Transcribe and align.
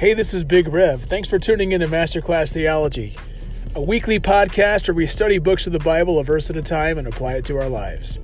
Hey, 0.00 0.14
this 0.14 0.32
is 0.32 0.44
Big 0.44 0.66
Rev. 0.66 1.02
Thanks 1.02 1.28
for 1.28 1.38
tuning 1.38 1.72
in 1.72 1.82
to 1.82 1.86
Masterclass 1.86 2.54
Theology, 2.54 3.18
a 3.74 3.82
weekly 3.82 4.18
podcast 4.18 4.88
where 4.88 4.94
we 4.94 5.06
study 5.06 5.38
books 5.38 5.66
of 5.66 5.74
the 5.74 5.78
Bible 5.78 6.18
a 6.18 6.24
verse 6.24 6.48
at 6.48 6.56
a 6.56 6.62
time 6.62 6.96
and 6.96 7.06
apply 7.06 7.34
it 7.34 7.44
to 7.44 7.58
our 7.58 7.68
lives. 7.68 8.18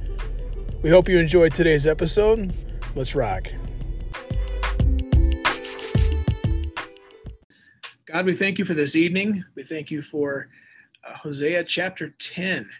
We 0.80 0.88
hope 0.88 1.06
you 1.06 1.18
enjoyed 1.18 1.52
today's 1.52 1.86
episode. 1.86 2.54
Let's 2.94 3.14
rock. 3.14 3.48
God, 8.06 8.24
we 8.24 8.32
thank 8.32 8.58
you 8.58 8.64
for 8.64 8.72
this 8.72 8.96
evening. 8.96 9.44
We 9.54 9.62
thank 9.62 9.90
you 9.90 10.00
for 10.00 10.48
uh, 11.06 11.12
Hosea 11.18 11.62
chapter 11.64 12.08
10 12.08 12.70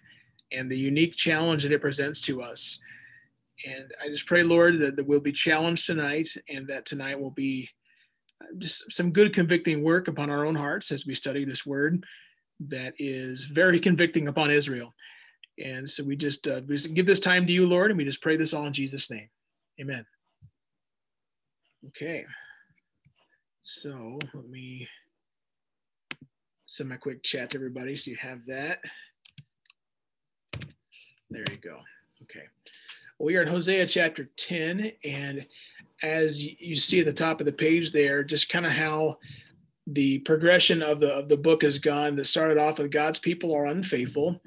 and 0.53 0.71
the 0.71 0.79
unique 0.79 1.17
challenge 1.17 1.65
that 1.65 1.73
it 1.73 1.83
presents 1.83 2.19
to 2.23 2.41
us. 2.41 2.79
And 3.67 3.93
I 4.03 4.09
just 4.09 4.25
pray, 4.25 4.43
Lord, 4.43 4.79
that, 4.79 4.97
that 4.97 5.07
we'll 5.07 5.21
be 5.21 5.33
challenged 5.33 5.85
tonight 5.85 6.29
and 6.49 6.67
that 6.69 6.87
tonight 6.87 7.21
will 7.21 7.31
be 7.31 7.69
just 8.59 8.91
some 8.93 9.13
good 9.13 9.33
convicting 9.33 9.83
work 9.83 10.09
upon 10.09 10.31
our 10.31 10.45
own 10.45 10.55
hearts 10.55 10.93
as 10.93 11.07
we 11.07 11.15
study 11.15 11.45
this 11.45 11.65
word 11.67 12.05
that 12.61 12.95
is 12.99 13.45
very 13.45 13.81
convicting 13.81 14.29
upon 14.29 14.51
Israel. 14.51 14.95
And 15.63 15.89
so 15.89 16.05
we 16.05 16.17
just, 16.17 16.47
uh, 16.47 16.61
we 16.67 16.77
just 16.77 16.95
give 16.95 17.07
this 17.07 17.21
time 17.21 17.47
to 17.47 17.53
you, 17.53 17.67
Lord, 17.67 17.91
and 17.91 17.99
we 17.99 18.05
just 18.05 18.23
pray 18.23 18.37
this 18.37 18.53
all 18.53 18.67
in 18.67 18.73
Jesus' 18.73 19.11
name. 19.11 19.29
Amen. 19.81 20.05
Okay. 21.89 22.25
So 23.63 24.19
let 24.35 24.49
me 24.49 24.87
send 26.67 26.89
my 26.89 26.97
quick 26.97 27.23
chat 27.23 27.51
to 27.51 27.59
everybody 27.59 27.97
so 27.97 28.11
you 28.11 28.17
have 28.17 28.41
that. 28.47 28.81
There 31.31 31.45
you 31.51 31.57
go. 31.57 31.79
Okay. 32.23 32.45
Well, 33.19 33.27
we 33.27 33.37
are 33.37 33.43
in 33.43 33.49
Hosea 33.49 33.87
chapter 33.87 34.29
10, 34.37 34.93
and 35.05 35.47
as 36.03 36.43
you 36.43 36.77
see 36.77 37.01
at 37.01 37.07
the 37.07 37.13
top 37.13 37.41
of 37.41 37.47
the 37.47 37.53
page 37.53 37.93
there, 37.93 38.23
just 38.23 38.49
kind 38.49 38.67
of 38.67 38.73
how 38.73 39.19
the 39.87 40.19
progression 40.21 40.83
of 40.83 41.01
the 41.01 41.13
of 41.13 41.29
the 41.29 41.37
book 41.37 41.63
has 41.63 41.79
gone. 41.79 42.17
That 42.17 42.27
started 42.27 42.59
off 42.59 42.79
with 42.79 42.91
God's 42.91 43.19
people 43.19 43.55
are 43.55 43.67
unfaithful. 43.67 44.41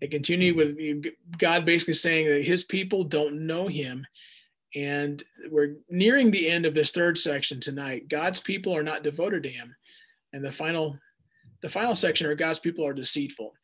It 0.00 0.10
continued 0.10 0.56
with 0.56 1.06
God 1.38 1.64
basically 1.64 1.94
saying 1.94 2.26
that 2.26 2.44
His 2.44 2.64
people 2.64 3.04
don't 3.04 3.46
know 3.46 3.66
Him, 3.66 4.06
and 4.74 5.22
we're 5.50 5.76
nearing 5.88 6.30
the 6.30 6.48
end 6.48 6.66
of 6.66 6.74
this 6.74 6.92
third 6.92 7.18
section 7.18 7.60
tonight. 7.60 8.08
God's 8.08 8.40
people 8.40 8.76
are 8.76 8.82
not 8.82 9.02
devoted 9.02 9.42
to 9.44 9.48
Him, 9.48 9.74
and 10.32 10.44
the 10.44 10.52
final 10.52 10.98
the 11.62 11.68
final 11.68 11.96
section 11.96 12.26
are 12.26 12.34
God's 12.34 12.58
people 12.58 12.86
are 12.86 12.94
deceitful, 12.94 13.54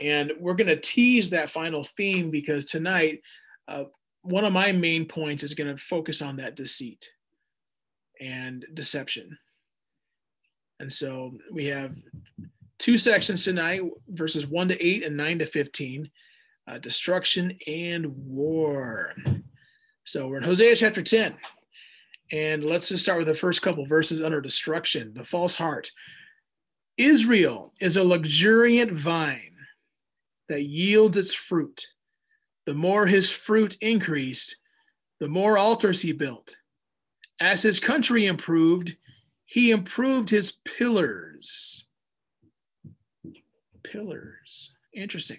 and 0.00 0.32
we're 0.38 0.54
going 0.54 0.66
to 0.68 0.80
tease 0.80 1.30
that 1.30 1.50
final 1.50 1.84
theme 1.84 2.30
because 2.30 2.64
tonight. 2.64 3.20
Uh, 3.68 3.84
one 4.26 4.44
of 4.44 4.52
my 4.52 4.72
main 4.72 5.06
points 5.06 5.42
is 5.42 5.54
going 5.54 5.74
to 5.74 5.82
focus 5.82 6.20
on 6.20 6.36
that 6.36 6.56
deceit 6.56 7.08
and 8.20 8.64
deception. 8.74 9.38
And 10.80 10.92
so 10.92 11.32
we 11.52 11.66
have 11.66 11.94
two 12.78 12.98
sections 12.98 13.44
tonight 13.44 13.82
verses 14.08 14.46
1 14.46 14.68
to 14.68 14.84
8 14.84 15.04
and 15.04 15.16
9 15.16 15.38
to 15.38 15.46
15 15.46 16.10
uh, 16.68 16.78
destruction 16.78 17.56
and 17.66 18.06
war. 18.26 19.14
So 20.04 20.28
we're 20.28 20.38
in 20.38 20.42
Hosea 20.42 20.76
chapter 20.76 21.02
10. 21.02 21.34
And 22.32 22.64
let's 22.64 22.88
just 22.88 23.04
start 23.04 23.18
with 23.18 23.28
the 23.28 23.34
first 23.34 23.62
couple 23.62 23.86
verses 23.86 24.20
under 24.20 24.40
destruction, 24.40 25.14
the 25.14 25.24
false 25.24 25.56
heart. 25.56 25.92
Israel 26.96 27.72
is 27.80 27.96
a 27.96 28.04
luxuriant 28.04 28.90
vine 28.90 29.54
that 30.48 30.64
yields 30.64 31.16
its 31.16 31.34
fruit 31.34 31.86
the 32.66 32.74
more 32.74 33.06
his 33.06 33.30
fruit 33.30 33.76
increased, 33.80 34.56
the 35.20 35.28
more 35.28 35.56
altars 35.56 36.02
he 36.02 36.12
built. 36.12 36.56
As 37.40 37.62
his 37.62 37.80
country 37.80 38.26
improved, 38.26 38.96
he 39.44 39.70
improved 39.70 40.28
his 40.28 40.52
pillars. 40.64 41.84
Pillars. 43.84 44.72
Interesting. 44.92 45.38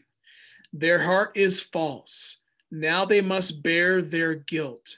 Their 0.72 1.04
heart 1.04 1.32
is 1.36 1.60
false. 1.60 2.38
Now 2.72 3.06
they 3.06 3.22
must 3.22 3.62
bear 3.62 4.02
their 4.02 4.36
guilt. 4.36 4.98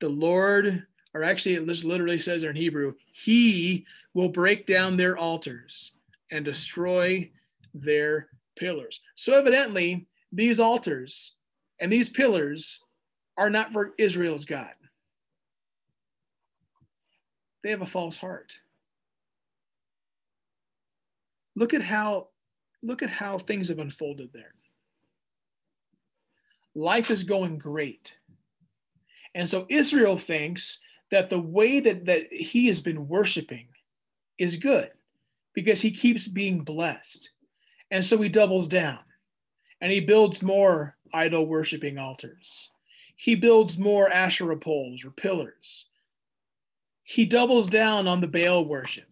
The 0.00 0.08
Lord, 0.08 0.86
or 1.14 1.24
actually, 1.24 1.54
it 1.54 1.66
literally 1.66 2.18
says 2.18 2.42
in 2.42 2.56
Hebrew, 2.56 2.94
He 3.12 3.86
will 4.14 4.28
break 4.28 4.66
down 4.66 4.96
their 4.96 5.16
altars 5.16 5.92
and 6.30 6.44
destroy 6.44 7.30
their 7.74 8.28
pillars. 8.56 9.00
So, 9.14 9.38
evidently, 9.38 10.06
these 10.32 10.60
altars 10.60 11.34
and 11.80 11.92
these 11.92 12.08
pillars 12.08 12.80
are 13.36 13.50
not 13.50 13.72
for 13.72 13.92
Israel's 13.98 14.44
God. 14.44 14.72
They 17.62 17.70
have 17.70 17.82
a 17.82 17.86
false 17.86 18.16
heart. 18.16 18.52
Look 21.54 21.74
at 21.74 21.82
how 21.82 22.28
look 22.82 23.02
at 23.02 23.10
how 23.10 23.38
things 23.38 23.68
have 23.68 23.80
unfolded 23.80 24.30
there. 24.32 24.54
Life 26.74 27.10
is 27.10 27.24
going 27.24 27.58
great. 27.58 28.12
And 29.34 29.50
so 29.50 29.66
Israel 29.68 30.16
thinks 30.16 30.80
that 31.10 31.30
the 31.30 31.40
way 31.40 31.80
that, 31.80 32.06
that 32.06 32.32
he 32.32 32.68
has 32.68 32.80
been 32.80 33.08
worshiping 33.08 33.68
is 34.38 34.56
good 34.56 34.90
because 35.54 35.80
he 35.80 35.90
keeps 35.90 36.28
being 36.28 36.60
blessed. 36.60 37.30
And 37.90 38.04
so 38.04 38.18
he 38.18 38.28
doubles 38.28 38.68
down 38.68 39.00
and 39.80 39.90
he 39.90 40.00
builds 40.00 40.42
more 40.42 40.96
idol 41.12 41.46
worshiping 41.46 41.98
altars. 41.98 42.70
He 43.16 43.34
builds 43.34 43.78
more 43.78 44.10
Asherah 44.10 44.56
poles 44.56 45.04
or 45.04 45.10
pillars. 45.10 45.86
He 47.02 47.24
doubles 47.24 47.66
down 47.66 48.06
on 48.06 48.20
the 48.20 48.28
Baal 48.28 48.64
worship 48.64 49.08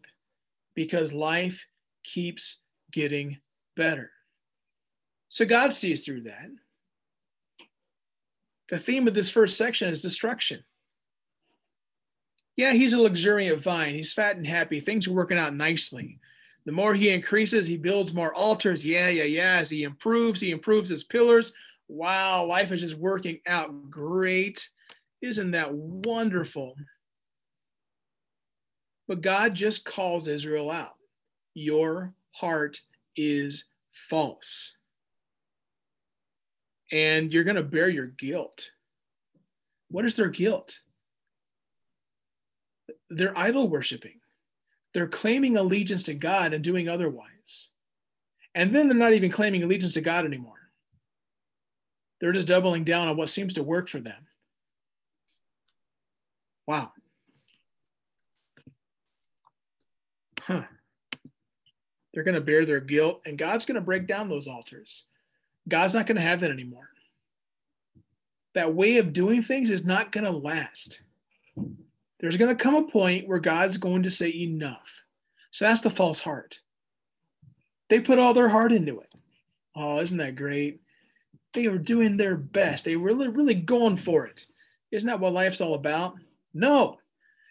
because 0.75 1.13
life 1.13 1.65
keeps 2.05 2.61
getting 2.93 3.39
better. 3.77 4.11
So 5.29 5.45
God 5.45 5.75
sees 5.75 6.05
through 6.05 6.23
that. 6.23 6.51
The 8.69 8.79
theme 8.79 9.09
of 9.09 9.15
this 9.15 9.31
first 9.31 9.57
section 9.57 9.89
is 9.89 10.03
destruction. 10.03 10.65
Yeah, 12.57 12.73
he's 12.73 12.93
a 12.93 12.99
luxuriant 12.99 13.63
vine. 13.63 13.95
He's 13.95 14.13
fat 14.13 14.37
and 14.37 14.47
happy. 14.47 14.81
Things 14.81 15.07
are 15.07 15.13
working 15.13 15.39
out 15.39 15.55
nicely. 15.55 16.21
The 16.65 16.73
more 16.73 16.95
he 16.95 17.11
increases, 17.11 17.67
he 17.67 17.77
builds 17.77 18.13
more 18.13 18.35
altars. 18.35 18.85
Yeah, 18.85 19.09
yeah, 19.09 19.25
yeah. 19.25 19.59
As 19.59 19.71
he 19.71 19.85
improves, 19.85 20.41
he 20.41 20.51
improves 20.51 20.91
his 20.91 21.05
pillars. 21.05 21.53
Wow, 21.89 22.47
life 22.47 22.73
is 22.73 22.81
just 22.81 22.97
working 22.97 23.41
out 23.47 23.91
great. 23.91 24.69
Isn't 25.23 25.53
that 25.53 25.73
wonderful? 25.73 26.75
But 29.09 29.21
God 29.21 29.55
just 29.55 29.85
calls 29.85 30.27
Israel 30.29 30.71
out. 30.71 30.95
Your 31.55 32.13
heart 32.33 32.81
is 33.17 33.65
false. 33.91 34.77
And 36.93 37.33
you're 37.33 37.45
going 37.45 37.57
to 37.57 37.63
bear 37.63 37.89
your 37.89 38.07
guilt. 38.07 38.71
What 39.89 40.05
is 40.05 40.17
their 40.17 40.29
guilt? 40.29 40.81
They're 43.11 43.37
idol 43.39 43.69
worshiping. 43.69 44.21
They're 44.93 45.07
claiming 45.07 45.57
allegiance 45.57 46.05
to 46.05 46.15
God 46.15 46.53
and 46.53 46.65
doing 46.65 46.89
otherwise. 46.89 47.69
And 48.55 48.75
then 48.75 48.89
they're 48.89 48.97
not 48.97 49.13
even 49.13 49.31
claiming 49.31 49.63
allegiance 49.63 49.95
to 49.95 50.01
God 50.01 50.25
anymore. 50.25 50.56
They're 52.21 52.33
just 52.33 52.47
doubling 52.47 52.85
down 52.85 53.09
on 53.09 53.17
what 53.17 53.29
seems 53.29 53.55
to 53.55 53.63
work 53.63 53.89
for 53.89 54.01
them. 54.01 54.27
Wow. 56.67 56.93
Huh. 60.41 60.63
They're 62.13 62.25
going 62.25 62.35
to 62.35 62.41
bear 62.41 62.65
their 62.65 62.81
guilt, 62.81 63.21
and 63.27 63.37
God's 63.37 63.67
going 63.67 63.75
to 63.75 63.81
break 63.81 64.07
down 64.07 64.29
those 64.29 64.49
altars. 64.49 65.05
God's 65.69 65.95
not 65.95 66.07
going 66.07 66.17
to 66.17 66.23
have 66.23 66.41
that 66.41 66.51
anymore. 66.51 66.89
That 68.55 68.75
way 68.75 68.97
of 68.97 69.13
doing 69.13 69.43
things 69.43 69.69
is 69.69 69.85
not 69.85 70.13
going 70.13 70.25
to 70.25 70.31
last. 70.31 71.01
There's 72.21 72.39
going 72.39 72.57
to 72.57 72.63
come 72.63 72.75
a 72.75 72.85
point 72.85 73.29
where 73.29 73.39
God's 73.39 73.77
going 73.77 74.05
to 74.05 74.11
say 74.11 74.31
enough. 74.31 75.03
So 75.51 75.67
that's 75.67 75.83
the 75.83 75.91
false 75.91 76.21
heart. 76.21 76.61
They 77.91 78.01
put 78.01 78.19
all 78.19 78.33
their 78.33 78.49
heart 78.49 78.73
into 78.73 79.01
it. 79.01 79.13
Oh, 79.75 80.01
isn't 80.01 80.17
that 80.17 80.37
great? 80.37 80.81
They 81.57 81.65
are 81.65 81.79
doing 81.79 82.19
their 82.19 82.37
best. 82.37 82.85
They 82.85 82.97
were 82.97 83.07
really, 83.07 83.29
really 83.29 83.55
going 83.55 83.97
for 83.97 84.27
it. 84.27 84.45
Isn't 84.93 85.07
that 85.07 85.21
what 85.21 85.33
life's 85.33 85.63
all 85.63 85.73
about? 85.73 86.17
No. 86.53 86.99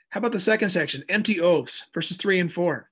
How 0.09 0.19
about 0.19 0.31
the 0.31 0.39
second 0.39 0.69
section? 0.69 1.03
Empty 1.09 1.41
oaths, 1.41 1.87
verses 1.91 2.15
three 2.15 2.39
and 2.39 2.53
four. 2.53 2.91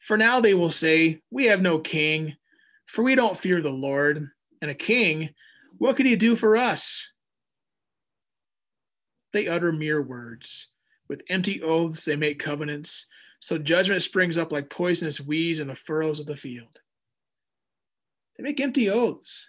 For 0.00 0.18
now 0.18 0.38
they 0.38 0.52
will 0.52 0.68
say, 0.68 1.22
We 1.30 1.46
have 1.46 1.62
no 1.62 1.78
king, 1.78 2.36
for 2.84 3.02
we 3.02 3.14
don't 3.14 3.38
fear 3.38 3.62
the 3.62 3.70
Lord. 3.70 4.28
And 4.60 4.70
a 4.70 4.74
king, 4.74 5.30
what 5.78 5.96
could 5.96 6.04
he 6.04 6.14
do 6.14 6.36
for 6.36 6.58
us? 6.58 7.08
They 9.32 9.48
utter 9.48 9.72
mere 9.72 10.02
words. 10.02 10.66
With 11.08 11.22
empty 11.30 11.62
oaths, 11.62 12.04
they 12.04 12.16
make 12.16 12.38
covenants. 12.38 13.06
So 13.40 13.56
judgment 13.56 14.02
springs 14.02 14.36
up 14.36 14.52
like 14.52 14.68
poisonous 14.68 15.22
weeds 15.22 15.58
in 15.58 15.68
the 15.68 15.74
furrows 15.74 16.20
of 16.20 16.26
the 16.26 16.36
field. 16.36 16.80
They 18.36 18.42
make 18.42 18.60
empty 18.60 18.90
oaths. 18.90 19.48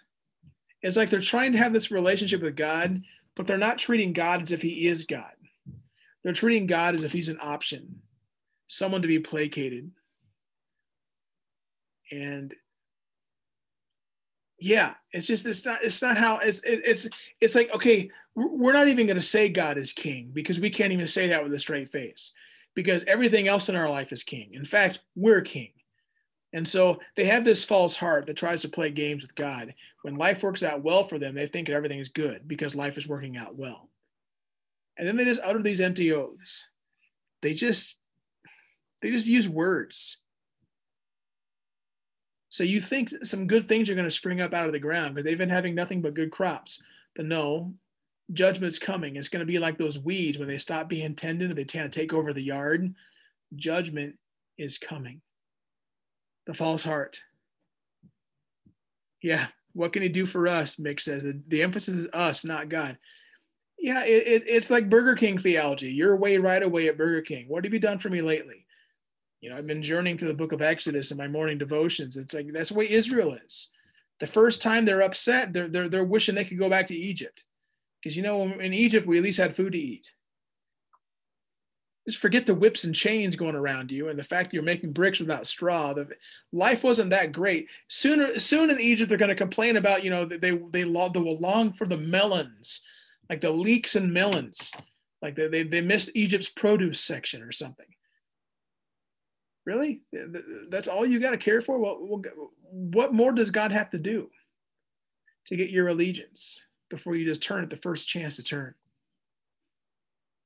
It's 0.82 0.96
like 0.96 1.10
they're 1.10 1.20
trying 1.20 1.52
to 1.52 1.58
have 1.58 1.72
this 1.72 1.90
relationship 1.90 2.42
with 2.42 2.56
God, 2.56 3.02
but 3.36 3.46
they're 3.46 3.58
not 3.58 3.78
treating 3.78 4.12
God 4.12 4.42
as 4.42 4.52
if 4.52 4.62
He 4.62 4.88
is 4.88 5.04
God. 5.04 5.32
They're 6.22 6.32
treating 6.32 6.66
God 6.66 6.94
as 6.94 7.04
if 7.04 7.12
He's 7.12 7.28
an 7.28 7.38
option. 7.40 8.02
someone 8.68 9.02
to 9.02 9.08
be 9.08 9.18
placated. 9.18 9.90
And 12.10 12.54
yeah, 14.58 14.94
it's 15.12 15.26
just 15.26 15.44
it's 15.46 15.64
not 15.64 15.82
it's 15.82 16.00
not 16.02 16.16
how 16.16 16.38
it's 16.38 16.60
it, 16.60 16.80
it's 16.84 17.08
it's 17.40 17.54
like 17.54 17.72
okay, 17.74 18.10
we're 18.34 18.72
not 18.72 18.88
even 18.88 19.06
going 19.06 19.16
to 19.16 19.22
say 19.22 19.48
God 19.48 19.76
is 19.76 19.92
king 19.92 20.30
because 20.32 20.60
we 20.60 20.70
can't 20.70 20.92
even 20.92 21.06
say 21.06 21.28
that 21.28 21.42
with 21.42 21.52
a 21.52 21.58
straight 21.58 21.90
face 21.90 22.32
because 22.74 23.04
everything 23.04 23.48
else 23.48 23.68
in 23.68 23.76
our 23.76 23.90
life 23.90 24.12
is 24.12 24.22
king. 24.22 24.50
In 24.54 24.64
fact, 24.64 25.00
we're 25.14 25.42
king. 25.42 25.72
And 26.52 26.68
so 26.68 27.00
they 27.16 27.24
have 27.24 27.44
this 27.44 27.64
false 27.64 27.96
heart 27.96 28.26
that 28.26 28.36
tries 28.36 28.60
to 28.62 28.68
play 28.68 28.90
games 28.90 29.22
with 29.22 29.34
God. 29.34 29.74
When 30.02 30.16
life 30.16 30.42
works 30.42 30.62
out 30.62 30.82
well 30.82 31.04
for 31.04 31.18
them, 31.18 31.34
they 31.34 31.46
think 31.46 31.66
that 31.66 31.74
everything 31.74 31.98
is 31.98 32.08
good 32.08 32.46
because 32.46 32.74
life 32.74 32.98
is 32.98 33.08
working 33.08 33.36
out 33.36 33.56
well. 33.56 33.88
And 34.98 35.08
then 35.08 35.16
they 35.16 35.24
just 35.24 35.40
utter 35.42 35.62
these 35.62 35.80
empty 35.80 36.12
oaths. 36.12 36.68
They 37.40 37.54
just 37.54 37.96
they 39.00 39.10
just 39.10 39.26
use 39.26 39.48
words. 39.48 40.18
So 42.50 42.64
you 42.64 42.82
think 42.82 43.12
some 43.24 43.46
good 43.46 43.66
things 43.66 43.88
are 43.88 43.94
going 43.94 44.06
to 44.06 44.10
spring 44.10 44.42
up 44.42 44.52
out 44.52 44.66
of 44.66 44.72
the 44.72 44.78
ground 44.78 45.14
because 45.14 45.24
they've 45.24 45.38
been 45.38 45.48
having 45.48 45.74
nothing 45.74 46.02
but 46.02 46.14
good 46.14 46.30
crops. 46.30 46.82
But 47.16 47.24
no, 47.24 47.72
judgment's 48.32 48.78
coming. 48.78 49.16
It's 49.16 49.30
going 49.30 49.40
to 49.40 49.50
be 49.50 49.58
like 49.58 49.78
those 49.78 49.98
weeds 49.98 50.38
when 50.38 50.48
they 50.48 50.58
stop 50.58 50.88
being 50.88 51.16
tended 51.16 51.48
and 51.48 51.58
they 51.58 51.64
kind 51.64 51.86
of 51.86 51.90
take 51.90 52.12
over 52.12 52.32
the 52.32 52.42
yard. 52.42 52.94
Judgment 53.56 54.16
is 54.58 54.76
coming. 54.76 55.22
The 56.46 56.54
false 56.54 56.82
heart. 56.82 57.20
Yeah, 59.22 59.46
what 59.74 59.92
can 59.92 60.02
he 60.02 60.08
do 60.08 60.26
for 60.26 60.48
us? 60.48 60.76
Mick 60.76 61.00
says 61.00 61.22
the, 61.22 61.40
the 61.46 61.62
emphasis 61.62 62.00
is 62.00 62.06
us, 62.12 62.44
not 62.44 62.68
God. 62.68 62.98
Yeah, 63.78 64.04
it, 64.04 64.26
it, 64.26 64.42
it's 64.46 64.70
like 64.70 64.90
Burger 64.90 65.14
King 65.14 65.38
theology. 65.38 65.90
You're 65.90 66.12
away 66.12 66.38
right 66.38 66.62
away 66.62 66.88
at 66.88 66.98
Burger 66.98 67.22
King. 67.22 67.46
What 67.48 67.64
have 67.64 67.72
you 67.72 67.80
done 67.80 67.98
for 67.98 68.10
me 68.10 68.22
lately? 68.22 68.66
You 69.40 69.50
know, 69.50 69.56
I've 69.56 69.66
been 69.66 69.82
journeying 69.82 70.18
to 70.18 70.26
the 70.26 70.34
book 70.34 70.52
of 70.52 70.62
Exodus 70.62 71.10
in 71.10 71.16
my 71.16 71.26
morning 71.26 71.58
devotions. 71.58 72.16
It's 72.16 72.32
like 72.32 72.52
that's 72.52 72.70
the 72.70 72.76
way 72.76 72.90
Israel 72.90 73.34
is. 73.34 73.70
The 74.20 74.26
first 74.28 74.62
time 74.62 74.84
they're 74.84 75.02
upset, 75.02 75.52
they're 75.52 75.68
they're, 75.68 75.88
they're 75.88 76.04
wishing 76.04 76.36
they 76.36 76.44
could 76.44 76.58
go 76.58 76.70
back 76.70 76.86
to 76.88 76.96
Egypt. 76.96 77.42
Because 78.00 78.16
you 78.16 78.22
know, 78.22 78.42
in 78.42 78.72
Egypt, 78.72 79.06
we 79.06 79.18
at 79.18 79.24
least 79.24 79.38
had 79.38 79.56
food 79.56 79.72
to 79.72 79.78
eat. 79.78 80.06
Just 82.06 82.18
forget 82.18 82.46
the 82.46 82.54
whips 82.54 82.82
and 82.82 82.94
chains 82.94 83.36
going 83.36 83.54
around 83.54 83.92
you 83.92 84.08
and 84.08 84.18
the 84.18 84.24
fact 84.24 84.50
that 84.50 84.54
you're 84.54 84.64
making 84.64 84.92
bricks 84.92 85.20
without 85.20 85.46
straw. 85.46 85.94
The 85.94 86.08
life 86.52 86.82
wasn't 86.82 87.10
that 87.10 87.30
great. 87.30 87.68
Sooner, 87.86 88.40
soon 88.40 88.70
in 88.70 88.80
Egypt, 88.80 89.08
they're 89.08 89.18
going 89.18 89.28
to 89.28 89.36
complain 89.36 89.76
about, 89.76 90.02
you 90.02 90.10
know, 90.10 90.24
they 90.24 90.36
they 90.38 90.50
they, 90.50 90.84
will 90.84 91.38
long 91.38 91.72
for 91.72 91.86
the 91.86 91.96
melons, 91.96 92.80
like 93.30 93.40
the 93.40 93.52
leeks 93.52 93.94
and 93.94 94.12
melons, 94.12 94.72
like 95.20 95.36
they, 95.36 95.46
they, 95.46 95.62
they 95.62 95.80
missed 95.80 96.10
Egypt's 96.14 96.48
produce 96.48 97.00
section 97.00 97.40
or 97.40 97.52
something. 97.52 97.86
Really? 99.64 100.02
That's 100.70 100.88
all 100.88 101.06
you 101.06 101.20
got 101.20 101.30
to 101.30 101.38
care 101.38 101.60
for? 101.60 101.78
What, 101.78 101.98
what 102.68 103.14
more 103.14 103.30
does 103.30 103.50
God 103.50 103.70
have 103.70 103.90
to 103.90 103.98
do 103.98 104.28
to 105.46 105.56
get 105.56 105.70
your 105.70 105.86
allegiance 105.86 106.60
before 106.90 107.14
you 107.14 107.24
just 107.24 107.42
turn 107.42 107.62
at 107.62 107.70
the 107.70 107.76
first 107.76 108.08
chance 108.08 108.34
to 108.36 108.42
turn? 108.42 108.74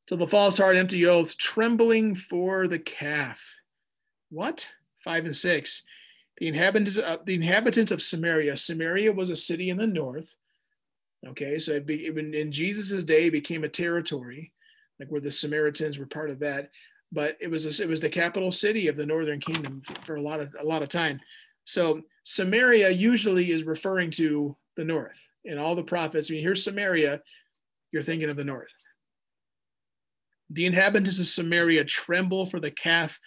So 0.08 0.16
the 0.16 0.26
false 0.26 0.58
heart, 0.58 0.76
empty 0.76 1.04
oaths, 1.06 1.34
trembling 1.34 2.14
for 2.14 2.68
the 2.68 2.78
calf. 2.78 3.40
What? 4.30 4.68
Five 5.04 5.24
and 5.24 5.36
six. 5.36 5.82
The 6.38 6.48
inhabitants, 6.48 6.98
uh, 6.98 7.18
the 7.24 7.34
inhabitants 7.34 7.92
of 7.92 8.02
Samaria. 8.02 8.56
Samaria 8.56 9.12
was 9.12 9.30
a 9.30 9.36
city 9.36 9.70
in 9.70 9.78
the 9.78 9.86
north. 9.86 10.34
Okay, 11.26 11.58
so 11.58 11.72
it 11.72 11.86
be, 11.86 12.06
in 12.06 12.52
Jesus's 12.52 13.04
day, 13.04 13.26
it 13.26 13.32
became 13.32 13.64
a 13.64 13.68
territory, 13.68 14.52
like 15.00 15.08
where 15.08 15.20
the 15.20 15.30
Samaritans 15.30 15.98
were 15.98 16.06
part 16.06 16.30
of 16.30 16.38
that 16.40 16.70
but 17.12 17.36
it 17.40 17.48
was 17.48 17.64
a, 17.80 17.82
it 17.82 17.88
was 17.88 18.00
the 18.00 18.08
capital 18.08 18.52
city 18.52 18.88
of 18.88 18.96
the 18.96 19.06
northern 19.06 19.40
kingdom 19.40 19.82
for 20.04 20.16
a 20.16 20.20
lot 20.20 20.40
of 20.40 20.54
a 20.60 20.64
lot 20.64 20.82
of 20.82 20.88
time. 20.88 21.20
So 21.64 22.02
Samaria 22.24 22.90
usually 22.90 23.52
is 23.52 23.64
referring 23.64 24.10
to 24.12 24.56
the 24.76 24.84
north. 24.84 25.16
In 25.44 25.58
all 25.58 25.74
the 25.74 25.82
prophets, 25.82 26.28
when 26.28 26.36
you 26.36 26.42
hear 26.42 26.56
Samaria, 26.56 27.22
you're 27.92 28.02
thinking 28.02 28.28
of 28.28 28.36
the 28.36 28.44
north. 28.44 28.74
The 30.50 30.66
inhabitants 30.66 31.18
of 31.18 31.26
Samaria 31.26 31.84
tremble 31.84 32.46
for 32.46 32.60
the 32.60 32.70
calf 32.70 33.18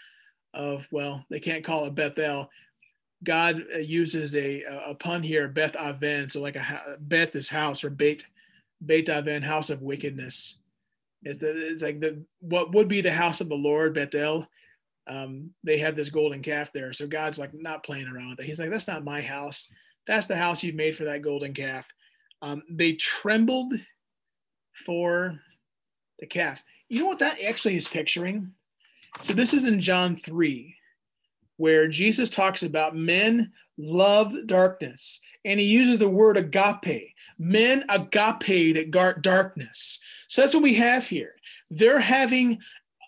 of, 0.54 0.88
well, 0.92 1.26
they 1.30 1.40
can't 1.40 1.66
call 1.66 1.86
it 1.86 1.96
Bethel. 1.96 2.50
God 3.24 3.64
uh, 3.76 3.80
uses 3.80 4.36
a, 4.36 4.64
a 4.64 4.96
pun 4.96 5.22
here, 5.22 5.48
Beth 5.48 5.76
Aven, 5.76 6.30
so 6.30 6.42
like 6.42 6.56
a 6.56 6.98
Beth 7.00 7.36
is 7.36 7.50
house 7.50 7.84
or 7.84 7.90
Beit, 7.90 8.26
Beit 8.86 9.10
Aven, 9.10 9.42
house 9.42 9.70
of 9.70 9.82
wickedness. 9.82 10.60
It's, 11.24 11.40
it's 11.44 11.84
like 11.84 12.00
the 12.00 12.24
what 12.40 12.74
would 12.74 12.88
be 12.88 13.02
the 13.02 13.12
house 13.12 13.42
of 13.42 13.50
the 13.50 13.56
Lord, 13.56 13.94
Bethel. 13.94 14.48
Um, 15.06 15.50
they 15.64 15.80
have 15.80 15.96
this 15.96 16.10
golden 16.10 16.42
calf 16.42 16.72
there. 16.72 16.94
So 16.94 17.08
God's 17.08 17.38
like 17.38 17.54
not 17.54 17.84
playing 17.84 18.08
around 18.08 18.30
with 18.30 18.40
it. 18.40 18.46
He's 18.46 18.60
like, 18.60 18.70
that's 18.70 18.88
not 18.88 19.04
my 19.04 19.22
house. 19.22 19.68
That's 20.08 20.28
the 20.28 20.38
house 20.38 20.64
you've 20.64 20.76
made 20.76 20.96
for 20.96 21.04
that 21.06 21.22
golden 21.22 21.54
calf. 21.54 21.86
Um, 22.42 22.64
they 22.70 22.94
trembled 22.94 23.74
for 24.86 25.40
the 26.20 26.28
calf. 26.28 26.62
You 26.90 27.02
know 27.02 27.08
what 27.08 27.20
that 27.20 27.40
actually 27.42 27.76
is 27.76 27.88
picturing? 27.88 28.52
So 29.22 29.34
this 29.34 29.54
is 29.54 29.64
in 29.64 29.80
John 29.80 30.16
3, 30.16 30.76
where 31.58 31.88
Jesus 31.88 32.30
talks 32.30 32.64
about 32.64 32.96
men 32.96 33.52
love 33.78 34.34
darkness. 34.46 35.22
And 35.46 35.60
he 35.60 35.66
uses 35.68 36.00
the 36.00 36.10
word 36.10 36.36
agape. 36.36 37.14
Men 37.38 37.86
agape 37.90 38.92
darkness. 39.22 40.00
So 40.28 40.42
that's 40.42 40.54
what 40.54 40.64
we 40.64 40.74
have 40.76 41.08
here. 41.08 41.36
They're 41.72 42.00
having 42.00 42.60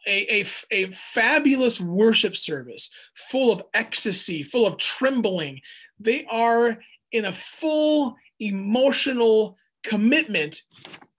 a, 0.07 0.42
a, 0.42 0.48
a 0.72 0.92
fabulous 0.92 1.81
worship 1.81 2.38
service 2.38 2.89
full 3.16 3.51
of 3.51 3.63
ecstasy, 3.74 4.44
full 4.44 4.66
of 4.66 4.77
trembling. 4.77 5.62
They 6.00 6.25
are 6.25 6.80
in 7.12 7.25
a 7.25 7.34
full 7.34 8.16
emotional 8.39 9.57
commitment 9.84 10.63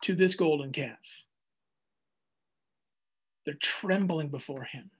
to 0.02 0.14
this 0.14 0.34
golden 0.34 0.72
calf. 0.72 0.98
They're 3.44 3.54
trembling 3.54 4.28
before 4.28 4.64
him, 4.64 4.90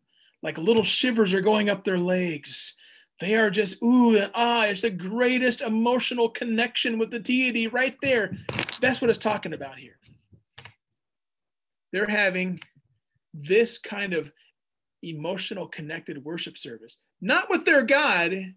like 0.42 0.58
little 0.58 0.84
shivers 0.84 1.32
are 1.32 1.40
going 1.40 1.70
up 1.70 1.84
their 1.84 1.98
legs. 1.98 2.74
They 3.20 3.36
are 3.36 3.50
just 3.50 3.80
ooh 3.82 4.16
and 4.16 4.30
ah. 4.34 4.66
It's 4.66 4.82
the 4.82 4.90
greatest 4.90 5.60
emotional 5.60 6.28
connection 6.28 6.98
with 6.98 7.10
the 7.10 7.20
deity 7.20 7.68
right 7.68 7.96
there. 8.02 8.36
That's 8.80 9.00
what 9.00 9.10
it's 9.10 9.18
talking 9.18 9.52
about 9.52 9.76
here 9.76 9.96
they're 11.92 12.06
having 12.06 12.60
this 13.34 13.78
kind 13.78 14.14
of 14.14 14.32
emotional 15.02 15.68
connected 15.68 16.24
worship 16.24 16.58
service, 16.58 16.98
not 17.20 17.48
with 17.50 17.64
their 17.64 17.82
God, 17.82 18.54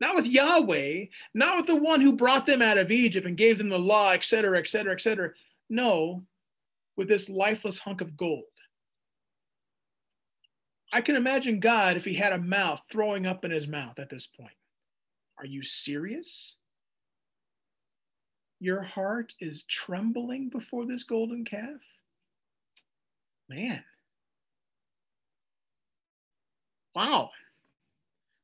not 0.00 0.16
with 0.16 0.26
Yahweh, 0.26 1.06
not 1.34 1.56
with 1.56 1.66
the 1.66 1.76
one 1.76 2.00
who 2.00 2.16
brought 2.16 2.44
them 2.44 2.60
out 2.60 2.78
of 2.78 2.90
Egypt 2.90 3.26
and 3.26 3.36
gave 3.36 3.58
them 3.58 3.68
the 3.68 3.78
law, 3.78 4.10
et 4.10 4.24
cetera, 4.24 4.58
et 4.58 4.66
cetera, 4.66 4.92
et 4.92 5.00
cetera. 5.00 5.30
No, 5.70 6.24
with 6.96 7.08
this 7.08 7.28
lifeless 7.28 7.78
hunk 7.78 8.00
of 8.00 8.16
gold. 8.16 8.44
I 10.92 11.00
can 11.00 11.16
imagine 11.16 11.58
God 11.58 11.96
if 11.96 12.04
he 12.04 12.14
had 12.14 12.32
a 12.32 12.38
mouth 12.38 12.82
throwing 12.90 13.26
up 13.26 13.44
in 13.44 13.50
his 13.50 13.66
mouth 13.66 13.98
at 13.98 14.10
this 14.10 14.26
point. 14.26 14.52
Are 15.38 15.46
you 15.46 15.62
serious? 15.62 16.56
Your 18.60 18.82
heart 18.82 19.34
is 19.40 19.64
trembling 19.64 20.50
before 20.50 20.86
this 20.86 21.02
golden 21.02 21.44
calf? 21.44 21.80
Man. 23.48 23.82
Wow. 26.94 27.30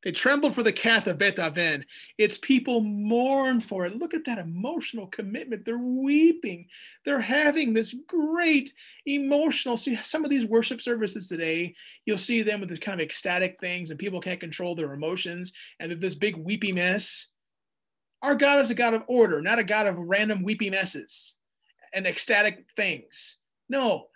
They 0.05 0.12
trembled 0.12 0.55
for 0.55 0.62
the 0.62 0.73
calf 0.73 1.09
of 1.09 1.19
Beth 1.19 1.40
Aven. 1.40 1.85
Its 2.19 2.38
people 2.38 2.81
mourn 2.81 3.61
for 3.61 3.85
it. 3.85 3.97
Look 3.97 4.14
at 4.14 4.25
that 4.26 4.38
emotional 4.38 5.09
commitment. 5.09 5.64
They're 5.64 5.76
weeping. 5.76 6.67
They're 7.05 7.21
having 7.21 7.75
this 7.75 7.95
great 8.07 8.73
emotional. 9.07 9.76
See, 9.76 9.99
some 10.02 10.25
of 10.25 10.31
these 10.31 10.47
worship 10.47 10.81
services 10.81 11.26
today, 11.26 11.75
you'll 12.07 12.17
see 12.17 12.43
them 12.43 12.61
with 12.61 12.69
this 12.69 12.78
kind 12.78 13.00
of 13.00 13.05
ecstatic 13.05 13.59
things, 13.61 13.90
and 13.90 13.99
people 13.99 14.21
can't 14.21 14.38
control 14.38 14.76
their 14.76 14.95
emotions, 14.95 15.52
and 15.81 15.90
this 16.00 16.14
big 16.14 16.37
weepy 16.37 16.73
mess. 16.73 17.26
Our 18.23 18.37
God 18.37 18.64
is 18.64 18.71
a 18.71 18.75
God 18.75 18.95
of 18.95 19.02
order, 19.09 19.43
not 19.43 19.59
a 19.59 19.64
God 19.64 19.87
of 19.87 19.99
random 19.99 20.43
weepy 20.43 20.71
messes 20.71 21.35
and 21.93 22.07
ecstatic 22.07 22.67
things. 22.76 23.37
No, 23.69 24.09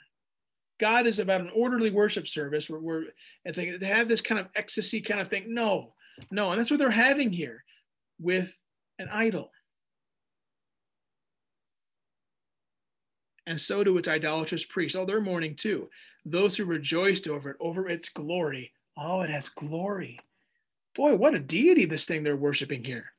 God 0.83 1.07
is 1.07 1.21
about 1.21 1.41
an 1.41 1.51
orderly 1.55 1.93
worship 1.93 2.27
service 2.27 2.69
where 2.69 2.81
we're 2.81 3.05
it's 3.45 3.57
like 3.57 3.79
to 3.79 3.87
have 3.87 4.09
this 4.09 4.21
kind 4.21 4.41
of 4.41 4.49
ecstasy 4.57 5.01
kind 5.01 5.21
of 5.21 5.29
thing. 5.29 5.55
No, 5.55 5.95
no, 6.33 6.51
and 6.51 6.59
that's 6.59 6.73
what 6.73 6.81
they're 6.81 6.91
having 6.91 7.31
here 7.31 7.63
with 8.21 8.53
an 8.99 9.09
idol. 9.09 9.53
And 13.47 13.61
so 13.61 13.85
do 13.85 13.97
its 13.97 14.09
idolatrous 14.09 14.65
priests. 14.65 14.97
Oh, 14.97 15.05
they're 15.05 15.21
mourning 15.21 15.55
too. 15.55 15.89
Those 16.25 16.57
who 16.57 16.65
rejoiced 16.65 17.29
over 17.29 17.51
it, 17.51 17.57
over 17.61 17.89
its 17.89 18.09
glory. 18.09 18.73
Oh, 18.97 19.21
it 19.21 19.31
has 19.31 19.49
glory. 19.51 20.19
Boy, 20.97 21.15
what 21.15 21.37
a 21.37 21.39
deity 21.39 21.85
this 21.85 22.07
thing 22.07 22.25
they're 22.25 22.35
worshiping 22.35 22.83
here. 22.83 23.13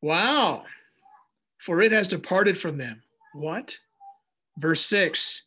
Wow. 0.00 0.64
For 1.58 1.82
it 1.82 1.92
has 1.92 2.08
departed 2.08 2.56
from 2.56 2.78
them. 2.78 3.02
What? 3.34 3.76
Verse 4.56 4.80
6 4.86 5.42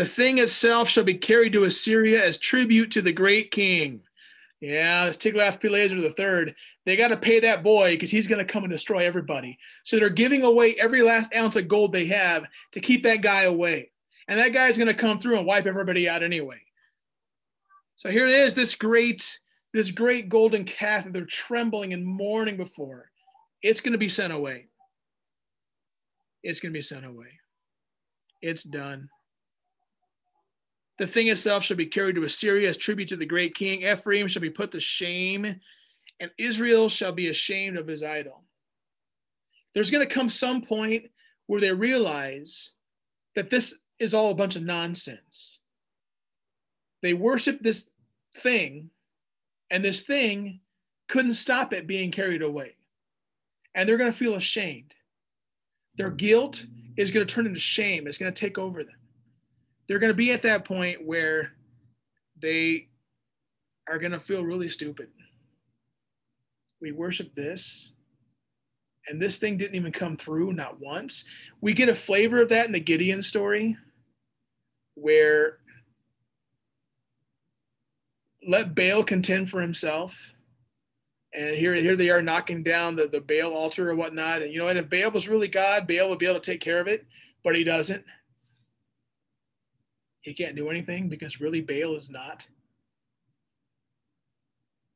The 0.00 0.06
thing 0.06 0.38
itself 0.38 0.88
shall 0.88 1.04
be 1.04 1.12
carried 1.12 1.52
to 1.52 1.64
Assyria 1.64 2.24
as 2.24 2.38
tribute 2.38 2.90
to 2.92 3.02
the 3.02 3.12
great 3.12 3.50
king. 3.50 4.00
Yeah, 4.58 5.04
it's 5.04 5.18
Tiglath-Pileser 5.18 5.94
III. 5.98 6.54
They 6.86 6.96
got 6.96 7.08
to 7.08 7.18
pay 7.18 7.38
that 7.40 7.62
boy 7.62 7.90
because 7.90 8.10
he's 8.10 8.26
going 8.26 8.38
to 8.38 8.50
come 8.50 8.64
and 8.64 8.72
destroy 8.72 9.04
everybody. 9.04 9.58
So 9.82 9.98
they're 9.98 10.08
giving 10.08 10.42
away 10.42 10.74
every 10.76 11.02
last 11.02 11.34
ounce 11.34 11.56
of 11.56 11.68
gold 11.68 11.92
they 11.92 12.06
have 12.06 12.46
to 12.72 12.80
keep 12.80 13.02
that 13.02 13.20
guy 13.20 13.42
away. 13.42 13.90
And 14.26 14.38
that 14.38 14.54
guy's 14.54 14.78
going 14.78 14.88
to 14.88 14.94
come 14.94 15.20
through 15.20 15.36
and 15.36 15.46
wipe 15.46 15.66
everybody 15.66 16.08
out 16.08 16.22
anyway. 16.22 16.62
So 17.96 18.10
here 18.10 18.26
it 18.26 18.32
is, 18.32 18.54
this 18.54 18.74
great, 18.74 19.38
this 19.74 19.90
great 19.90 20.30
golden 20.30 20.64
calf 20.64 21.04
that 21.04 21.12
they're 21.12 21.26
trembling 21.26 21.92
and 21.92 22.06
mourning 22.06 22.56
before. 22.56 23.10
It's 23.62 23.82
going 23.82 23.92
to 23.92 23.98
be 23.98 24.08
sent 24.08 24.32
away. 24.32 24.68
It's 26.42 26.60
going 26.60 26.72
to 26.72 26.78
be 26.78 26.80
sent 26.80 27.04
away. 27.04 27.38
It's 28.40 28.62
done. 28.62 29.10
The 31.00 31.06
thing 31.06 31.28
itself 31.28 31.64
shall 31.64 31.78
be 31.78 31.86
carried 31.86 32.16
to 32.16 32.24
Assyria 32.24 32.68
as 32.68 32.76
tribute 32.76 33.08
to 33.08 33.16
the 33.16 33.24
great 33.24 33.54
king. 33.54 33.84
Ephraim 33.84 34.28
shall 34.28 34.42
be 34.42 34.50
put 34.50 34.70
to 34.72 34.80
shame, 34.80 35.58
and 36.20 36.30
Israel 36.36 36.90
shall 36.90 37.12
be 37.12 37.28
ashamed 37.28 37.78
of 37.78 37.86
his 37.86 38.02
idol. 38.02 38.44
There's 39.72 39.90
going 39.90 40.06
to 40.06 40.14
come 40.14 40.28
some 40.28 40.60
point 40.60 41.06
where 41.46 41.58
they 41.58 41.72
realize 41.72 42.72
that 43.34 43.48
this 43.48 43.74
is 43.98 44.12
all 44.12 44.30
a 44.30 44.34
bunch 44.34 44.56
of 44.56 44.62
nonsense. 44.62 45.60
They 47.00 47.14
worship 47.14 47.62
this 47.62 47.88
thing, 48.36 48.90
and 49.70 49.82
this 49.82 50.02
thing 50.02 50.60
couldn't 51.08 51.32
stop 51.32 51.72
it 51.72 51.86
being 51.86 52.10
carried 52.10 52.42
away. 52.42 52.76
And 53.74 53.88
they're 53.88 53.96
going 53.96 54.12
to 54.12 54.18
feel 54.18 54.34
ashamed. 54.34 54.92
Their 55.96 56.10
guilt 56.10 56.62
is 56.98 57.10
going 57.10 57.26
to 57.26 57.34
turn 57.34 57.46
into 57.46 57.58
shame, 57.58 58.06
it's 58.06 58.18
going 58.18 58.34
to 58.34 58.38
take 58.38 58.58
over 58.58 58.84
them 58.84 58.99
they're 59.90 59.98
going 59.98 60.12
to 60.12 60.14
be 60.14 60.30
at 60.30 60.42
that 60.42 60.64
point 60.64 61.04
where 61.04 61.50
they 62.40 62.86
are 63.88 63.98
going 63.98 64.12
to 64.12 64.20
feel 64.20 64.44
really 64.44 64.68
stupid. 64.68 65.08
We 66.80 66.92
worship 66.92 67.34
this, 67.34 67.90
and 69.08 69.20
this 69.20 69.38
thing 69.38 69.56
didn't 69.56 69.74
even 69.74 69.90
come 69.90 70.16
through, 70.16 70.52
not 70.52 70.78
once. 70.78 71.24
We 71.60 71.72
get 71.72 71.88
a 71.88 71.94
flavor 71.96 72.40
of 72.40 72.50
that 72.50 72.66
in 72.66 72.72
the 72.72 72.78
Gideon 72.78 73.20
story, 73.20 73.76
where 74.94 75.58
let 78.46 78.76
Baal 78.76 79.02
contend 79.02 79.50
for 79.50 79.60
himself. 79.60 80.36
And 81.34 81.56
here, 81.56 81.74
here 81.74 81.96
they 81.96 82.10
are 82.10 82.22
knocking 82.22 82.62
down 82.62 82.94
the, 82.94 83.08
the 83.08 83.20
Baal 83.20 83.54
altar 83.54 83.90
or 83.90 83.96
whatnot. 83.96 84.42
And 84.42 84.52
you 84.52 84.60
know, 84.60 84.68
and 84.68 84.78
if 84.78 84.88
Baal 84.88 85.10
was 85.10 85.28
really 85.28 85.48
God, 85.48 85.88
Baal 85.88 86.08
would 86.08 86.20
be 86.20 86.26
able 86.26 86.38
to 86.38 86.48
take 86.48 86.60
care 86.60 86.78
of 86.78 86.86
it, 86.86 87.08
but 87.42 87.56
he 87.56 87.64
doesn't. 87.64 88.04
He 90.20 90.34
can't 90.34 90.56
do 90.56 90.68
anything 90.68 91.08
because 91.08 91.40
really 91.40 91.60
Baal 91.60 91.96
is 91.96 92.10
not. 92.10 92.46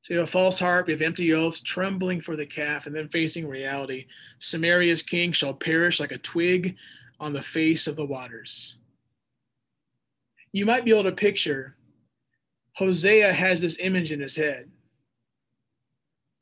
So 0.03 0.13
you 0.13 0.21
have 0.21 0.29
a 0.29 0.31
false 0.31 0.59
heart, 0.59 0.87
you 0.87 0.93
have 0.93 1.01
empty 1.01 1.33
oaths, 1.33 1.61
trembling 1.61 2.21
for 2.21 2.37
the 2.37 2.45
calf, 2.45 2.87
and 2.87 2.95
then 2.95 3.09
facing 3.09 3.49
reality. 3.49 4.07
Samaria's 4.39 5.03
king 5.03 5.33
shall 5.33 5.55
perish 5.55 5.99
like 5.99 6.13
a 6.13 6.19
twig 6.19 6.77
on 7.21 7.33
the 7.33 7.43
face 7.43 7.87
of 7.87 7.97
the 7.97 8.05
waters. 8.05 8.75
You 10.53 10.67
might 10.67 10.85
be 10.85 10.91
able 10.91 11.05
to 11.05 11.13
picture 11.13 11.75
Hosea 12.75 13.33
has 13.33 13.61
this 13.61 13.79
image 13.79 14.13
in 14.13 14.21
his 14.21 14.37
head. 14.37 14.69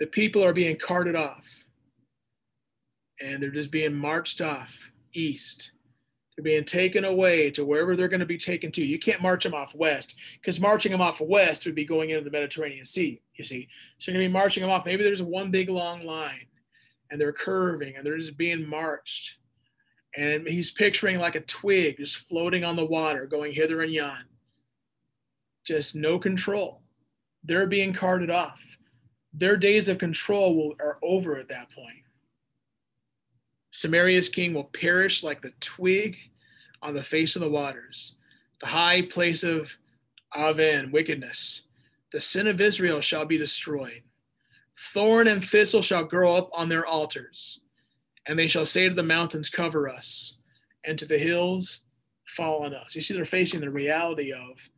The 0.01 0.07
people 0.07 0.43
are 0.43 0.55
being 0.55 0.77
carted 0.77 1.15
off, 1.15 1.45
and 3.21 3.41
they're 3.41 3.51
just 3.51 3.71
being 3.71 3.95
marched 3.95 4.41
off 4.41 4.71
east 5.13 5.71
they're 6.37 6.45
being 6.45 6.65
taken 6.65 7.05
away 7.05 7.51
to 7.51 7.65
wherever 7.65 7.95
they're 7.95 8.09
going 8.09 8.21
to 8.21 8.27
be 8.27 8.39
taken 8.39 8.73
to. 8.73 8.85
You 8.85 8.99
can't 8.99 9.21
march 9.21 9.45
them 9.45 9.55
off 9.55 9.75
west 9.75 10.17
because 10.41 10.59
marching 10.59 10.93
them 10.93 11.03
off 11.03 11.21
west 11.21 11.67
would 11.67 11.75
be 11.75 11.85
going 11.85 12.11
into 12.11 12.25
the 12.25 12.31
Mediterranean 12.31 12.87
Sea, 12.87 13.21
you 13.35 13.45
see. 13.45 13.69
So 13.99 14.11
you're 14.11 14.19
going 14.19 14.27
to 14.27 14.31
be 14.31 14.33
marching 14.33 14.63
them 14.63 14.71
off. 14.71 14.87
Maybe 14.87 15.03
there's 15.03 15.23
one 15.23 15.51
big 15.51 15.69
long 15.69 16.05
line 16.05 16.47
and 17.11 17.21
they're 17.21 17.33
curving 17.33 17.97
and 17.97 18.07
they're 18.07 18.19
just 18.19 18.39
being 18.39 18.67
marched. 18.67 19.37
And 20.17 20.47
he's 20.47 20.71
picturing 20.71 21.19
like 21.19 21.35
a 21.35 21.41
twig 21.41 21.99
just 21.99 22.17
floating 22.29 22.65
on 22.65 22.77
the 22.77 22.85
water, 22.85 23.27
going 23.27 23.53
hither 23.53 23.83
and 23.83 23.93
yon. 23.93 24.25
Just 25.65 25.95
no 25.95 26.19
control. 26.19 26.83
They're 27.45 27.67
being 27.67 27.93
carted 27.93 28.31
off. 28.31 28.79
Their 29.35 29.57
days 29.57 29.89
of 29.89 29.99
control 29.99 30.57
will, 30.57 30.75
are 30.81 30.99
over 31.03 31.39
at 31.39 31.49
that 31.49 31.71
point. 31.71 32.02
Samaria's 33.73 34.29
king 34.29 34.53
will 34.55 34.65
perish 34.65 35.23
like 35.23 35.41
the 35.41 35.53
twig 35.61 36.17
on 36.83 36.95
the 36.95 37.03
face 37.03 37.35
of 37.35 37.43
the 37.43 37.51
waters. 37.51 38.17
The 38.61 38.69
high 38.69 39.03
place 39.03 39.43
of 39.43 39.79
Aven, 40.35 40.93
wickedness. 40.93 41.63
The 42.13 42.21
sin 42.21 42.47
of 42.47 42.61
Israel 42.61 43.01
shall 43.01 43.25
be 43.25 43.39
destroyed. 43.39 44.03
Thorn 44.79 45.27
and 45.27 45.45
thistle 45.45 45.83
shall 45.83 46.05
grow 46.05 46.35
up 46.35 46.51
on 46.53 46.69
their 46.69 46.87
altars, 46.87 47.61
and 48.27 48.39
they 48.39 48.49
shall 48.49 48.67
say 48.67 48.89
to 48.89 48.95
the 48.95 49.03
mountains, 49.03 49.49
Cover 49.49 49.89
us, 49.89 50.39
and 50.85 50.99
to 50.99 51.07
the 51.07 51.19
hills, 51.19 51.85
Fall 52.27 52.65
on 52.65 52.75
us. 52.75 52.95
You 52.95 53.03
see, 53.03 53.15
they're 53.15 53.25
facing 53.25 53.61
the 53.61 53.71
reality 53.71 54.33
of 54.33 54.71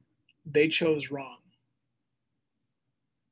they 0.44 0.68
chose 0.68 1.10
wrong. 1.10 1.38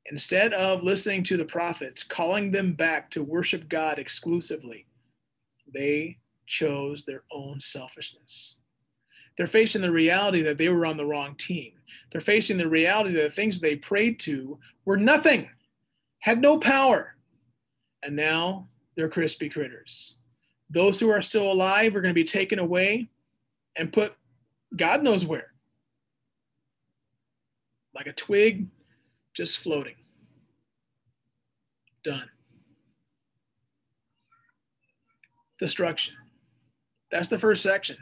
Instead 0.05 0.53
of 0.53 0.83
listening 0.83 1.23
to 1.23 1.37
the 1.37 1.45
prophets, 1.45 2.03
calling 2.03 2.51
them 2.51 2.73
back 2.73 3.09
to 3.11 3.23
worship 3.23 3.67
God 3.67 3.99
exclusively, 3.99 4.85
they 5.73 6.17
chose 6.47 7.05
their 7.05 7.23
own 7.31 7.59
selfishness. 7.59 8.57
They're 9.37 9.47
facing 9.47 9.81
the 9.81 9.91
reality 9.91 10.41
that 10.43 10.57
they 10.57 10.69
were 10.69 10.85
on 10.85 10.97
the 10.97 11.05
wrong 11.05 11.35
team. 11.35 11.73
They're 12.11 12.21
facing 12.21 12.57
the 12.57 12.69
reality 12.69 13.13
that 13.13 13.23
the 13.23 13.29
things 13.29 13.59
they 13.59 13.75
prayed 13.75 14.19
to 14.21 14.59
were 14.85 14.97
nothing, 14.97 15.49
had 16.19 16.41
no 16.41 16.59
power. 16.59 17.15
And 18.03 18.15
now 18.15 18.67
they're 18.95 19.09
crispy 19.09 19.49
critters. 19.49 20.15
Those 20.69 20.99
who 20.99 21.09
are 21.09 21.21
still 21.21 21.51
alive 21.51 21.95
are 21.95 22.01
going 22.01 22.13
to 22.13 22.19
be 22.19 22.23
taken 22.23 22.59
away 22.59 23.09
and 23.75 23.91
put 23.91 24.13
God 24.75 25.03
knows 25.03 25.25
where. 25.25 25.51
Like 27.93 28.07
a 28.07 28.13
twig 28.13 28.67
just 29.33 29.59
floating. 29.59 29.95
Done. 32.03 32.29
Destruction. 35.63 36.13
That's 37.09 37.29
the 37.29 37.39
first 37.39 37.63
section. 37.63 37.95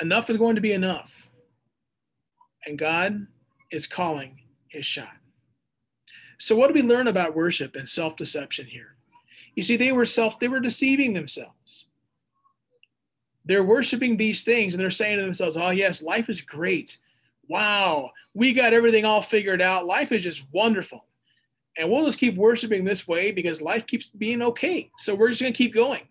Enough 0.00 0.30
is 0.30 0.38
going 0.38 0.54
to 0.54 0.62
be 0.62 0.72
enough. 0.72 1.28
And 2.64 2.78
God 2.78 3.26
is 3.70 3.86
calling 3.86 4.40
his 4.68 4.86
shot. 4.86 5.12
So 6.38 6.56
what 6.56 6.68
do 6.68 6.72
we 6.72 6.80
learn 6.80 7.08
about 7.08 7.36
worship 7.36 7.76
and 7.76 7.86
self-deception 7.86 8.68
here? 8.68 8.96
You 9.54 9.62
see, 9.62 9.76
they 9.76 9.92
were 9.92 10.06
self, 10.06 10.40
they 10.40 10.48
were 10.48 10.60
deceiving 10.60 11.12
themselves. 11.12 11.88
They're 13.44 13.62
worshiping 13.62 14.16
these 14.16 14.44
things 14.44 14.72
and 14.72 14.82
they're 14.82 14.90
saying 14.90 15.18
to 15.18 15.22
themselves, 15.22 15.58
oh 15.58 15.70
yes, 15.70 16.00
life 16.00 16.30
is 16.30 16.40
great. 16.40 16.96
Wow, 17.50 18.12
we 18.32 18.54
got 18.54 18.72
everything 18.72 19.04
all 19.04 19.20
figured 19.20 19.60
out. 19.60 19.84
Life 19.84 20.10
is 20.10 20.24
just 20.24 20.44
wonderful 20.52 21.04
and 21.78 21.90
we'll 21.90 22.06
just 22.06 22.18
keep 22.18 22.36
worshiping 22.36 22.84
this 22.84 23.06
way 23.06 23.30
because 23.30 23.60
life 23.60 23.86
keeps 23.86 24.08
being 24.08 24.42
okay. 24.42 24.90
So 24.98 25.14
we're 25.14 25.30
just 25.30 25.40
going 25.40 25.52
to 25.52 25.56
keep 25.56 25.74
going. 25.74 26.02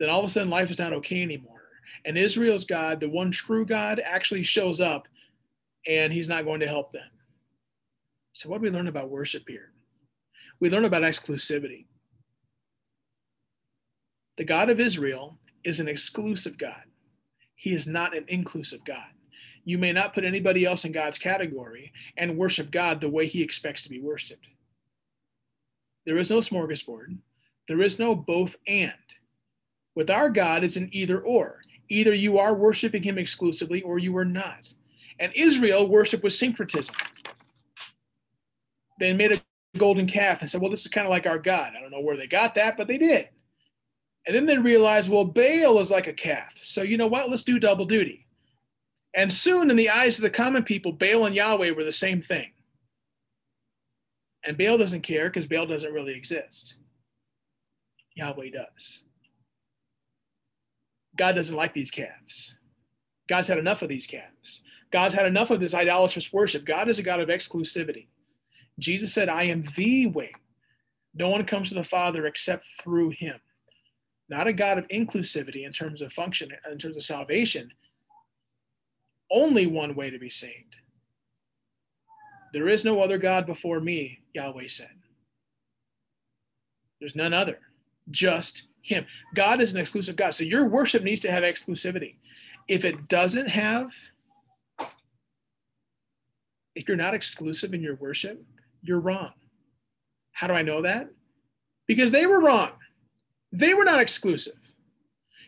Then 0.00 0.10
all 0.10 0.20
of 0.20 0.26
a 0.26 0.28
sudden, 0.28 0.50
life 0.50 0.70
is 0.70 0.78
not 0.78 0.92
okay 0.92 1.22
anymore. 1.22 1.62
And 2.04 2.18
Israel's 2.18 2.64
God, 2.64 3.00
the 3.00 3.08
one 3.08 3.30
true 3.30 3.64
God, 3.64 4.02
actually 4.04 4.42
shows 4.42 4.80
up 4.80 5.06
and 5.86 6.12
he's 6.12 6.28
not 6.28 6.44
going 6.44 6.60
to 6.60 6.66
help 6.66 6.90
them. 6.92 7.08
So, 8.32 8.48
what 8.48 8.58
do 8.58 8.62
we 8.62 8.70
learn 8.70 8.88
about 8.88 9.10
worship 9.10 9.44
here? 9.46 9.72
We 10.58 10.68
learn 10.68 10.84
about 10.84 11.02
exclusivity. 11.02 11.86
The 14.36 14.44
God 14.44 14.68
of 14.68 14.80
Israel 14.80 15.38
is 15.62 15.78
an 15.78 15.86
exclusive 15.86 16.58
God, 16.58 16.82
he 17.54 17.72
is 17.72 17.86
not 17.86 18.16
an 18.16 18.24
inclusive 18.26 18.84
God 18.84 19.13
you 19.64 19.78
may 19.78 19.92
not 19.92 20.14
put 20.14 20.24
anybody 20.24 20.64
else 20.64 20.84
in 20.84 20.92
God's 20.92 21.18
category 21.18 21.92
and 22.16 22.36
worship 22.36 22.70
God 22.70 23.00
the 23.00 23.08
way 23.08 23.26
he 23.26 23.42
expects 23.42 23.82
to 23.82 23.88
be 23.88 24.00
worshiped. 24.00 24.46
There 26.06 26.18
is 26.18 26.30
no 26.30 26.38
smorgasbord. 26.38 27.18
There 27.66 27.80
is 27.80 27.98
no 27.98 28.14
both 28.14 28.56
and. 28.66 28.92
With 29.94 30.10
our 30.10 30.28
God, 30.28 30.64
it's 30.64 30.76
an 30.76 30.90
either 30.92 31.20
or. 31.20 31.60
Either 31.88 32.14
you 32.14 32.38
are 32.38 32.54
worshiping 32.54 33.02
him 33.02 33.18
exclusively 33.18 33.82
or 33.82 33.98
you 33.98 34.16
are 34.16 34.24
not. 34.24 34.68
And 35.18 35.32
Israel 35.34 35.88
worshiped 35.88 36.24
with 36.24 36.32
syncretism. 36.34 36.94
They 39.00 39.12
made 39.12 39.32
a 39.32 39.40
golden 39.78 40.06
calf 40.06 40.40
and 40.40 40.50
said, 40.50 40.60
well, 40.60 40.70
this 40.70 40.82
is 40.84 40.88
kind 40.88 41.06
of 41.06 41.10
like 41.10 41.26
our 41.26 41.38
God. 41.38 41.72
I 41.76 41.80
don't 41.80 41.90
know 41.90 42.00
where 42.00 42.16
they 42.16 42.26
got 42.26 42.54
that, 42.56 42.76
but 42.76 42.86
they 42.86 42.98
did. 42.98 43.28
And 44.26 44.34
then 44.34 44.46
they 44.46 44.58
realized, 44.58 45.10
well, 45.10 45.24
Baal 45.24 45.78
is 45.78 45.90
like 45.90 46.06
a 46.06 46.12
calf. 46.12 46.52
So 46.62 46.82
you 46.82 46.96
know 46.96 47.06
what? 47.06 47.28
Let's 47.28 47.44
do 47.44 47.58
double 47.58 47.84
duty. 47.84 48.23
And 49.14 49.32
soon, 49.32 49.70
in 49.70 49.76
the 49.76 49.90
eyes 49.90 50.16
of 50.16 50.22
the 50.22 50.30
common 50.30 50.64
people, 50.64 50.92
Baal 50.92 51.26
and 51.26 51.36
Yahweh 51.36 51.70
were 51.70 51.84
the 51.84 51.92
same 51.92 52.20
thing. 52.20 52.50
And 54.44 54.58
Baal 54.58 54.76
doesn't 54.76 55.02
care 55.02 55.28
because 55.28 55.46
Baal 55.46 55.66
doesn't 55.66 55.92
really 55.92 56.14
exist. 56.14 56.74
Yahweh 58.14 58.50
does. 58.50 59.04
God 61.16 61.36
doesn't 61.36 61.56
like 61.56 61.74
these 61.74 61.90
calves. 61.90 62.54
God's 63.28 63.48
had 63.48 63.58
enough 63.58 63.82
of 63.82 63.88
these 63.88 64.06
calves. 64.06 64.62
God's 64.90 65.14
had 65.14 65.26
enough 65.26 65.50
of 65.50 65.60
this 65.60 65.74
idolatrous 65.74 66.32
worship. 66.32 66.64
God 66.64 66.88
is 66.88 66.98
a 66.98 67.02
God 67.02 67.20
of 67.20 67.28
exclusivity. 67.28 68.08
Jesus 68.78 69.12
said, 69.12 69.28
I 69.28 69.44
am 69.44 69.62
the 69.76 70.06
way. 70.08 70.32
No 71.14 71.30
one 71.30 71.44
comes 71.44 71.68
to 71.68 71.74
the 71.74 71.84
Father 71.84 72.26
except 72.26 72.66
through 72.82 73.10
him. 73.10 73.36
Not 74.28 74.48
a 74.48 74.52
God 74.52 74.78
of 74.78 74.88
inclusivity 74.88 75.64
in 75.64 75.72
terms 75.72 76.02
of 76.02 76.12
function, 76.12 76.50
in 76.70 76.78
terms 76.78 76.96
of 76.96 77.04
salvation. 77.04 77.70
Only 79.30 79.66
one 79.66 79.94
way 79.94 80.10
to 80.10 80.18
be 80.18 80.30
saved. 80.30 80.76
There 82.52 82.68
is 82.68 82.84
no 82.84 83.02
other 83.02 83.18
God 83.18 83.46
before 83.46 83.80
me, 83.80 84.20
Yahweh 84.32 84.68
said. 84.68 84.90
There's 87.00 87.16
none 87.16 87.34
other, 87.34 87.58
just 88.10 88.68
him. 88.80 89.06
God 89.34 89.60
is 89.60 89.72
an 89.72 89.80
exclusive 89.80 90.16
God. 90.16 90.34
So 90.34 90.44
your 90.44 90.66
worship 90.66 91.02
needs 91.02 91.20
to 91.20 91.30
have 91.30 91.42
exclusivity. 91.42 92.16
If 92.68 92.84
it 92.84 93.08
doesn't 93.08 93.48
have, 93.48 93.92
if 96.74 96.86
you're 96.86 96.96
not 96.96 97.14
exclusive 97.14 97.74
in 97.74 97.82
your 97.82 97.96
worship, 97.96 98.42
you're 98.82 99.00
wrong. 99.00 99.32
How 100.32 100.46
do 100.46 100.54
I 100.54 100.62
know 100.62 100.82
that? 100.82 101.08
Because 101.86 102.10
they 102.10 102.26
were 102.26 102.40
wrong. 102.40 102.72
They 103.52 103.74
were 103.74 103.84
not 103.84 104.00
exclusive. 104.00 104.54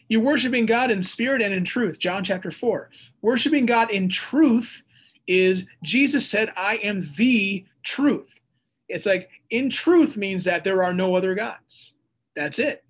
You're 0.08 0.22
worshiping 0.22 0.66
God 0.66 0.90
in 0.90 1.02
spirit 1.02 1.42
and 1.42 1.52
in 1.52 1.64
truth, 1.64 1.98
John 1.98 2.22
chapter 2.22 2.50
4. 2.50 2.90
Worshiping 3.22 3.66
God 3.66 3.90
in 3.90 4.08
truth 4.08 4.82
is 5.26 5.66
Jesus 5.82 6.28
said, 6.28 6.52
I 6.56 6.76
am 6.76 7.02
the 7.16 7.66
truth. 7.82 8.40
It's 8.88 9.06
like 9.06 9.30
in 9.50 9.70
truth 9.70 10.16
means 10.16 10.44
that 10.44 10.64
there 10.64 10.82
are 10.82 10.94
no 10.94 11.16
other 11.16 11.34
gods. 11.34 11.94
That's 12.36 12.58
it. 12.58 12.84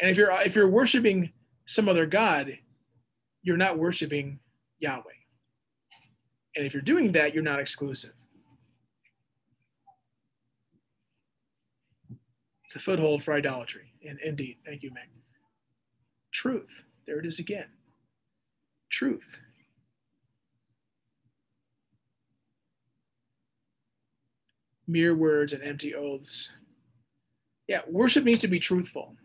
And 0.00 0.10
if 0.10 0.16
you're 0.16 0.30
if 0.42 0.54
you're 0.54 0.68
worshiping 0.68 1.32
some 1.66 1.88
other 1.88 2.06
god, 2.06 2.58
you're 3.42 3.56
not 3.56 3.78
worshiping 3.78 4.38
Yahweh. 4.78 5.02
And 6.56 6.66
if 6.66 6.72
you're 6.72 6.82
doing 6.82 7.12
that, 7.12 7.34
you're 7.34 7.42
not 7.42 7.58
exclusive. 7.60 8.12
It's 12.64 12.76
a 12.76 12.78
foothold 12.78 13.24
for 13.24 13.34
idolatry. 13.34 13.92
And 14.08 14.18
indeed, 14.20 14.58
thank 14.64 14.82
you, 14.82 14.92
Meg. 14.92 15.08
Truth. 16.32 16.84
There 17.06 17.18
it 17.18 17.26
is 17.26 17.38
again. 17.38 17.68
Truth. 18.94 19.40
Mere 24.86 25.16
words 25.16 25.52
and 25.52 25.64
empty 25.64 25.96
oaths. 25.96 26.52
Yeah, 27.66 27.80
worship 27.88 28.22
needs 28.22 28.42
to 28.42 28.46
be 28.46 28.60
truthful. 28.60 29.16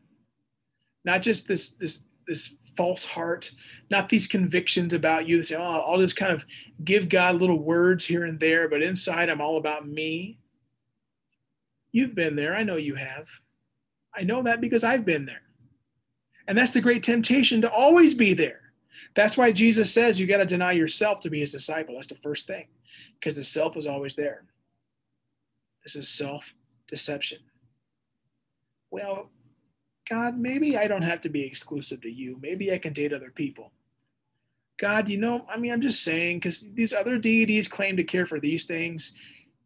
Not 1.05 1.21
just 1.21 1.47
this 1.47 1.73
this 1.73 1.99
this 2.27 2.51
false 2.75 3.05
heart, 3.05 3.51
not 3.91 4.09
these 4.09 4.25
convictions 4.25 4.93
about 4.93 5.27
you 5.27 5.37
that 5.37 5.45
say, 5.45 5.55
oh, 5.55 5.83
I'll 5.85 5.99
just 5.99 6.15
kind 6.15 6.33
of 6.33 6.43
give 6.83 7.07
God 7.07 7.35
little 7.35 7.59
words 7.59 8.03
here 8.03 8.25
and 8.25 8.39
there, 8.39 8.69
but 8.69 8.81
inside 8.81 9.29
I'm 9.29 9.39
all 9.39 9.57
about 9.57 9.87
me. 9.87 10.39
You've 11.91 12.15
been 12.15 12.35
there. 12.35 12.55
I 12.55 12.63
know 12.63 12.77
you 12.77 12.95
have. 12.95 13.27
I 14.15 14.23
know 14.23 14.41
that 14.41 14.61
because 14.61 14.83
I've 14.83 15.05
been 15.05 15.27
there. 15.27 15.43
And 16.47 16.57
that's 16.57 16.71
the 16.71 16.81
great 16.81 17.03
temptation 17.03 17.61
to 17.61 17.71
always 17.71 18.15
be 18.15 18.33
there. 18.33 18.68
That's 19.19 19.35
why 19.35 19.51
Jesus 19.51 19.93
says 19.93 20.17
you 20.17 20.27
got 20.27 20.37
to 20.37 20.45
deny 20.45 20.71
yourself 20.71 21.19
to 21.19 21.29
be 21.29 21.41
his 21.41 21.51
disciple. 21.51 21.95
That's 21.95 22.07
the 22.07 22.15
first 22.23 22.47
thing, 22.47 22.67
because 23.19 23.35
the 23.35 23.43
self 23.43 23.75
is 23.75 23.85
always 23.85 24.15
there. 24.15 24.45
This 25.83 25.97
is 25.97 26.07
self 26.07 26.53
deception. 26.87 27.39
Well, 28.91 29.29
God, 30.09 30.37
maybe 30.37 30.77
I 30.77 30.87
don't 30.87 31.01
have 31.01 31.19
to 31.21 31.29
be 31.29 31.43
exclusive 31.43 31.99
to 32.03 32.09
you. 32.09 32.39
Maybe 32.41 32.71
I 32.71 32.77
can 32.77 32.93
date 32.93 33.11
other 33.11 33.29
people. 33.29 33.73
God, 34.77 35.09
you 35.09 35.17
know, 35.17 35.45
I 35.49 35.57
mean, 35.57 35.73
I'm 35.73 35.81
just 35.81 36.01
saying, 36.01 36.37
because 36.37 36.69
these 36.73 36.93
other 36.93 37.17
deities 37.17 37.67
claim 37.67 37.97
to 37.97 38.05
care 38.05 38.25
for 38.25 38.39
these 38.39 38.63
things, 38.63 39.15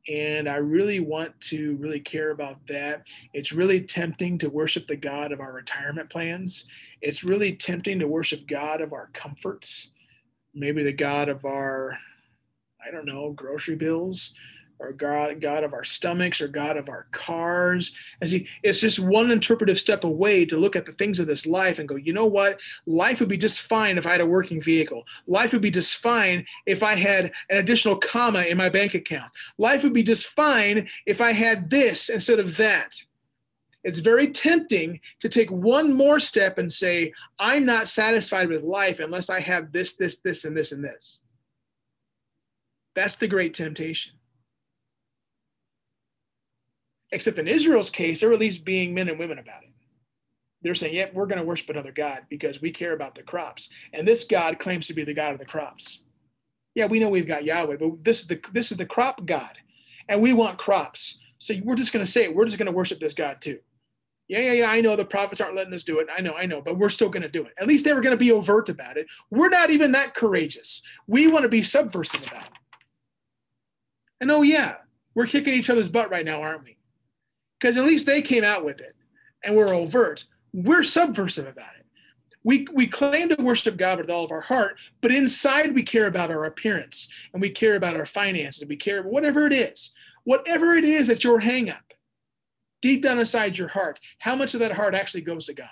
and 0.10 0.50
I 0.50 0.56
really 0.56 1.00
want 1.00 1.40
to 1.42 1.76
really 1.76 2.00
care 2.00 2.32
about 2.32 2.66
that. 2.66 3.04
It's 3.34 3.54
really 3.54 3.82
tempting 3.82 4.40
to 4.40 4.50
worship 4.50 4.88
the 4.88 4.96
God 4.96 5.32
of 5.32 5.40
our 5.40 5.54
retirement 5.54 6.10
plans. 6.10 6.66
It's 7.04 7.24
really 7.24 7.54
tempting 7.54 8.00
to 8.00 8.08
worship 8.08 8.48
God 8.48 8.80
of 8.80 8.94
our 8.94 9.10
comforts, 9.14 9.92
maybe 10.54 10.84
the 10.84 10.94
God 10.94 11.28
of 11.28 11.44
our, 11.44 11.98
I 12.86 12.92
don't 12.92 13.06
know, 13.06 13.32
grocery 13.32 13.76
bills, 13.76 14.34
or 14.80 14.94
God, 14.94 15.42
God 15.42 15.66
of 15.66 15.74
our 15.74 15.84
stomachs 15.84 16.40
or 16.40 16.48
God 16.48 16.78
of 16.78 16.88
our 16.88 17.08
cars. 17.12 17.94
As 18.22 18.32
he, 18.32 18.48
it's 18.64 18.80
just 18.80 19.00
one 19.00 19.32
interpretive 19.32 19.80
step 19.80 20.06
away 20.06 20.46
to 20.46 20.58
look 20.58 20.78
at 20.78 20.86
the 20.86 20.94
things 20.94 21.20
of 21.20 21.28
this 21.28 21.46
life 21.46 21.78
and 21.78 21.90
go, 21.90 21.96
you 21.96 22.14
know 22.14 22.26
what? 22.26 22.58
Life 22.86 23.20
would 23.20 23.30
be 23.30 23.38
just 23.38 23.62
fine 23.62 23.98
if 23.98 24.06
I 24.06 24.14
had 24.14 24.22
a 24.22 24.26
working 24.26 24.62
vehicle. 24.62 25.04
Life 25.28 25.52
would 25.52 25.62
be 25.62 25.72
just 25.72 25.98
fine 25.98 26.46
if 26.66 26.84
I 26.84 26.96
had 26.96 27.32
an 27.50 27.58
additional 27.58 27.98
comma 27.98 28.44
in 28.44 28.58
my 28.58 28.70
bank 28.70 28.94
account. 28.94 29.32
Life 29.58 29.84
would 29.84 29.94
be 29.94 30.04
just 30.04 30.28
fine 30.28 30.88
if 31.06 31.20
I 31.20 31.34
had 31.34 31.70
this 31.70 32.08
instead 32.08 32.40
of 32.40 32.56
that. 32.58 32.94
It's 33.84 34.00
very 34.00 34.28
tempting 34.28 35.00
to 35.20 35.30
take 35.30 35.52
one 35.52 35.94
more 35.94 36.20
step 36.20 36.58
and 36.58 36.72
say, 36.72 37.14
I'm 37.38 37.66
not 37.66 37.90
satisfied 37.90 38.50
with 38.50 38.64
life 38.64 39.00
unless 39.00 39.30
I 39.30 39.42
have 39.42 39.72
this, 39.72 39.96
this, 39.96 40.22
this, 40.22 40.46
and 40.46 40.56
this, 40.56 40.72
and 40.72 40.84
this. 40.84 41.20
That's 42.96 43.18
the 43.18 43.28
great 43.28 43.54
temptation. 43.54 44.14
Except 47.12 47.40
in 47.40 47.48
Israel's 47.48 47.90
case, 47.90 48.22
they're 48.22 48.34
at 48.34 48.40
least 48.40 48.66
being 48.66 48.94
men 48.94 49.10
and 49.10 49.20
women 49.20 49.38
about 49.38 49.64
it. 49.64 49.70
They're 50.62 50.76
saying, 50.76 50.96
yep, 50.96 51.14
we're 51.14 51.28
going 51.28 51.40
to 51.40 51.46
worship 51.46 51.70
another 51.70 51.92
God 51.92 52.22
because 52.30 52.62
we 52.62 52.72
care 52.72 52.94
about 52.94 53.16
the 53.16 53.22
crops. 53.22 53.70
And 53.92 54.08
this 54.08 54.24
God 54.24 54.60
claims 54.60 54.88
to 54.88 54.94
be 54.94 55.04
the 55.04 55.14
God 55.14 55.34
of 55.34 55.40
the 55.40 55.46
crops. 55.46 56.04
Yeah, 56.74 56.86
we 56.86 57.00
know 57.00 57.10
we've 57.10 57.28
got 57.28 57.44
Yahweh, 57.44 57.76
but 57.78 58.04
this 58.04 58.22
is 58.22 58.28
the 58.28 58.40
this 58.54 58.72
is 58.72 58.78
the 58.78 58.86
crop 58.86 59.26
God. 59.26 59.58
And 60.08 60.22
we 60.22 60.34
want 60.34 60.58
crops. 60.58 61.20
So 61.38 61.54
we're 61.64 61.76
just 61.76 61.92
going 61.92 62.06
to 62.06 62.12
say. 62.12 62.30
We're 62.30 62.46
just 62.46 62.58
going 62.58 62.72
to 62.72 62.76
worship 62.76 63.00
this 63.00 63.14
God 63.14 63.42
too. 63.42 63.60
Yeah, 64.34 64.40
yeah, 64.40 64.52
yeah. 64.54 64.72
I 64.72 64.82
know 64.82 64.96
the 64.96 65.06
prophets 65.06 65.42
aren't 65.42 65.56
letting 65.56 65.74
us 65.74 65.84
do 65.84 66.00
it. 66.00 66.08
I 66.16 66.22
know, 66.22 66.34
I 66.34 66.46
know, 66.46 66.62
but 66.62 66.78
we're 66.78 66.90
still 66.90 67.10
going 67.10 67.24
to 67.24 67.30
do 67.30 67.46
it. 67.46 67.54
At 67.60 67.68
least 67.68 67.86
they 67.86 67.94
were 67.94 68.02
going 68.02 68.16
to 68.16 68.18
be 68.18 68.32
overt 68.32 68.70
about 68.70 68.98
it. 68.98 69.08
We're 69.30 69.50
not 69.50 69.70
even 69.70 69.92
that 69.92 70.16
courageous. 70.16 70.82
We 71.08 71.28
want 71.28 71.44
to 71.44 71.50
be 71.50 71.64
subversive 71.64 72.26
about 72.28 72.46
it. 72.46 72.52
And 74.22 74.32
oh, 74.32 74.42
yeah, 74.42 74.76
we're 75.14 75.28
kicking 75.28 75.54
each 75.54 75.70
other's 75.70 75.90
butt 75.90 76.10
right 76.10 76.26
now, 76.26 76.42
aren't 76.42 76.64
we? 76.64 76.78
because 77.64 77.78
at 77.78 77.86
least 77.86 78.06
they 78.06 78.22
came 78.22 78.44
out 78.44 78.66
with 78.66 78.82
it 78.82 78.94
and 79.46 79.56
we're 79.56 79.74
overt. 79.74 80.26
We're 80.52 80.84
subversive 80.84 81.48
about 81.48 81.72
it. 81.80 81.86
We, 82.44 82.68
we 82.74 82.88
claim 82.88 83.30
to 83.30 83.42
worship 83.42 83.78
God 83.78 84.00
with 84.00 84.10
all 84.10 84.26
of 84.26 84.34
our 84.34 84.42
heart, 84.42 84.76
but 85.00 85.14
inside 85.14 85.74
we 85.74 85.82
care 85.82 86.08
about 86.08 86.30
our 86.30 86.44
appearance 86.44 87.08
and 87.32 87.42
we 87.42 87.50
care 87.50 87.78
about 87.78 87.96
our 87.96 88.06
finances 88.06 88.60
and 88.62 88.68
we 88.70 88.76
care 88.76 89.00
about 89.00 89.14
whatever 89.14 89.48
it 89.48 89.54
is, 89.54 89.94
whatever 90.26 90.76
it 90.76 90.84
is 90.84 91.08
that 91.08 91.24
your 91.24 91.40
hang 91.40 91.70
up, 91.70 91.93
deep 92.84 93.02
down 93.02 93.18
inside 93.18 93.58
your 93.58 93.70
heart, 93.70 94.00
how 94.20 94.36
much 94.36 94.54
of 94.54 94.60
that 94.60 94.74
heart 94.74 94.94
actually 94.94 95.22
goes 95.22 95.46
to 95.46 95.54
God? 95.54 95.70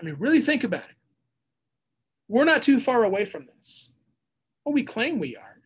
I 0.00 0.04
mean, 0.04 0.14
really 0.20 0.40
think 0.40 0.62
about 0.62 0.84
it. 0.84 0.96
We're 2.28 2.44
not 2.44 2.62
too 2.62 2.80
far 2.80 3.02
away 3.02 3.24
from 3.24 3.46
this. 3.46 3.90
Well, 4.64 4.72
we 4.72 4.84
claim 4.84 5.18
we 5.18 5.36
are. 5.36 5.58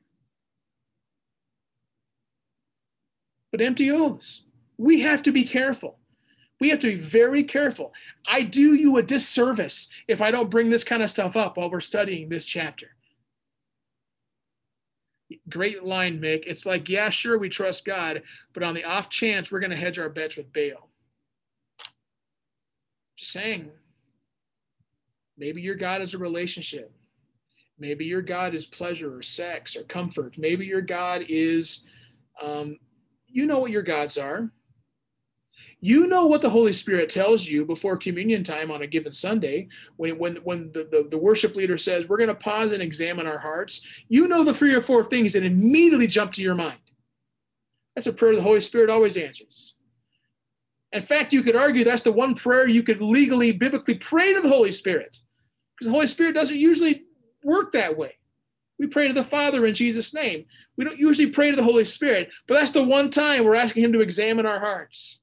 But 3.53 3.61
empty 3.61 3.91
oaths 3.91 4.45
we 4.79 5.01
have 5.01 5.23
to 5.23 5.33
be 5.33 5.45
careful. 5.45 5.99
We 6.61 6.71
have 6.71 6.81
to 6.81 6.89
be 6.89 7.03
very 7.03 7.43
careful. 7.43 7.93
I 8.27 8.43
do 8.43 8.75
you 8.75 8.97
a 8.97 9.03
disservice 9.03 9.89
if 10.09 10.23
I 10.23 10.31
don't 10.31 10.51
bring 10.51 10.71
this 10.71 10.85
kind 10.85 11.03
of 11.03 11.11
stuff 11.11 11.37
up 11.37 11.57
while 11.57 11.71
we're 11.71 11.81
studying 11.81 12.29
this 12.29 12.47
chapter. 12.47 12.96
Great 15.49 15.83
line, 15.83 16.21
Mick. 16.21 16.45
It's 16.47 16.67
like, 16.67 16.89
yeah, 16.89 17.11
sure, 17.11 17.39
we 17.39 17.49
trust 17.49 17.85
God, 17.85 18.23
but 18.55 18.63
on 18.63 18.75
the 18.75 18.85
off 18.85 19.11
chance, 19.11 19.51
we're 19.51 19.61
going 19.61 19.71
to 19.71 19.77
hedge 19.77 19.99
our 19.99 20.09
bets 20.09 20.37
with 20.37 20.53
Baal. 20.53 20.89
Just 23.17 23.33
saying. 23.33 23.71
Maybe 25.37 25.61
your 25.61 25.75
God 25.75 26.01
is 26.01 26.15
a 26.15 26.19
relationship. 26.19 26.93
Maybe 27.79 28.05
your 28.05 28.23
God 28.23 28.55
is 28.55 28.67
pleasure 28.67 29.17
or 29.17 29.23
sex 29.23 29.77
or 29.77 29.83
comfort. 29.83 30.37
Maybe 30.39 30.65
your 30.65 30.81
God 30.81 31.27
is, 31.29 31.87
um, 32.41 32.79
you 33.27 33.47
know 33.47 33.59
what 33.59 33.71
your 33.71 33.83
gods 33.83 34.17
are. 34.17 34.51
You 35.81 36.07
know 36.07 36.27
what 36.27 36.41
the 36.41 36.51
Holy 36.51 36.73
Spirit 36.73 37.11
tells 37.11 37.47
you 37.47 37.65
before 37.65 37.97
communion 37.97 38.43
time 38.43 38.71
on 38.71 38.83
a 38.83 38.87
given 38.87 39.13
Sunday, 39.13 39.69
when, 39.97 40.19
when, 40.19 40.37
when 40.37 40.73
the, 40.73 40.89
the, 40.91 41.07
the 41.11 41.19
worship 41.19 41.55
leader 41.55 41.77
says, 41.77 42.09
We're 42.09 42.17
going 42.17 42.29
to 42.29 42.35
pause 42.35 42.73
and 42.73 42.83
examine 42.83 43.27
our 43.27 43.39
hearts. 43.39 43.83
You 44.09 44.27
know 44.27 44.43
the 44.43 44.55
three 44.55 44.75
or 44.75 44.83
four 44.83 45.05
things 45.05 45.35
that 45.35 45.45
immediately 45.45 46.07
jump 46.07 46.33
to 46.35 46.43
your 46.43 46.55
mind. 46.55 46.79
That's 47.95 48.07
a 48.07 48.13
prayer 48.13 48.35
the 48.35 48.43
Holy 48.43 48.61
Spirit 48.61 48.91
always 48.91 49.17
answers. 49.17 49.75
In 50.93 51.03
fact, 51.03 51.33
you 51.33 51.43
could 51.43 51.57
argue 51.57 51.85
that's 51.85 52.03
the 52.03 52.13
one 52.13 52.35
prayer 52.35 52.67
you 52.67 52.83
could 52.83 53.03
legally, 53.03 53.53
biblically 53.53 53.97
pray 53.97 54.33
to 54.33 54.41
the 54.41 54.49
Holy 54.49 54.73
Spirit, 54.73 55.19
because 55.75 55.89
the 55.89 55.95
Holy 55.95 56.07
Spirit 56.07 56.35
doesn't 56.35 56.59
usually 56.59 57.05
work 57.43 57.73
that 57.73 57.97
way. 57.97 58.17
We 58.79 58.87
pray 58.87 59.09
to 59.09 59.15
the 59.15 59.25
Father 59.25 59.67
in 59.67 59.75
Jesus' 59.75 60.15
name. 60.15 60.47
We 60.77 60.85
don't 60.85 60.99
usually 60.99 61.29
pray 61.29 61.51
to 61.51 61.57
the 61.57 61.63
Holy 61.63 61.85
Spirit, 61.85 62.31
but 62.47 62.55
that's 62.55 62.73
the 62.73 62.83
one 62.83 63.11
time 63.11 63.45
we're 63.45 63.55
asking 63.55 63.85
Him 63.85 63.93
to 63.93 64.01
examine 64.01 64.47
our 64.47 64.61
hearts. 64.61 65.19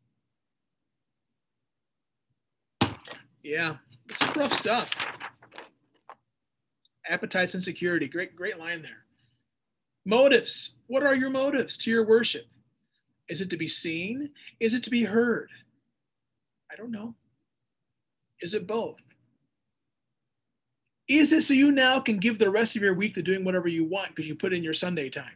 Yeah, 3.43 3.75
it's 4.09 4.35
rough 4.35 4.53
stuff. 4.53 4.89
Appetites 7.07 7.53
and 7.53 7.63
security. 7.63 8.07
Great, 8.07 8.35
great 8.35 8.57
line 8.57 8.81
there. 8.81 9.05
Motives. 10.05 10.75
What 10.87 11.03
are 11.03 11.15
your 11.15 11.29
motives 11.29 11.77
to 11.79 11.91
your 11.91 12.05
worship? 12.05 12.45
Is 13.27 13.41
it 13.41 13.49
to 13.49 13.57
be 13.57 13.67
seen? 13.67 14.29
Is 14.59 14.73
it 14.73 14.83
to 14.83 14.89
be 14.89 15.03
heard? 15.03 15.49
I 16.71 16.75
don't 16.75 16.91
know. 16.91 17.15
Is 18.39 18.53
it 18.53 18.65
both? 18.65 18.99
Is 21.07 21.33
it 21.33 21.41
so 21.41 21.53
you 21.53 21.71
now 21.71 21.99
can 21.99 22.17
give 22.17 22.39
the 22.39 22.49
rest 22.49 22.75
of 22.75 22.81
your 22.81 22.93
week 22.93 23.13
to 23.15 23.21
doing 23.21 23.43
whatever 23.43 23.67
you 23.67 23.83
want 23.83 24.09
because 24.09 24.27
you 24.27 24.35
put 24.35 24.53
in 24.53 24.63
your 24.63 24.73
Sunday 24.73 25.09
time? 25.09 25.35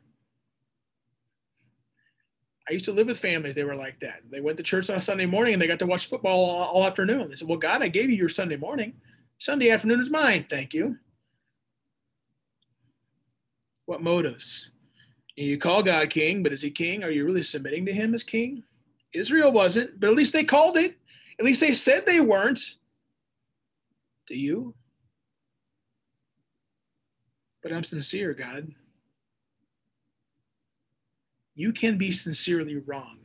I 2.70 2.74
used 2.74 2.86
to 2.86 2.92
live 2.92 3.08
with 3.08 3.20
families. 3.20 3.56
They 3.56 3.64
were 3.64 3.76
like 3.76 4.00
that. 4.02 4.22
They 4.30 4.42
went 4.42 4.58
to 4.58 4.64
church 4.64 4.90
on 4.90 4.98
a 4.98 5.02
Sunday 5.02 5.26
morning 5.26 5.54
and 5.54 5.62
they 5.62 5.68
got 5.68 5.80
to 5.80 5.86
watch 5.86 6.10
football 6.10 6.44
all, 6.44 6.64
all 6.66 6.86
afternoon. 6.86 7.30
They 7.30 7.36
said, 7.36 7.48
Well, 7.48 7.58
God, 7.58 7.82
I 7.82 7.88
gave 7.88 8.10
you 8.10 8.16
your 8.16 8.30
Sunday 8.30 8.58
morning. 8.58 8.94
Sunday 9.40 9.70
afternoon 9.70 10.02
is 10.02 10.10
mine. 10.10 10.46
Thank 10.50 10.74
you. 10.74 10.98
What 13.86 14.02
motives? 14.02 14.72
You 15.36 15.58
call 15.58 15.84
God 15.84 16.10
king, 16.10 16.44
but 16.44 16.52
is 16.52 16.62
he 16.62 16.72
king? 16.72 17.04
Are 17.04 17.12
you 17.12 17.24
really 17.24 17.44
submitting 17.44 17.86
to 17.86 17.94
him 17.94 18.14
as 18.14 18.24
king? 18.24 18.64
Israel 19.14 19.52
wasn't, 19.52 20.00
but 20.00 20.10
at 20.10 20.16
least 20.16 20.34
they 20.34 20.44
called 20.44 20.78
it. 20.78 20.98
At 21.40 21.46
least 21.46 21.62
they 21.62 21.74
said 21.74 22.06
they 22.06 22.20
weren't. 22.20 22.60
Do 24.28 24.36
you? 24.36 24.74
But 27.64 27.72
I'm 27.72 27.84
sincere, 27.84 28.34
God 28.34 28.74
you 31.58 31.74
can 31.74 31.98
be 31.98 32.12
sincerely 32.12 32.78
wrong. 32.78 33.18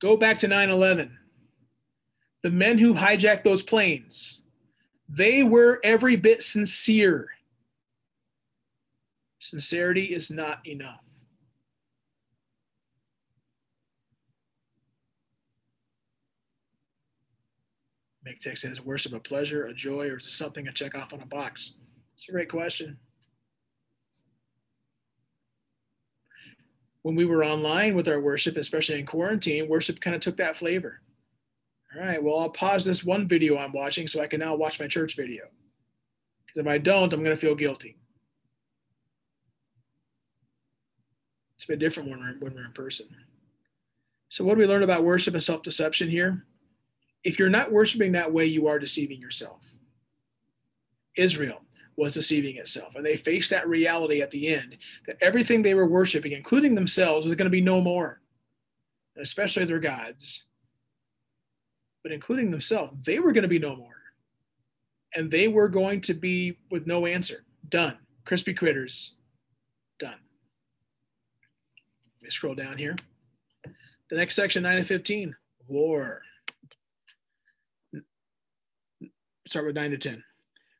Go 0.00 0.16
back 0.16 0.38
to 0.40 0.48
9 0.48 0.68
11. 0.68 1.18
The 2.42 2.50
men 2.50 2.78
who 2.78 2.94
hijacked 2.94 3.44
those 3.44 3.62
planes, 3.62 4.42
they 5.08 5.42
were 5.42 5.80
every 5.82 6.16
bit 6.16 6.42
sincere. 6.42 7.30
Sincerity 9.40 10.14
is 10.14 10.30
not 10.30 10.64
enough. 10.66 11.00
Make 18.22 18.40
text 18.40 18.62
says 18.62 18.82
worship 18.82 19.14
a 19.14 19.20
pleasure, 19.20 19.64
a 19.64 19.72
joy, 19.72 20.08
or 20.08 20.18
is 20.18 20.26
it 20.26 20.32
something 20.32 20.66
to 20.66 20.72
check 20.72 20.94
off 20.94 21.14
on 21.14 21.22
a 21.22 21.26
box? 21.26 21.74
It's 22.14 22.28
a 22.28 22.32
great 22.32 22.50
question. 22.50 22.98
When 27.08 27.16
we 27.16 27.24
were 27.24 27.42
online 27.42 27.94
with 27.94 28.06
our 28.06 28.20
worship, 28.20 28.58
especially 28.58 28.98
in 28.98 29.06
quarantine, 29.06 29.66
worship 29.66 29.98
kind 29.98 30.14
of 30.14 30.20
took 30.20 30.36
that 30.36 30.58
flavor. 30.58 31.00
All 31.96 32.02
right, 32.02 32.22
well, 32.22 32.38
I'll 32.38 32.50
pause 32.50 32.84
this 32.84 33.02
one 33.02 33.26
video 33.26 33.56
I'm 33.56 33.72
watching 33.72 34.06
so 34.06 34.20
I 34.20 34.26
can 34.26 34.40
now 34.40 34.54
watch 34.54 34.78
my 34.78 34.88
church 34.88 35.16
video. 35.16 35.44
Because 36.44 36.60
if 36.60 36.66
I 36.66 36.76
don't, 36.76 37.10
I'm 37.10 37.24
going 37.24 37.34
to 37.34 37.40
feel 37.40 37.54
guilty. 37.54 37.96
It's 41.56 41.64
a 41.64 41.68
bit 41.68 41.78
different 41.78 42.10
when 42.10 42.18
we're, 42.18 42.34
when 42.40 42.54
we're 42.54 42.66
in 42.66 42.72
person. 42.72 43.06
So, 44.28 44.44
what 44.44 44.56
do 44.56 44.60
we 44.60 44.66
learn 44.66 44.82
about 44.82 45.02
worship 45.02 45.32
and 45.32 45.42
self 45.42 45.62
deception 45.62 46.10
here? 46.10 46.44
If 47.24 47.38
you're 47.38 47.48
not 47.48 47.72
worshiping 47.72 48.12
that 48.12 48.34
way, 48.34 48.44
you 48.44 48.66
are 48.66 48.78
deceiving 48.78 49.18
yourself. 49.18 49.62
Israel, 51.16 51.62
was 51.98 52.14
deceiving 52.14 52.56
itself. 52.56 52.94
And 52.94 53.04
they 53.04 53.16
faced 53.16 53.50
that 53.50 53.68
reality 53.68 54.22
at 54.22 54.30
the 54.30 54.54
end 54.54 54.76
that 55.08 55.18
everything 55.20 55.62
they 55.62 55.74
were 55.74 55.86
worshiping, 55.86 56.30
including 56.30 56.76
themselves, 56.76 57.26
was 57.26 57.34
going 57.34 57.46
to 57.46 57.50
be 57.50 57.60
no 57.60 57.80
more, 57.80 58.20
and 59.16 59.24
especially 59.24 59.64
their 59.64 59.80
gods. 59.80 60.44
But 62.04 62.12
including 62.12 62.52
themselves, 62.52 62.92
they 63.04 63.18
were 63.18 63.32
going 63.32 63.42
to 63.42 63.48
be 63.48 63.58
no 63.58 63.74
more. 63.74 63.96
And 65.16 65.28
they 65.28 65.48
were 65.48 65.68
going 65.68 66.00
to 66.02 66.14
be 66.14 66.56
with 66.70 66.86
no 66.86 67.04
answer. 67.04 67.44
Done. 67.68 67.98
Crispy 68.24 68.54
critters. 68.54 69.16
Done. 69.98 70.12
Let 70.12 72.22
me 72.22 72.30
scroll 72.30 72.54
down 72.54 72.78
here. 72.78 72.94
The 74.10 74.16
next 74.16 74.36
section, 74.36 74.62
9 74.62 74.78
and 74.78 74.86
15, 74.86 75.34
war. 75.66 76.22
Start 79.48 79.66
with 79.66 79.74
9 79.74 79.90
to 79.90 79.98
10. 79.98 80.22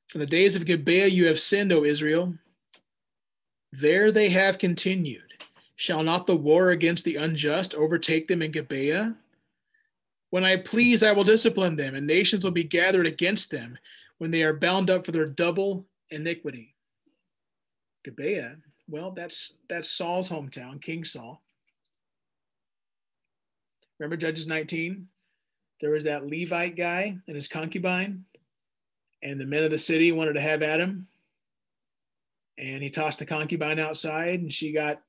From 0.08 0.20
the 0.20 0.26
days 0.26 0.56
of 0.56 0.64
Gibeah 0.64 1.06
you 1.06 1.26
have 1.26 1.38
sinned, 1.38 1.72
O 1.72 1.84
Israel. 1.84 2.34
There 3.72 4.10
they 4.10 4.30
have 4.30 4.58
continued. 4.58 5.22
Shall 5.76 6.02
not 6.02 6.26
the 6.26 6.36
war 6.36 6.70
against 6.70 7.04
the 7.04 7.16
unjust 7.16 7.74
overtake 7.74 8.26
them 8.26 8.42
in 8.42 8.50
Gibeah? 8.50 9.14
When 10.30 10.44
I 10.44 10.56
please, 10.56 11.02
I 11.02 11.12
will 11.12 11.24
discipline 11.24 11.76
them, 11.76 11.94
and 11.94 12.06
nations 12.06 12.42
will 12.42 12.50
be 12.50 12.64
gathered 12.64 13.06
against 13.06 13.50
them 13.50 13.78
when 14.16 14.30
they 14.30 14.42
are 14.42 14.54
bound 14.54 14.90
up 14.90 15.06
for 15.06 15.12
their 15.12 15.26
double 15.26 15.86
iniquity. 16.10 16.74
Gibeah, 18.04 18.56
well, 18.88 19.10
that's 19.10 19.54
that's 19.68 19.90
Saul's 19.90 20.30
hometown, 20.30 20.80
King 20.80 21.04
Saul. 21.04 21.42
Remember 23.98 24.16
Judges 24.16 24.46
19? 24.46 25.08
There 25.80 25.90
was 25.90 26.04
that 26.04 26.26
Levite 26.26 26.76
guy 26.76 27.16
and 27.26 27.36
his 27.36 27.48
concubine 27.48 28.24
and 29.22 29.40
the 29.40 29.46
men 29.46 29.64
of 29.64 29.70
the 29.70 29.78
city 29.78 30.12
wanted 30.12 30.34
to 30.34 30.40
have 30.40 30.62
at 30.62 30.80
him. 30.80 31.06
And 32.56 32.82
he 32.82 32.90
tossed 32.90 33.18
the 33.18 33.26
concubine 33.26 33.78
outside, 33.78 34.40
and 34.40 34.52
she 34.52 34.72
got 34.72 35.00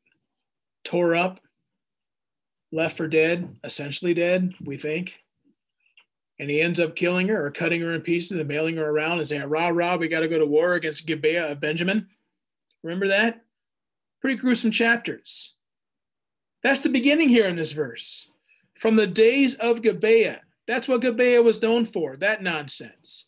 tore 0.84 1.16
up, 1.16 1.40
left 2.72 2.98
for 2.98 3.08
dead, 3.08 3.56
essentially 3.64 4.14
dead, 4.14 4.54
we 4.64 4.78
think. 4.78 5.16
And 6.40 6.50
he 6.50 6.62
ends 6.62 6.80
up 6.80 6.96
killing 6.96 7.28
her 7.28 7.46
or 7.46 7.52
cutting 7.52 7.82
her 7.82 7.94
in 7.94 8.02
pieces 8.02 8.38
and 8.38 8.48
mailing 8.48 8.78
her 8.78 8.90
around 8.90 9.20
and 9.20 9.28
saying, 9.28 9.44
Rah, 9.44 9.70
rah, 9.70 9.98
we 9.98 10.08
got 10.08 10.22
to 10.22 10.28
go 10.28 10.40
to 10.40 10.46
war 10.46 10.74
against 10.74 11.06
Gibeah 11.06 11.52
of 11.52 11.60
Benjamin. 11.60 12.08
Remember 12.84 13.08
that? 13.08 13.44
Pretty 14.22 14.40
gruesome 14.40 14.72
chapters. 14.72 15.56
That's 16.64 16.82
the 16.82 16.90
beginning 16.90 17.30
here 17.30 17.48
in 17.48 17.56
this 17.56 17.72
verse. 17.72 18.28
From 18.80 18.96
the 18.96 19.08
days 19.08 19.56
of 19.56 19.82
Gibeah. 19.82 20.42
That's 20.68 20.88
what 20.88 21.02
Gibeah 21.02 21.42
was 21.42 21.62
known 21.62 21.86
for, 21.86 22.16
that 22.18 22.44
nonsense 22.44 23.26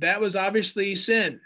that 0.00 0.20
was 0.20 0.36
obviously 0.36 0.94
sin. 0.96 1.40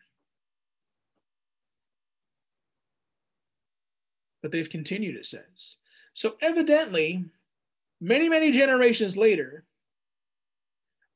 But 4.42 4.50
they've 4.50 4.68
continued, 4.68 5.16
it 5.16 5.26
says. 5.26 5.76
So 6.14 6.36
evidently, 6.40 7.24
many, 8.00 8.28
many 8.28 8.52
generations 8.52 9.16
later, 9.16 9.64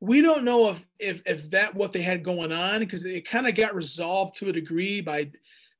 we 0.01 0.23
don't 0.23 0.45
know 0.45 0.71
if 0.71 0.87
if, 0.99 1.23
if 1.27 1.51
that 1.51 1.75
what 1.75 1.93
they 1.93 2.03
had 2.03 2.25
going 2.25 2.53
on 2.53 2.81
because 2.81 3.05
it 3.05 3.29
kind 3.29 3.47
of 3.47 3.55
got 3.55 3.75
resolved 3.75 4.37
to 4.37 4.49
a 4.49 4.53
degree 4.53 5.01
by 5.01 5.31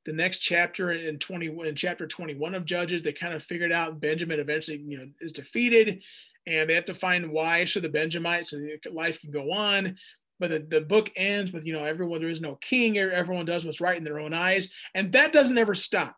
the 0.05 0.13
next 0.13 0.39
chapter 0.39 0.91
in 0.91 1.19
20 1.19 1.47
in 1.67 1.75
chapter 1.75 2.07
21 2.07 2.55
of 2.55 2.65
judges 2.65 3.03
they 3.03 3.13
kind 3.13 3.33
of 3.33 3.43
figured 3.43 3.71
out 3.71 3.99
benjamin 3.99 4.39
eventually 4.39 4.83
you 4.87 4.97
know 4.97 5.07
is 5.21 5.31
defeated 5.31 6.01
and 6.47 6.69
they 6.69 6.73
have 6.73 6.85
to 6.85 6.95
find 6.95 7.29
wives 7.29 7.73
for 7.73 7.81
the 7.81 7.89
benjamites 7.89 8.51
so 8.51 8.59
life 8.91 9.19
can 9.19 9.31
go 9.31 9.51
on 9.51 9.97
but 10.39 10.49
the, 10.49 10.59
the 10.59 10.81
book 10.81 11.11
ends 11.15 11.51
with 11.51 11.65
you 11.65 11.73
know 11.73 11.83
everyone 11.83 12.19
there 12.19 12.29
is 12.29 12.41
no 12.41 12.55
king 12.55 12.97
everyone 12.97 13.45
does 13.45 13.65
what's 13.65 13.81
right 13.81 13.97
in 13.97 14.03
their 14.03 14.19
own 14.19 14.33
eyes. 14.33 14.69
And 14.93 15.11
that 15.13 15.33
doesn't 15.33 15.57
ever 15.57 15.75
stop 15.75 16.15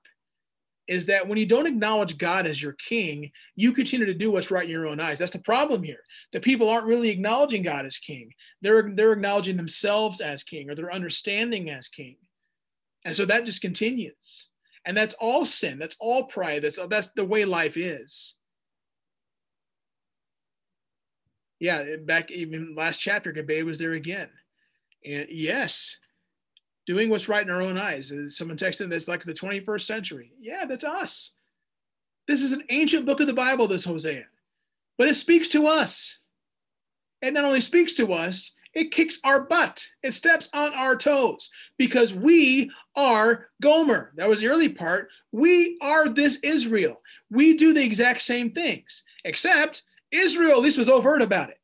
is 0.88 1.05
that 1.05 1.27
when 1.27 1.38
you 1.38 1.45
don't 1.45 1.67
acknowledge 1.67 2.17
god 2.17 2.47
as 2.47 2.62
your 2.62 2.73
king 2.73 3.32
you 3.55 3.71
continue 3.71 4.05
to 4.05 4.13
do 4.13 4.32
what's 4.32 4.51
right 4.51 4.65
in 4.65 4.71
your 4.71 4.88
own 4.88 4.99
eyes. 4.99 5.19
That's 5.19 5.32
the 5.32 5.39
problem 5.39 5.84
here. 5.84 6.03
The 6.34 6.39
people 6.39 6.69
aren't 6.69 6.88
really 6.88 7.10
acknowledging 7.10 7.63
god 7.63 7.86
as 7.86 7.97
king. 7.97 8.34
They're 8.62 8.91
they're 8.93 9.13
acknowledging 9.13 9.58
themselves 9.58 10.21
as 10.21 10.43
king 10.43 10.69
or 10.69 10.75
their 10.75 10.91
understanding 10.91 11.69
as 11.69 11.88
king. 11.88 12.17
And 13.05 13.15
so 13.15 13.25
that 13.25 13.45
just 13.45 13.62
continues. 13.62 14.47
And 14.86 14.95
that's 14.95 15.15
all 15.15 15.45
sin. 15.45 15.77
That's 15.77 15.97
all 15.99 16.23
pride. 16.25 16.63
That's 16.63 16.79
that's 16.89 17.12
the 17.12 17.25
way 17.25 17.45
life 17.45 17.77
is 17.77 18.34
yeah, 21.60 21.95
back 22.02 22.32
even 22.32 22.76
last 22.76 23.00
chapter, 23.00 23.32
Gibeah 23.32 23.65
was 23.65 23.80
there 23.80 23.93
again. 23.93 24.30
And 25.06 25.28
yes, 25.30 25.98
doing 26.86 27.10
what's 27.10 27.30
right 27.30 27.43
in 27.45 27.54
our 27.54 27.62
own 27.62 27.78
eyes. 27.78 28.12
Uh, 28.12 28.30
someone 28.30 28.58
texted 28.58 28.89
that's 28.89 29.08
like 29.08 29.24
the 29.24 29.34
21st 29.34 29.82
century. 29.82 30.32
Yeah, 30.39 30.65
that's 30.65 30.84
us. 30.84 31.34
This 32.28 32.41
is 32.41 32.52
an 32.52 32.63
ancient 32.69 33.06
book 33.06 33.19
of 33.19 33.28
the 33.28 33.34
Bible, 33.34 33.67
this 33.67 33.86
Hosea, 33.86 34.26
but 34.98 35.08
it 35.08 35.15
speaks 35.15 35.50
to 35.50 35.67
us. 35.67 36.19
It 37.22 37.34
not 37.34 37.43
only 37.43 37.62
speaks 37.62 37.93
to 37.95 38.13
us, 38.13 38.54
it 38.74 38.91
kicks 38.91 39.19
our 39.24 39.45
butt. 39.45 39.88
It 40.04 40.13
steps 40.13 40.48
on 40.54 40.74
our 40.74 40.95
toes 40.95 41.50
because 41.78 42.13
we 42.13 42.72
are 42.95 43.50
Gomer. 43.62 44.13
That 44.15 44.30
was 44.30 44.39
the 44.39 44.48
early 44.48 44.69
part. 44.69 45.10
We 45.32 45.78
are 45.82 46.08
this 46.08 46.39
Israel. 46.43 47.02
We 47.32 47.58
do 47.58 47.74
the 47.74 47.84
exact 47.84 48.22
same 48.22 48.52
things, 48.52 49.04
except 49.26 49.84
Israel 50.12 50.52
at 50.52 50.60
least 50.60 50.78
was 50.78 50.89
overt 50.89 51.22
about 51.22 51.50
it. 51.50 51.60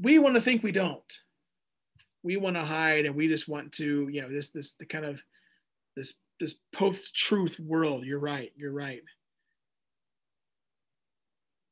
We 0.00 0.18
want 0.18 0.34
to 0.36 0.40
think 0.40 0.62
we 0.62 0.72
don't. 0.72 1.00
We 2.22 2.36
want 2.36 2.56
to 2.56 2.64
hide 2.64 3.06
and 3.06 3.14
we 3.14 3.28
just 3.28 3.48
want 3.48 3.72
to, 3.72 4.08
you 4.08 4.22
know, 4.22 4.28
this 4.28 4.50
this 4.50 4.72
the 4.72 4.86
kind 4.86 5.04
of 5.04 5.22
this 5.96 6.14
this 6.38 6.56
post-truth 6.72 7.58
world. 7.60 8.04
You're 8.04 8.18
right. 8.18 8.52
You're 8.56 8.72
right. 8.72 9.02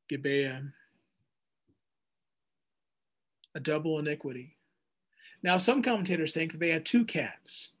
Gibeah. 0.09 0.63
A 3.55 3.59
double 3.59 3.99
iniquity. 3.99 4.57
Now, 5.41 5.57
some 5.57 5.81
commentators 5.81 6.33
think 6.33 6.53
they 6.53 6.69
had 6.69 6.85
two 6.85 7.05
calves, 7.05 7.71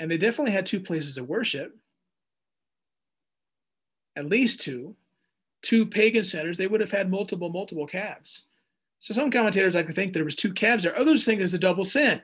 and 0.00 0.10
they 0.10 0.18
definitely 0.18 0.52
had 0.52 0.66
two 0.66 0.80
places 0.80 1.16
of 1.16 1.28
worship, 1.28 1.76
at 4.16 4.26
least 4.26 4.60
two, 4.60 4.96
two 5.62 5.86
pagan 5.86 6.24
centers. 6.24 6.56
They 6.56 6.66
would 6.66 6.80
have 6.80 6.90
had 6.90 7.10
multiple, 7.10 7.50
multiple 7.50 7.86
calves. 7.86 8.44
So 8.98 9.14
some 9.14 9.30
commentators 9.30 9.74
like 9.74 9.86
to 9.86 9.92
think 9.92 10.12
there 10.12 10.24
was 10.24 10.36
two 10.36 10.52
calves 10.52 10.82
there. 10.82 10.98
Others 10.98 11.24
think 11.24 11.38
there's 11.38 11.54
a 11.54 11.58
double 11.58 11.84
sin. 11.84 12.20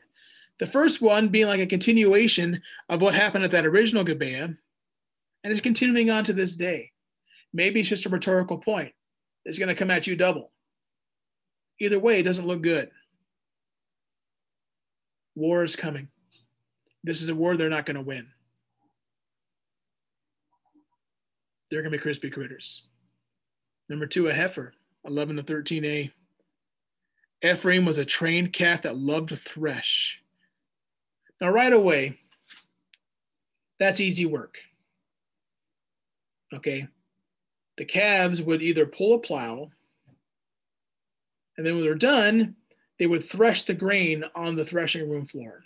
The 0.59 0.67
first 0.67 1.01
one 1.01 1.29
being 1.29 1.47
like 1.47 1.61
a 1.61 1.67
continuation 1.67 2.63
of 2.89 3.01
what 3.01 3.15
happened 3.15 3.45
at 3.45 3.51
that 3.53 3.67
original 3.67 4.05
Gibeah, 4.05 4.45
and 4.45 5.53
it's 5.53 5.61
continuing 5.61 6.11
on 6.11 6.25
to 6.25 6.33
this 6.33 6.57
day. 6.57 6.93
Maybe 7.53 7.81
it's 7.81 7.89
just 7.89 8.07
a 8.07 8.09
rhetorical 8.09 8.59
point. 8.59 8.93
It's 9.45 9.59
going 9.59 9.69
to 9.69 9.75
come 9.75 9.91
at 9.91 10.07
you 10.07 10.17
double. 10.17 10.53
Either 11.81 11.99
way, 11.99 12.21
it 12.21 12.25
doesn't 12.25 12.47
look 12.47 12.63
good. 12.63 12.91
War 15.35 15.65
is 15.65 15.77
coming. 15.77 16.09
This 17.03 17.21
is 17.21 17.29
a 17.29 17.35
war 17.35 17.57
they're 17.57 17.69
not 17.69 17.87
going 17.87 17.97
to 17.97 18.03
win. 18.03 18.29
They're 21.71 21.83
going 21.83 21.91
to 21.93 21.99
be 21.99 22.03
crispy 22.03 22.31
critters. 22.31 22.83
Number 23.89 24.07
two, 24.07 24.29
a 24.29 24.33
heifer, 24.33 24.73
11 25.05 25.37
to 25.37 25.43
13a. 25.43 26.11
Ephraim 27.43 27.85
was 27.85 27.99
a 27.99 28.05
trained 28.05 28.53
calf 28.53 28.83
that 28.83 28.97
loved 28.97 29.29
to 29.29 29.37
thresh. 29.37 30.23
Now, 31.41 31.51
right 31.51 31.73
away, 31.73 32.19
that's 33.79 34.01
easy 34.01 34.25
work. 34.25 34.57
Okay. 36.53 36.89
The 37.77 37.85
calves 37.85 38.41
would 38.41 38.63
either 38.63 38.87
pull 38.87 39.15
a 39.15 39.19
plow, 39.19 39.71
and 41.57 41.67
then 41.67 41.75
when 41.75 41.85
they're 41.85 41.95
done, 41.95 42.55
they 42.99 43.07
would 43.07 43.29
thresh 43.29 43.65
the 43.65 43.75
grain 43.75 44.25
on 44.35 44.55
the 44.55 44.65
threshing 44.65 45.11
room 45.11 45.27
floor. 45.27 45.65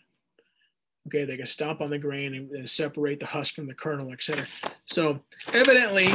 Okay, 1.06 1.24
they 1.24 1.36
could 1.36 1.48
stomp 1.48 1.80
on 1.80 1.90
the 1.90 1.98
grain 1.98 2.34
and, 2.34 2.50
and 2.50 2.70
separate 2.70 3.20
the 3.20 3.26
husk 3.26 3.54
from 3.54 3.66
the 3.66 3.74
kernel, 3.74 4.12
etc. 4.12 4.46
So 4.86 5.20
evidently, 5.52 6.12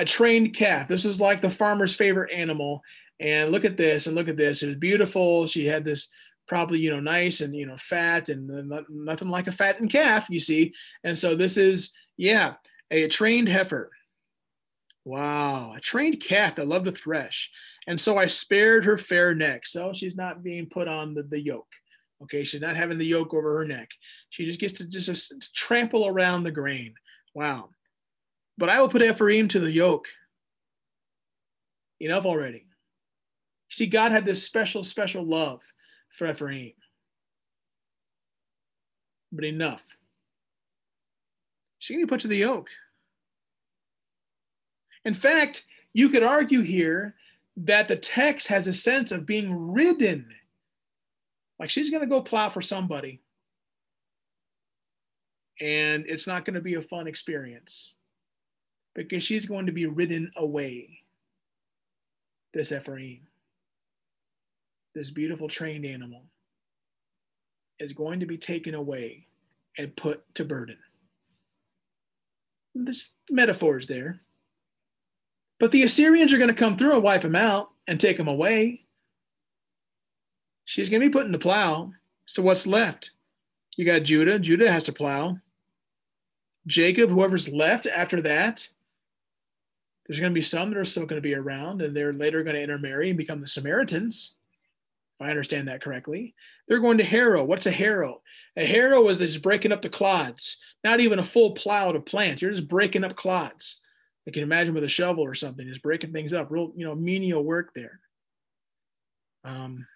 a 0.00 0.04
trained 0.04 0.54
calf. 0.54 0.88
This 0.88 1.04
is 1.04 1.20
like 1.20 1.42
the 1.42 1.50
farmer's 1.50 1.94
favorite 1.94 2.32
animal. 2.32 2.82
And 3.20 3.52
look 3.52 3.66
at 3.66 3.76
this, 3.76 4.06
and 4.06 4.16
look 4.16 4.28
at 4.28 4.38
this. 4.38 4.62
It 4.62 4.68
was 4.68 4.76
beautiful. 4.78 5.46
She 5.46 5.66
had 5.66 5.84
this 5.84 6.08
probably 6.48 6.78
you 6.80 6.90
know 6.90 7.00
nice 7.00 7.42
and 7.42 7.54
you 7.54 7.66
know 7.66 7.76
fat 7.76 8.28
and 8.28 8.72
nothing 8.88 9.28
like 9.28 9.46
a 9.46 9.52
fattened 9.52 9.90
calf, 9.90 10.26
you 10.30 10.40
see. 10.40 10.72
And 11.04 11.18
so 11.18 11.36
this 11.36 11.58
is 11.58 11.92
yeah 12.16 12.54
a 12.90 13.08
trained 13.08 13.48
heifer. 13.48 13.90
Wow, 15.04 15.74
a 15.76 15.80
trained 15.80 16.22
calf 16.22 16.56
that 16.56 16.66
loved 16.68 16.86
to 16.86 16.92
thresh. 16.92 17.50
And 17.86 18.00
so 18.00 18.16
I 18.16 18.26
spared 18.26 18.84
her 18.86 18.96
fair 18.96 19.34
neck. 19.34 19.66
So 19.66 19.92
she's 19.92 20.14
not 20.14 20.42
being 20.42 20.66
put 20.66 20.88
on 20.88 21.14
the, 21.14 21.22
the 21.22 21.40
yoke. 21.40 21.72
Okay, 22.22 22.44
she's 22.44 22.60
not 22.60 22.76
having 22.76 22.98
the 22.98 23.06
yoke 23.06 23.34
over 23.34 23.58
her 23.58 23.64
neck. 23.64 23.88
She 24.30 24.44
just 24.44 24.60
gets 24.60 24.74
to 24.74 24.84
just, 24.84 25.08
just 25.08 25.54
trample 25.54 26.06
around 26.06 26.42
the 26.42 26.50
grain. 26.50 26.94
Wow. 27.34 27.70
But 28.60 28.68
I 28.68 28.78
will 28.78 28.90
put 28.90 29.02
Ephraim 29.02 29.48
to 29.48 29.58
the 29.58 29.72
yoke. 29.72 30.06
Enough 31.98 32.26
already. 32.26 32.66
See, 33.70 33.86
God 33.86 34.12
had 34.12 34.26
this 34.26 34.44
special, 34.44 34.84
special 34.84 35.24
love 35.24 35.62
for 36.10 36.30
Ephraim. 36.30 36.74
But 39.32 39.44
enough. 39.44 39.82
Going 41.88 42.00
to 42.00 42.06
be 42.06 42.10
put 42.10 42.20
to 42.20 42.28
the 42.28 42.36
yoke. 42.36 42.68
In 45.06 45.14
fact, 45.14 45.64
you 45.94 46.10
could 46.10 46.22
argue 46.22 46.60
here 46.60 47.14
that 47.56 47.88
the 47.88 47.96
text 47.96 48.48
has 48.48 48.66
a 48.66 48.74
sense 48.74 49.10
of 49.10 49.24
being 49.24 49.72
ridden. 49.72 50.26
Like 51.58 51.70
she's 51.70 51.88
going 51.88 52.02
to 52.02 52.06
go 52.06 52.20
plow 52.20 52.50
for 52.50 52.60
somebody. 52.60 53.22
And 55.58 56.04
it's 56.06 56.26
not 56.26 56.44
going 56.44 56.54
to 56.54 56.60
be 56.60 56.74
a 56.74 56.82
fun 56.82 57.06
experience 57.06 57.94
because 58.94 59.22
she's 59.22 59.46
going 59.46 59.66
to 59.66 59.72
be 59.72 59.86
ridden 59.86 60.30
away. 60.36 61.00
This 62.52 62.72
Ephraim, 62.72 63.20
this 64.94 65.10
beautiful 65.10 65.48
trained 65.48 65.86
animal, 65.86 66.22
is 67.78 67.92
going 67.92 68.20
to 68.20 68.26
be 68.26 68.36
taken 68.36 68.74
away 68.74 69.26
and 69.78 69.94
put 69.96 70.22
to 70.34 70.44
burden. 70.44 70.78
This 72.74 73.10
metaphor 73.30 73.78
is 73.78 73.86
there. 73.86 74.20
But 75.58 75.72
the 75.72 75.82
Assyrians 75.82 76.32
are 76.32 76.38
going 76.38 76.48
to 76.48 76.54
come 76.54 76.76
through 76.76 76.94
and 76.94 77.02
wipe 77.02 77.24
him 77.24 77.36
out 77.36 77.70
and 77.86 78.00
take 78.00 78.18
him 78.18 78.28
away. 78.28 78.84
She's 80.64 80.88
going 80.88 81.00
to 81.00 81.08
be 81.08 81.12
put 81.12 81.26
in 81.26 81.32
the 81.32 81.38
plow. 81.38 81.92
So 82.26 82.42
what's 82.42 82.66
left? 82.66 83.10
You 83.76 83.84
got 83.84 84.02
Judah. 84.02 84.38
Judah 84.38 84.70
has 84.70 84.84
to 84.84 84.92
plow. 84.92 85.38
Jacob, 86.66 87.10
whoever's 87.10 87.48
left 87.48 87.86
after 87.86 88.20
that, 88.22 88.68
there's 90.10 90.18
going 90.18 90.32
to 90.32 90.40
be 90.40 90.42
some 90.42 90.70
that 90.70 90.76
are 90.76 90.84
still 90.84 91.06
going 91.06 91.22
to 91.22 91.28
be 91.28 91.36
around 91.36 91.82
and 91.82 91.96
they're 91.96 92.12
later 92.12 92.42
going 92.42 92.56
to 92.56 92.62
intermarry 92.62 93.10
and 93.10 93.16
become 93.16 93.40
the 93.40 93.46
Samaritans. 93.46 94.34
If 95.20 95.24
I 95.24 95.30
understand 95.30 95.68
that 95.68 95.80
correctly. 95.80 96.34
They're 96.66 96.80
going 96.80 96.98
to 96.98 97.04
harrow. 97.04 97.44
What's 97.44 97.66
a 97.66 97.70
harrow? 97.70 98.20
A 98.56 98.66
harrow 98.66 99.08
is 99.08 99.18
just 99.18 99.40
breaking 99.40 99.70
up 99.70 99.82
the 99.82 99.88
clods, 99.88 100.56
not 100.82 100.98
even 100.98 101.20
a 101.20 101.24
full 101.24 101.52
plow 101.52 101.92
to 101.92 102.00
plant. 102.00 102.42
You're 102.42 102.50
just 102.50 102.66
breaking 102.66 103.04
up 103.04 103.14
clods. 103.14 103.78
I 104.26 104.32
can 104.32 104.42
imagine 104.42 104.74
with 104.74 104.82
a 104.82 104.88
shovel 104.88 105.22
or 105.22 105.36
something, 105.36 105.64
just 105.68 105.80
breaking 105.80 106.12
things 106.12 106.32
up, 106.32 106.50
real, 106.50 106.72
you 106.74 106.84
know, 106.84 106.96
menial 106.96 107.44
work 107.44 107.70
there. 107.72 108.00
Um, 109.44 109.86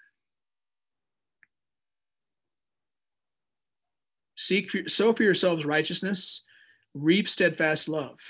seek 4.36 4.70
for, 4.70 4.88
sow 4.88 5.12
for 5.12 5.24
yourselves 5.24 5.64
righteousness, 5.64 6.44
reap 6.94 7.28
steadfast 7.28 7.88
love, 7.88 8.20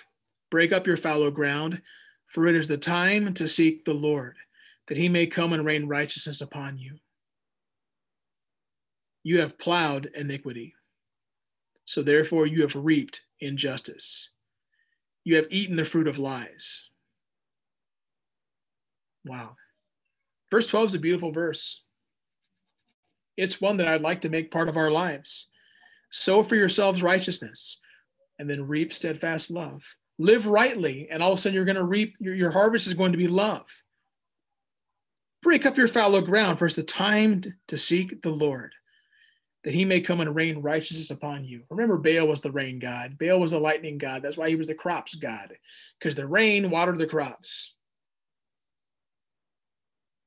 break 0.50 0.72
up 0.72 0.87
your 0.87 0.96
fallow 0.96 1.30
ground, 1.30 1.83
for 2.28 2.46
it 2.46 2.54
is 2.54 2.68
the 2.68 2.76
time 2.76 3.35
to 3.35 3.48
seek 3.48 3.85
the 3.85 3.94
Lord, 3.94 4.37
that 4.88 4.96
he 4.96 5.09
may 5.09 5.26
come 5.26 5.52
and 5.52 5.64
rain 5.64 5.87
righteousness 5.87 6.40
upon 6.40 6.78
you. 6.78 6.98
You 9.22 9.40
have 9.40 9.59
plowed 9.59 10.11
iniquity, 10.14 10.74
so 11.85 12.02
therefore 12.02 12.46
you 12.46 12.62
have 12.62 12.74
reaped 12.74 13.22
injustice 13.40 14.30
you 15.24 15.37
have 15.37 15.46
eaten 15.50 15.76
the 15.76 15.85
fruit 15.85 16.07
of 16.07 16.18
lies. 16.18 16.83
Wow. 19.24 19.57
Verse 20.50 20.66
12 20.66 20.87
is 20.87 20.94
a 20.94 20.98
beautiful 20.98 21.33
verse. 21.33 21.83
It's 23.37 23.61
one 23.61 23.78
that 23.78 23.88
I'd 23.88 24.02
like 24.02 24.20
to 24.20 24.28
make 24.28 24.50
part 24.50 24.68
of 24.68 24.76
our 24.76 24.90
lives. 24.90 25.48
Sow 26.12 26.44
for 26.44 26.54
yourselves 26.54 27.02
righteousness 27.02 27.80
and 28.38 28.48
then 28.48 28.68
reap 28.68 28.92
steadfast 28.92 29.50
love. 29.50 29.83
Live 30.18 30.46
rightly, 30.46 31.09
and 31.11 31.22
all 31.22 31.33
of 31.33 31.38
a 31.38 31.42
sudden 31.42 31.55
you're 31.55 31.64
going 31.64 31.77
to 31.77 31.85
reap, 31.85 32.14
your, 32.20 32.35
your 32.35 32.50
harvest 32.50 32.87
is 32.87 32.94
going 32.94 33.12
to 33.12 33.18
be 33.18 33.27
love. 33.27 33.66
Break 35.42 35.66
up 35.66 35.77
your 35.77 35.88
fallow 35.88 36.20
ground, 36.20 36.59
for 36.59 36.66
it's 36.66 36.77
the 36.77 36.83
time 36.83 37.44
to 37.68 37.77
seek 37.77 38.22
the 38.22 38.31
Lord 38.31 38.72
that 39.64 39.74
he 39.74 39.85
may 39.85 40.00
come 40.00 40.20
and 40.20 40.35
rain 40.35 40.59
righteousness 40.59 41.11
upon 41.11 41.44
you. 41.44 41.62
Remember, 41.70 41.96
Baal 41.96 42.29
was 42.29 42.42
the 42.42 42.53
rain 42.53 42.79
god. 42.79 43.18
Baal 43.18 43.40
was 43.40 43.50
the 43.50 43.59
lightning 43.59 43.98
god. 43.98 44.22
That's 44.22 44.37
why 44.37 44.50
he 44.50 44.57
was 44.57 44.66
the 44.66 44.74
crops 44.74 45.14
god, 45.14 45.55
because 45.98 46.14
the 46.14 46.27
rain 46.27 46.70
watered 46.70 46.98
the 46.98 47.07
crops. 47.07 47.74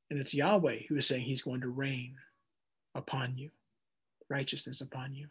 And 0.10 0.20
it's 0.20 0.34
Yahweh 0.34 0.80
who 0.90 0.98
is 0.98 1.08
saying 1.08 1.24
he's 1.24 1.42
going 1.42 1.62
to 1.62 1.70
rain 1.70 2.16
upon 2.96 3.38
you, 3.38 3.52
righteousness 4.30 4.82
upon 4.82 5.14
you. 5.14 5.28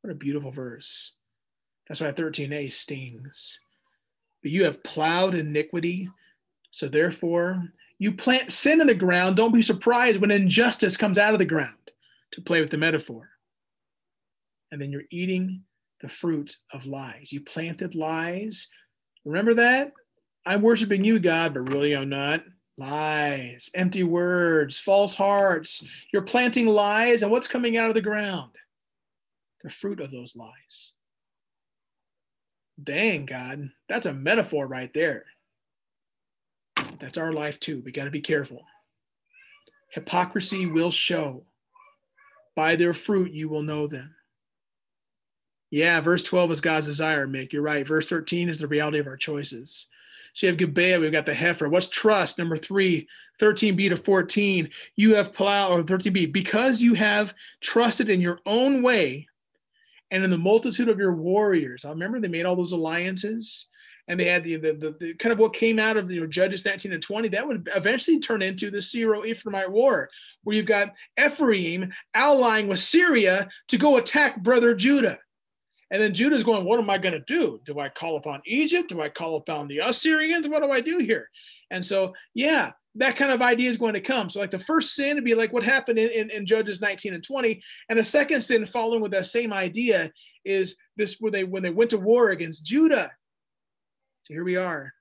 What 0.00 0.10
a 0.10 0.16
beautiful 0.16 0.50
verse. 0.50 1.12
That's 1.88 2.00
why 2.00 2.12
13a 2.12 2.72
stings. 2.72 3.60
But 4.42 4.50
you 4.50 4.64
have 4.64 4.82
plowed 4.82 5.34
iniquity, 5.34 6.08
so 6.70 6.88
therefore 6.88 7.72
you 7.98 8.12
plant 8.12 8.52
sin 8.52 8.80
in 8.80 8.86
the 8.86 8.94
ground. 8.94 9.36
Don't 9.36 9.54
be 9.54 9.62
surprised 9.62 10.20
when 10.20 10.30
injustice 10.30 10.96
comes 10.96 11.18
out 11.18 11.32
of 11.32 11.38
the 11.38 11.44
ground 11.44 11.74
to 12.32 12.42
play 12.42 12.60
with 12.60 12.70
the 12.70 12.76
metaphor. 12.76 13.30
And 14.70 14.80
then 14.80 14.90
you're 14.90 15.02
eating 15.10 15.62
the 16.00 16.08
fruit 16.08 16.56
of 16.72 16.86
lies. 16.86 17.32
You 17.32 17.40
planted 17.40 17.94
lies. 17.94 18.68
Remember 19.24 19.54
that? 19.54 19.92
I'm 20.44 20.62
worshiping 20.62 21.04
you, 21.04 21.18
God, 21.18 21.54
but 21.54 21.72
really 21.72 21.94
I'm 21.94 22.08
not. 22.08 22.44
Lies, 22.78 23.70
empty 23.74 24.02
words, 24.02 24.78
false 24.78 25.14
hearts. 25.14 25.84
You're 26.12 26.22
planting 26.22 26.66
lies, 26.66 27.22
and 27.22 27.32
what's 27.32 27.48
coming 27.48 27.78
out 27.78 27.88
of 27.88 27.94
the 27.94 28.02
ground? 28.02 28.50
The 29.64 29.70
fruit 29.70 30.00
of 30.00 30.10
those 30.10 30.36
lies. 30.36 30.92
Dang, 32.82 33.26
God, 33.26 33.70
that's 33.88 34.06
a 34.06 34.12
metaphor 34.12 34.66
right 34.66 34.92
there. 34.92 35.24
That's 36.98 37.18
our 37.18 37.32
life 37.32 37.58
too. 37.58 37.82
We 37.84 37.92
got 37.92 38.04
to 38.04 38.10
be 38.10 38.20
careful. 38.20 38.64
Hypocrisy 39.90 40.66
will 40.66 40.90
show. 40.90 41.44
By 42.54 42.76
their 42.76 42.94
fruit 42.94 43.32
you 43.32 43.48
will 43.48 43.62
know 43.62 43.86
them. 43.86 44.14
Yeah, 45.70 46.00
verse 46.00 46.22
12 46.22 46.52
is 46.52 46.60
God's 46.60 46.86
desire, 46.86 47.26
Mick. 47.26 47.52
You're 47.52 47.62
right. 47.62 47.86
Verse 47.86 48.08
13 48.08 48.48
is 48.48 48.60
the 48.60 48.66
reality 48.66 48.98
of 48.98 49.06
our 49.06 49.16
choices. 49.16 49.86
So 50.32 50.46
you 50.46 50.52
have 50.52 50.58
Gibeah, 50.58 51.00
we've 51.00 51.10
got 51.10 51.26
the 51.26 51.34
heifer. 51.34 51.68
What's 51.68 51.88
trust? 51.88 52.38
Number 52.38 52.58
three, 52.58 53.08
13b 53.40 53.88
to 53.88 53.96
14. 53.96 54.68
You 54.94 55.14
have 55.14 55.32
plow 55.32 55.70
or 55.70 55.82
13b 55.82 56.30
because 56.30 56.82
you 56.82 56.94
have 56.94 57.34
trusted 57.60 58.10
in 58.10 58.20
your 58.20 58.40
own 58.44 58.82
way 58.82 59.28
and 60.10 60.24
in 60.24 60.30
the 60.30 60.38
multitude 60.38 60.88
of 60.88 60.98
your 60.98 61.14
warriors. 61.14 61.84
I 61.84 61.90
remember 61.90 62.20
they 62.20 62.28
made 62.28 62.46
all 62.46 62.56
those 62.56 62.72
alliances 62.72 63.68
and 64.08 64.18
they 64.18 64.24
had 64.24 64.44
the, 64.44 64.56
the, 64.56 64.72
the, 64.72 64.96
the, 65.00 65.14
kind 65.14 65.32
of 65.32 65.38
what 65.38 65.52
came 65.52 65.78
out 65.78 65.96
of 65.96 66.10
you 66.10 66.20
know 66.20 66.26
Judges 66.26 66.64
19 66.64 66.92
and 66.92 67.02
20 67.02 67.28
that 67.28 67.46
would 67.46 67.68
eventually 67.74 68.20
turn 68.20 68.42
into 68.42 68.70
the 68.70 68.80
Syro-Ephraimite 68.80 69.70
war, 69.70 70.08
where 70.44 70.56
you've 70.56 70.66
got 70.66 70.94
Ephraim 71.18 71.92
allying 72.14 72.68
with 72.68 72.80
Syria 72.80 73.48
to 73.68 73.78
go 73.78 73.96
attack 73.96 74.42
brother 74.42 74.74
Judah. 74.74 75.18
And 75.90 76.02
then 76.02 76.14
Judah's 76.14 76.44
going, 76.44 76.64
What 76.64 76.80
am 76.80 76.90
I 76.90 76.98
going 76.98 77.14
to 77.14 77.20
do? 77.20 77.60
Do 77.64 77.78
I 77.78 77.88
call 77.88 78.16
upon 78.16 78.42
Egypt? 78.46 78.88
Do 78.88 79.00
I 79.00 79.08
call 79.08 79.36
upon 79.36 79.68
the 79.68 79.78
Assyrians? 79.78 80.48
What 80.48 80.62
do 80.62 80.70
I 80.70 80.80
do 80.80 80.98
here? 80.98 81.30
And 81.70 81.84
so, 81.84 82.14
yeah, 82.34 82.72
that 82.96 83.16
kind 83.16 83.30
of 83.30 83.42
idea 83.42 83.70
is 83.70 83.76
going 83.76 83.94
to 83.94 84.00
come. 84.00 84.28
So, 84.28 84.40
like 84.40 84.50
the 84.50 84.58
first 84.58 84.94
sin 84.94 85.16
would 85.16 85.24
be 85.24 85.34
like 85.34 85.52
what 85.52 85.62
happened 85.62 85.98
in, 85.98 86.10
in, 86.10 86.30
in, 86.30 86.46
Judges 86.46 86.80
19 86.80 87.14
and 87.14 87.22
20. 87.22 87.62
And 87.88 87.98
the 87.98 88.04
second 88.04 88.42
sin, 88.42 88.66
following 88.66 89.00
with 89.00 89.12
that 89.12 89.26
same 89.26 89.52
idea, 89.52 90.10
is 90.44 90.76
this 90.96 91.16
where 91.20 91.32
they 91.32 91.44
when 91.44 91.62
they 91.62 91.70
went 91.70 91.90
to 91.90 91.98
war 91.98 92.30
against 92.30 92.64
Judah. 92.64 93.12
So 94.22 94.34
here 94.34 94.44
we 94.44 94.56
are. 94.56 94.92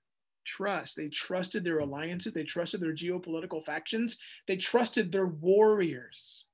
Trust. 0.46 0.96
They 0.96 1.08
trusted 1.08 1.64
their 1.64 1.80
alliances, 1.80 2.34
they 2.34 2.44
trusted 2.44 2.80
their 2.80 2.94
geopolitical 2.94 3.66
factions, 3.66 4.18
they 4.48 4.58
trusted 4.58 5.12
their 5.12 5.26
warriors. 5.26 6.46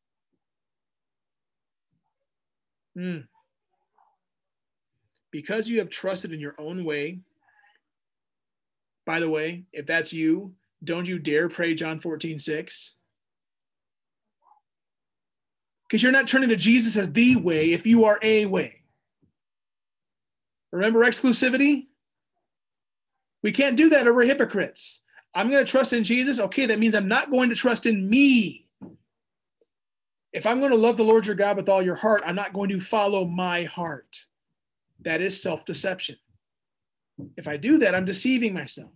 Hmm 2.96 3.20
because 5.32 5.68
you 5.68 5.80
have 5.80 5.90
trusted 5.90 6.34
in 6.34 6.40
your 6.40 6.56
own 6.58 6.84
way. 6.84 7.20
By 9.06 9.20
the 9.20 9.30
way, 9.30 9.64
if 9.74 9.88
that's 9.88 10.14
you, 10.14 10.54
don't 10.84 11.08
you 11.08 11.20
dare 11.20 11.50
pray 11.50 11.74
John 11.74 12.00
14, 12.00 12.40
6. 12.40 12.94
Because 15.88 16.04
you're 16.04 16.12
not 16.12 16.28
turning 16.28 16.50
to 16.50 16.56
Jesus 16.56 16.96
as 16.96 17.12
the 17.12 17.36
way 17.36 17.72
if 17.72 17.86
you 17.86 18.06
are 18.06 18.20
a 18.22 18.46
way. 18.46 18.82
Remember 20.72 21.00
exclusivity? 21.00 21.88
We 23.44 23.52
can't 23.52 23.76
do 23.76 23.90
that 23.90 24.08
or 24.08 24.14
we're 24.14 24.26
hypocrites. 24.26 25.02
I'm 25.34 25.50
going 25.50 25.66
to 25.66 25.70
trust 25.70 25.94
in 25.94 26.04
Jesus. 26.04 26.40
Okay, 26.40 26.66
that 26.66 26.80
means 26.80 26.96
I'm 26.96 27.08
not 27.08 27.32
going 27.32 27.50
to 27.50 27.56
trust 27.56 27.86
in 27.86 28.10
me. 28.10 28.68
If 30.34 30.46
I'm 30.46 30.60
going 30.60 30.72
to 30.72 30.78
love 30.78 30.98
the 30.98 31.04
Lord 31.04 31.26
your 31.26 31.36
God 31.36 31.58
with 31.58 31.68
all 31.68 31.82
your 31.82 31.96
heart, 31.96 32.24
I'm 32.26 32.36
not 32.36 32.54
going 32.54 32.70
to 32.70 32.80
follow 32.80 33.26
my 33.26 33.66
heart. 33.66 34.26
That 35.04 35.22
is 35.22 35.42
self 35.42 35.66
deception. 35.66 36.18
If 37.38 37.48
I 37.48 37.58
do 37.58 37.80
that, 37.80 37.96
I'm 37.96 38.06
deceiving 38.06 38.54
myself. 38.54 38.92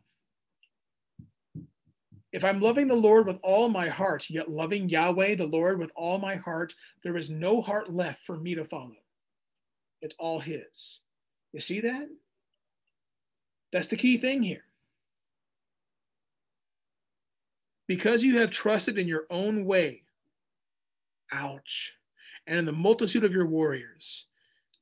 If 2.31 2.43
I'm 2.43 2.59
loving 2.59 2.87
the 2.87 2.95
Lord 2.95 3.27
with 3.27 3.39
all 3.43 3.69
my 3.69 3.87
heart, 3.87 4.29
yet 4.29 4.51
loving 4.51 4.89
Yahweh, 4.89 5.35
the 5.35 5.45
Lord, 5.45 5.79
with 5.79 5.91
all 5.95 6.17
my 6.17 6.35
heart, 6.35 6.73
there 7.03 7.15
is 7.15 7.29
no 7.29 7.61
heart 7.61 7.93
left 7.93 8.25
for 8.25 8.35
me 8.35 8.55
to 8.55 8.65
follow. 8.65 8.97
It's 10.01 10.15
all 10.19 10.39
His. 10.39 10.99
You 11.53 11.61
see 11.61 11.79
that? 11.81 12.09
That's 13.71 13.87
the 13.87 13.95
key 13.95 14.17
thing 14.17 14.43
here. 14.43 14.65
Because 17.87 18.23
you 18.23 18.39
have 18.39 18.51
trusted 18.51 18.97
in 18.97 19.07
your 19.07 19.25
own 19.29 19.63
way, 19.63 20.03
ouch, 21.31 21.93
and 22.47 22.59
in 22.59 22.65
the 22.65 22.73
multitude 22.73 23.23
of 23.23 23.31
your 23.31 23.45
warriors, 23.45 24.25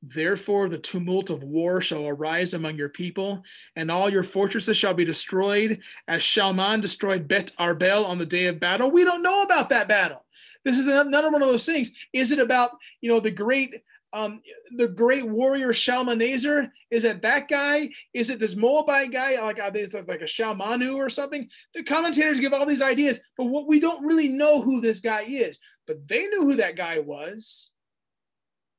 Therefore, 0.06 0.68
the 0.68 0.76
tumult 0.76 1.30
of 1.30 1.42
war 1.42 1.80
shall 1.80 2.06
arise 2.06 2.52
among 2.52 2.76
your 2.76 2.90
people, 2.90 3.42
and 3.74 3.90
all 3.90 4.10
your 4.10 4.22
fortresses 4.22 4.76
shall 4.76 4.92
be 4.92 5.04
destroyed, 5.04 5.80
as 6.08 6.20
Shalman 6.20 6.82
destroyed 6.82 7.26
Bet 7.26 7.52
Arbel 7.58 8.04
on 8.04 8.18
the 8.18 8.26
day 8.26 8.46
of 8.46 8.60
battle. 8.60 8.90
We 8.90 9.04
don't 9.04 9.22
know 9.22 9.42
about 9.42 9.70
that 9.70 9.88
battle. 9.88 10.24
This 10.62 10.78
is 10.78 10.86
another 10.86 11.30
one 11.30 11.42
of 11.42 11.48
those 11.48 11.64
things. 11.64 11.90
Is 12.12 12.32
it 12.32 12.38
about 12.38 12.72
you 13.00 13.08
know 13.10 13.18
the 13.18 13.30
great 13.30 13.82
um, 14.12 14.42
the 14.76 14.88
great 14.88 15.26
warrior 15.26 15.72
Shalmaneser? 15.72 16.70
Is 16.90 17.04
it 17.04 17.22
that 17.22 17.48
guy? 17.48 17.88
Is 18.12 18.28
it 18.28 18.38
this 18.38 18.56
Moabite 18.56 19.10
guy? 19.10 19.40
Like 19.40 19.58
are 19.58 19.70
they 19.70 19.86
like 19.86 20.20
a 20.20 20.24
Shalmanu 20.24 20.96
or 20.96 21.08
something? 21.08 21.48
The 21.74 21.82
commentators 21.82 22.40
give 22.40 22.52
all 22.52 22.66
these 22.66 22.82
ideas, 22.82 23.20
but 23.38 23.46
what 23.46 23.68
we 23.68 23.80
don't 23.80 24.04
really 24.04 24.28
know 24.28 24.60
who 24.60 24.82
this 24.82 25.00
guy 25.00 25.22
is. 25.22 25.58
But 25.86 26.06
they 26.08 26.26
knew 26.26 26.42
who 26.42 26.56
that 26.56 26.76
guy 26.76 26.98
was 26.98 27.70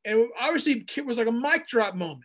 and 0.05 0.29
obviously, 0.39 0.85
it 0.95 1.05
was 1.05 1.17
like 1.17 1.27
a 1.27 1.31
mic 1.31 1.67
drop 1.67 1.95
moment. 1.95 2.23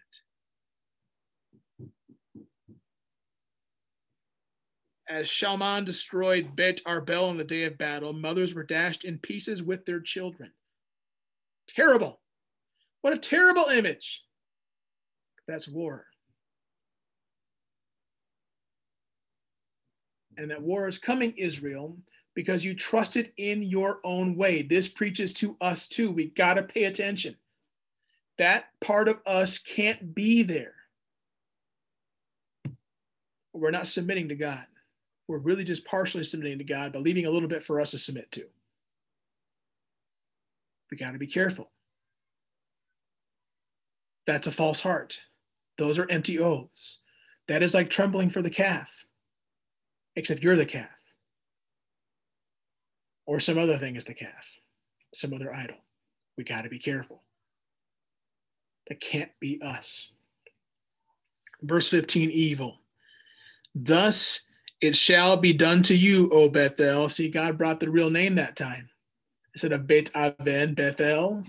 As 5.09 5.27
Shalman 5.27 5.85
destroyed 5.85 6.55
Bet 6.55 6.81
Arbel 6.87 7.31
on 7.31 7.39
the 7.39 7.43
day 7.43 7.65
of 7.65 7.79
battle, 7.79 8.13
mothers 8.13 8.55
were 8.55 8.63
dashed 8.63 9.05
in 9.05 9.19
pieces 9.19 9.63
with 9.63 9.85
their 9.87 9.99
children. 9.99 10.53
Terrible. 11.69 12.21
What 13.01 13.15
a 13.15 13.19
terrible 13.19 13.65
image. 13.73 14.23
That's 15.49 15.67
war. 15.67 16.07
And 20.37 20.51
that 20.51 20.63
war 20.63 20.87
is 20.87 20.99
coming, 20.99 21.35
Israel, 21.37 21.97
because 22.35 22.65
you 22.65 22.75
trusted 22.75 23.33
in 23.37 23.63
your 23.63 23.99
own 24.05 24.37
way. 24.37 24.63
This 24.63 24.87
preaches 24.87 25.33
to 25.35 25.57
us 25.61 25.89
too. 25.89 26.13
We 26.13 26.27
got 26.27 26.55
to 26.55 26.63
pay 26.63 26.85
attention 26.85 27.37
that 28.39 28.67
part 28.81 29.09
of 29.09 29.19
us 29.27 29.59
can't 29.59 30.15
be 30.15 30.43
there. 30.43 30.75
We're 33.53 33.71
not 33.71 33.89
submitting 33.89 34.29
to 34.29 34.35
God. 34.35 34.65
We're 35.29 35.39
really 35.39 35.65
just 35.65 35.85
partially 35.85 36.25
submitting 36.25 36.59
to 36.59 36.65
God, 36.65 36.93
but 36.93 37.03
leaving 37.03 37.27
a 37.27 37.31
little 37.31 37.49
bit 37.49 37.63
for 37.63 37.81
us 37.81 37.93
to 37.93 37.99
submit 37.99 38.33
to. 38.33 38.45
We 40.91 40.97
got 40.97 41.13
to 41.13 41.19
be 41.19 41.27
careful. 41.27 41.71
That's 44.27 44.47
a 44.47 44.53
false 44.53 44.81
heart. 44.81 45.21
Those 45.79 45.99
are 45.99 46.11
empty 46.11 46.39
oaths. 46.39 46.99
That 47.49 47.63
is 47.63 47.75
like 47.75 47.91
trembling 47.91 48.29
for 48.29 48.43
the 48.43 48.51
calf, 48.51 48.91
except 50.17 50.43
you're 50.43 50.57
the 50.57 50.67
calf. 50.67 50.89
Or 53.27 53.41
some 53.41 53.59
other 53.59 53.79
thing 53.79 53.97
is 53.97 54.05
the 54.05 54.15
calf, 54.15 54.45
some 55.15 55.33
other 55.33 55.55
idol. 55.55 55.77
We 56.37 56.45
got 56.45 56.63
to 56.63 56.69
be 56.69 56.79
careful. 56.79 57.23
That 58.91 59.01
can't 59.01 59.31
be 59.39 59.63
us. 59.63 60.11
Verse 61.63 61.89
15 61.89 62.31
evil. 62.31 62.81
Thus 63.75 64.41
it 64.81 64.97
shall 64.97 65.37
be 65.37 65.53
done 65.53 65.83
to 65.85 65.95
you, 65.95 66.29
O 66.31 66.49
Bethel. 66.49 67.09
See, 67.09 67.29
God 67.29 67.57
brought 67.57 67.79
the 67.79 67.89
real 67.89 68.11
name 68.11 68.35
that 68.35 68.57
time. 68.57 68.91
Instead 69.55 69.73
of 69.73 69.87
Bet 69.87 70.11
Aven, 70.15 70.75
Bethel, 70.75 71.45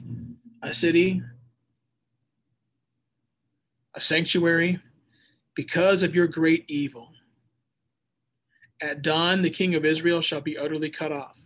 a 0.61 0.73
city, 0.73 1.23
a 3.95 4.01
sanctuary, 4.01 4.79
because 5.55 6.03
of 6.03 6.13
your 6.13 6.27
great 6.27 6.65
evil. 6.69 7.09
At 8.81 9.01
dawn, 9.01 9.41
the 9.41 9.49
king 9.49 9.73
of 9.73 9.85
Israel 9.85 10.21
shall 10.21 10.41
be 10.41 10.57
utterly 10.57 10.89
cut 10.91 11.11
off. 11.11 11.39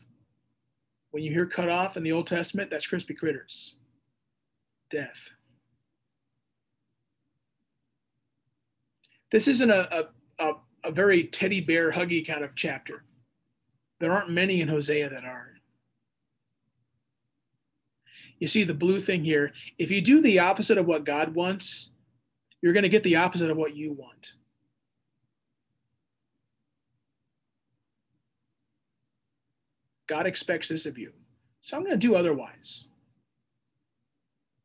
When 1.12 1.24
you 1.24 1.32
hear 1.32 1.46
cut 1.46 1.70
off 1.70 1.96
in 1.96 2.04
the 2.04 2.12
Old 2.12 2.28
Testament, 2.28 2.70
that's 2.70 2.88
crispy 2.88 3.14
critters, 3.14 3.76
death. 4.90 5.30
This 9.36 9.50
isn't 9.50 9.70
a, 9.70 10.08
a, 10.40 10.54
a 10.86 10.92
very 10.92 11.26
teddy 11.26 11.60
bear 11.60 11.92
huggy 11.92 12.26
kind 12.26 12.42
of 12.42 12.56
chapter. 12.56 13.04
There 14.00 14.14
aren't 14.14 14.30
many 14.30 14.62
in 14.62 14.70
Hosea 14.70 15.10
that 15.10 15.26
are. 15.26 15.56
You 18.40 18.48
see 18.48 18.64
the 18.64 18.74
blue 18.74 19.02
thing 19.02 19.26
here. 19.26 19.52
If 19.78 19.92
you 19.92 20.00
do 20.00 20.22
the 20.22 20.40
opposite 20.40 20.78
of 20.78 20.86
what 20.86 21.04
God 21.04 21.36
wants, 21.36 21.90
you're 22.62 22.72
going 22.72 22.84
to 22.84 22.90
get 22.90 23.04
the 23.04 23.18
opposite 23.18 23.52
of 23.52 23.58
what 23.58 23.76
you 23.76 23.92
want. 23.92 24.32
God 30.08 30.28
expects 30.28 30.70
this 30.70 30.86
of 30.86 30.98
you. 30.98 31.12
So 31.60 31.76
I'm 31.76 31.84
going 31.84 32.00
to 32.00 32.08
do 32.08 32.16
otherwise. 32.16 32.86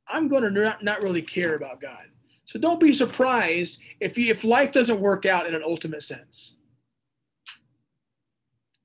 I'm 0.06 0.28
going 0.28 0.44
to 0.44 0.50
not, 0.50 0.84
not 0.84 1.02
really 1.02 1.22
care 1.22 1.56
about 1.56 1.80
God. 1.80 2.04
So 2.50 2.58
don't 2.58 2.80
be 2.80 2.92
surprised 2.92 3.78
if, 4.00 4.18
you, 4.18 4.28
if 4.28 4.42
life 4.42 4.72
doesn't 4.72 5.00
work 5.00 5.24
out 5.24 5.46
in 5.46 5.54
an 5.54 5.62
ultimate 5.64 6.02
sense. 6.02 6.56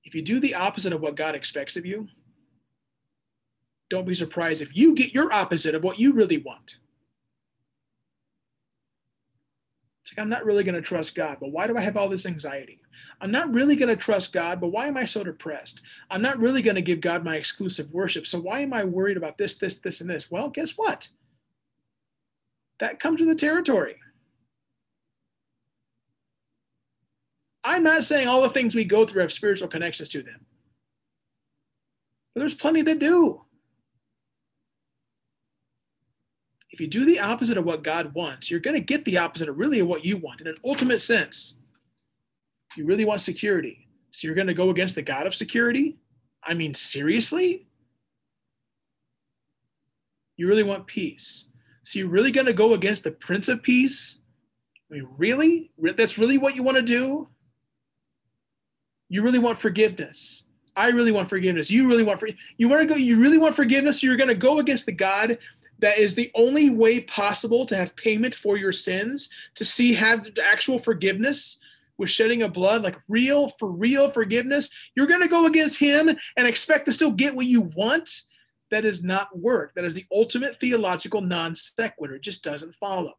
If 0.03 0.13
you 0.13 0.21
do 0.21 0.39
the 0.39 0.53
opposite 0.53 0.93
of 0.93 1.01
what 1.01 1.15
God 1.15 1.33
expects 1.33 1.75
of 1.75 1.83
you, 1.83 2.07
don't 3.89 4.05
be 4.05 4.13
surprised 4.13 4.61
if 4.61 4.77
you 4.77 4.93
get 4.93 5.15
your 5.15 5.33
opposite 5.33 5.73
of 5.73 5.83
what 5.83 5.97
you 5.97 6.13
really 6.13 6.37
want. 6.37 6.75
It's 10.03 10.11
like, 10.15 10.21
I'm 10.21 10.29
not 10.29 10.45
really 10.45 10.63
going 10.63 10.75
to 10.75 10.81
trust 10.81 11.15
God, 11.15 11.37
but 11.41 11.49
why 11.49 11.65
do 11.65 11.75
I 11.75 11.81
have 11.81 11.97
all 11.97 12.07
this 12.07 12.27
anxiety? 12.27 12.79
I'm 13.19 13.31
not 13.31 13.51
really 13.51 13.75
going 13.75 13.89
to 13.89 13.95
trust 13.95 14.31
God, 14.31 14.61
but 14.61 14.67
why 14.67 14.85
am 14.85 14.95
I 14.95 15.05
so 15.05 15.23
depressed? 15.23 15.81
I'm 16.11 16.21
not 16.21 16.37
really 16.37 16.61
going 16.61 16.75
to 16.75 16.83
give 16.83 17.01
God 17.01 17.23
my 17.23 17.35
exclusive 17.35 17.91
worship. 17.91 18.27
So 18.27 18.39
why 18.39 18.59
am 18.59 18.73
I 18.73 18.83
worried 18.83 19.17
about 19.17 19.39
this, 19.39 19.55
this, 19.55 19.77
this, 19.77 20.01
and 20.01 20.09
this? 20.11 20.29
Well, 20.29 20.49
guess 20.49 20.73
what? 20.73 21.09
That 22.79 22.99
comes 22.99 23.19
with 23.19 23.29
the 23.29 23.35
territory. 23.35 23.95
I'm 27.63 27.83
not 27.83 28.03
saying 28.03 28.27
all 28.27 28.41
the 28.41 28.49
things 28.49 28.75
we 28.75 28.85
go 28.85 29.05
through 29.05 29.21
have 29.21 29.33
spiritual 29.33 29.67
connections 29.67 30.09
to 30.09 30.21
them, 30.21 30.45
but 32.33 32.41
there's 32.41 32.53
plenty 32.53 32.81
that 32.83 32.99
do. 32.99 33.41
If 36.69 36.81
you 36.81 36.87
do 36.87 37.05
the 37.05 37.19
opposite 37.19 37.57
of 37.57 37.63
what 37.63 37.83
God 37.83 38.13
wants, 38.13 38.51
you're 38.51 38.59
going 38.59 38.75
to 38.75 38.81
get 38.81 39.05
the 39.05 39.17
opposite 39.17 39.47
of 39.47 39.57
really 39.57 39.81
what 39.81 40.03
you 40.03 40.17
want 40.17 40.41
in 40.41 40.47
an 40.47 40.57
ultimate 40.65 40.99
sense. 40.99 41.55
You 42.75 42.85
really 42.85 43.05
want 43.05 43.21
security. 43.21 43.87
So 44.11 44.27
you're 44.27 44.35
going 44.35 44.47
to 44.47 44.53
go 44.53 44.69
against 44.69 44.95
the 44.95 45.01
God 45.01 45.25
of 45.25 45.33
security? 45.33 45.97
I 46.43 46.53
mean, 46.53 46.75
seriously? 46.75 47.67
You 50.35 50.47
really 50.47 50.63
want 50.63 50.85
peace. 50.85 51.45
So 51.85 51.99
you're 51.99 52.09
really 52.09 52.31
going 52.31 52.47
to 52.47 52.53
go 52.53 52.73
against 52.73 53.03
the 53.03 53.11
Prince 53.11 53.47
of 53.47 53.61
Peace? 53.61 54.17
I 54.89 54.95
mean, 54.95 55.07
really? 55.17 55.71
That's 55.77 56.17
really 56.17 56.39
what 56.39 56.55
you 56.55 56.63
want 56.63 56.77
to 56.77 56.83
do? 56.83 57.27
You 59.07 59.21
really 59.21 59.39
want 59.39 59.59
forgiveness. 59.59 60.43
I 60.75 60.89
really 60.89 61.11
want 61.11 61.29
forgiveness. 61.29 61.69
You 61.69 61.87
really 61.87 62.03
want 62.03 62.19
for 62.19 62.27
you 62.57 62.67
want 62.67 62.81
to 62.81 62.87
go. 62.87 62.95
You 62.95 63.17
really 63.17 63.37
want 63.37 63.55
forgiveness. 63.55 64.01
So 64.01 64.07
you're 64.07 64.17
going 64.17 64.29
to 64.29 64.35
go 64.35 64.59
against 64.59 64.87
the 64.87 64.91
God 64.91 65.37
that 65.79 65.99
is 65.99 66.15
the 66.15 66.31
only 66.33 66.71
way 66.71 67.01
possible 67.01 67.67
to 67.67 67.77
have 67.77 67.95
payment 67.95 68.33
for 68.33 68.57
your 68.57 68.73
sins, 68.73 69.29
to 69.53 69.63
see 69.63 69.93
have 69.93 70.27
actual 70.43 70.79
forgiveness 70.79 71.59
with 71.97 72.09
shedding 72.09 72.41
of 72.41 72.51
blood, 72.51 72.81
like 72.81 72.97
real 73.07 73.49
for 73.59 73.69
real 73.69 74.09
forgiveness. 74.09 74.69
You're 74.95 75.07
going 75.07 75.21
to 75.21 75.27
go 75.27 75.45
against 75.45 75.79
Him 75.79 76.09
and 76.09 76.47
expect 76.47 76.85
to 76.85 76.93
still 76.93 77.11
get 77.11 77.35
what 77.35 77.45
you 77.45 77.61
want 77.61 78.23
that 78.75 78.81
does 78.81 79.05
not 79.05 79.39
work. 79.39 79.73
That 79.73 79.85
is 79.85 79.95
the 79.95 80.05
ultimate 80.11 80.59
theological 80.59 81.21
non 81.21 81.55
sequitur. 81.55 82.15
It 82.15 82.23
just 82.23 82.43
doesn't 82.43 82.75
follow. 82.75 83.13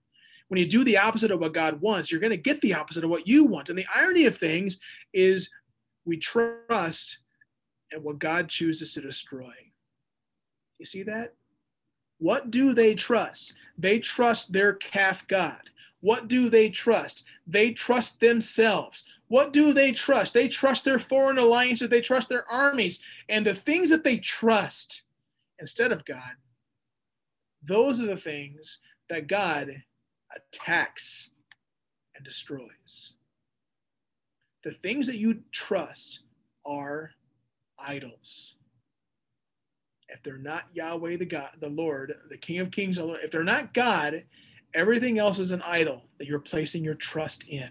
When 0.48 0.60
you 0.60 0.66
do 0.66 0.84
the 0.84 0.98
opposite 0.98 1.30
of 1.30 1.40
what 1.40 1.54
God 1.54 1.80
wants, 1.80 2.10
you're 2.10 2.20
going 2.20 2.30
to 2.30 2.36
get 2.36 2.60
the 2.60 2.74
opposite 2.74 3.04
of 3.04 3.08
what 3.08 3.26
you 3.26 3.46
want. 3.46 3.70
And 3.70 3.78
the 3.78 3.86
irony 3.94 4.26
of 4.26 4.36
things 4.36 4.78
is 5.14 5.48
we 6.04 6.18
trust 6.18 7.20
in 7.90 8.02
what 8.02 8.18
God 8.18 8.50
chooses 8.50 8.92
to 8.92 9.00
destroy. 9.00 9.50
You 10.78 10.84
see 10.84 11.02
that? 11.04 11.32
What 12.18 12.50
do 12.50 12.74
they 12.74 12.94
trust? 12.94 13.54
They 13.78 13.98
trust 13.98 14.52
their 14.52 14.74
calf 14.74 15.26
God. 15.26 15.62
What 16.00 16.28
do 16.28 16.50
they 16.50 16.68
trust? 16.68 17.24
They 17.46 17.72
trust 17.72 18.20
themselves. 18.20 19.04
What 19.28 19.54
do 19.54 19.72
they 19.72 19.92
trust? 19.92 20.34
They 20.34 20.48
trust 20.48 20.84
their 20.84 20.98
foreign 20.98 21.38
alliances, 21.38 21.88
they 21.88 22.02
trust 22.02 22.28
their 22.28 22.46
armies, 22.52 22.98
and 23.30 23.46
the 23.46 23.54
things 23.54 23.88
that 23.88 24.04
they 24.04 24.18
trust 24.18 25.00
instead 25.60 25.92
of 25.92 26.04
God, 26.04 26.32
those 27.62 28.00
are 28.00 28.06
the 28.06 28.16
things 28.16 28.80
that 29.08 29.26
God 29.26 29.82
attacks 30.34 31.30
and 32.14 32.24
destroys. 32.24 33.12
The 34.64 34.72
things 34.72 35.06
that 35.06 35.18
you 35.18 35.40
trust 35.52 36.20
are 36.64 37.10
idols. 37.78 38.56
If 40.08 40.22
they're 40.22 40.38
not 40.38 40.64
Yahweh, 40.72 41.16
the 41.16 41.26
God, 41.26 41.50
the 41.60 41.68
Lord, 41.68 42.14
the 42.28 42.36
King 42.36 42.60
of 42.60 42.70
Kings, 42.70 42.98
if 42.98 43.30
they're 43.30 43.44
not 43.44 43.74
God, 43.74 44.24
everything 44.74 45.18
else 45.18 45.38
is 45.38 45.50
an 45.50 45.62
idol 45.62 46.02
that 46.18 46.26
you're 46.26 46.38
placing 46.38 46.84
your 46.84 46.94
trust 46.94 47.48
in. 47.48 47.70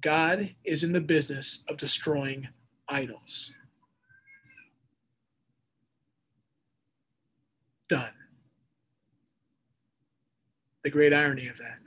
God 0.00 0.54
is 0.64 0.82
in 0.82 0.92
the 0.92 1.00
business 1.00 1.64
of 1.68 1.76
destroying 1.76 2.48
idols. 2.88 3.52
Done. 7.90 8.12
The 10.84 10.90
great 10.90 11.12
irony 11.12 11.48
of 11.48 11.58
that. 11.58 11.78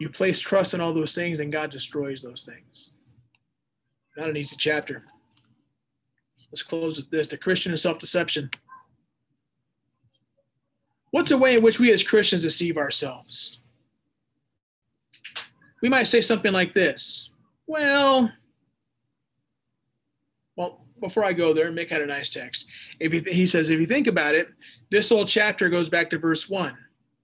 You 0.00 0.10
place 0.10 0.38
trust 0.38 0.74
in 0.74 0.80
all 0.80 0.92
those 0.92 1.14
things, 1.14 1.40
and 1.40 1.52
God 1.52 1.70
destroys 1.70 2.20
those 2.20 2.42
things. 2.42 2.90
Not 4.16 4.28
an 4.28 4.36
easy 4.36 4.56
chapter. 4.58 5.04
Let's 6.50 6.62
close 6.62 6.96
with 6.96 7.10
this 7.10 7.28
the 7.28 7.38
Christian 7.38 7.72
and 7.72 7.80
self 7.80 7.98
deception. 7.98 8.50
What's 11.12 11.30
a 11.30 11.38
way 11.38 11.56
in 11.56 11.62
which 11.62 11.78
we 11.78 11.92
as 11.92 12.02
Christians 12.02 12.42
deceive 12.42 12.76
ourselves? 12.76 13.60
We 15.80 15.88
might 15.88 16.08
say 16.08 16.20
something 16.20 16.52
like 16.52 16.74
this 16.74 17.30
Well, 17.66 18.22
well, 18.22 18.32
before 21.00 21.24
I 21.24 21.32
go 21.32 21.52
there 21.52 21.70
make 21.72 21.92
out 21.92 22.02
a 22.02 22.06
nice 22.06 22.30
text, 22.30 22.66
if 22.98 23.12
you, 23.14 23.22
he 23.26 23.46
says, 23.46 23.70
if 23.70 23.80
you 23.80 23.86
think 23.86 24.06
about 24.06 24.34
it, 24.34 24.48
this 24.90 25.08
whole 25.08 25.26
chapter 25.26 25.68
goes 25.68 25.88
back 25.88 26.10
to 26.10 26.18
verse 26.18 26.48
one. 26.48 26.76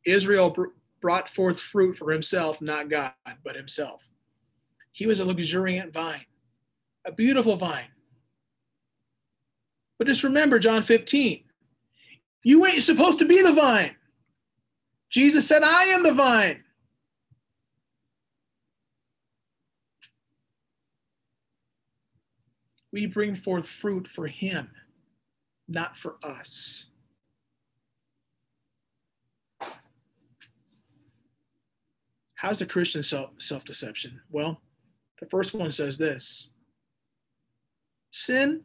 Israel 0.05 0.51
br- 0.51 0.67
brought 1.01 1.29
forth 1.29 1.61
fruit 1.61 1.97
for 1.97 2.11
himself, 2.13 2.61
not 2.61 2.89
God, 2.89 3.13
but 3.45 3.57
himself. 3.57 4.07
He 4.93 5.07
was 5.07 5.21
a 5.21 5.25
luxuriant 5.25 5.93
vine, 5.93 6.25
a 7.05 7.13
beautiful 7.13 7.57
vine. 7.57 7.89
But 9.99 10.07
just 10.07 10.25
remember 10.25 10.59
John 10.59 10.83
15. 10.83 11.45
You 12.45 12.67
ain't 12.67 12.83
supposed 12.83 13.19
to 13.19 13.25
be 13.25 13.43
the 13.43 13.53
vine. 13.53 13.97
Jesus 15.11 15.47
said, 15.47 15.63
I 15.63 15.85
am 15.85 16.03
the 16.03 16.15
vine. 16.15 16.63
We 22.97 23.05
bring 23.05 23.37
forth 23.37 23.69
fruit 23.69 24.09
for 24.09 24.27
him, 24.27 24.71
not 25.69 25.99
for 25.99 26.17
us. 26.23 26.87
How's 32.37 32.63
a 32.63 32.67
Christian 32.67 33.03
self 33.03 33.65
deception? 33.67 34.23
Well, 34.31 34.63
the 35.21 35.27
first 35.27 35.53
one 35.53 35.73
says 35.73 35.99
this 35.99 36.49
Sin, 38.13 38.63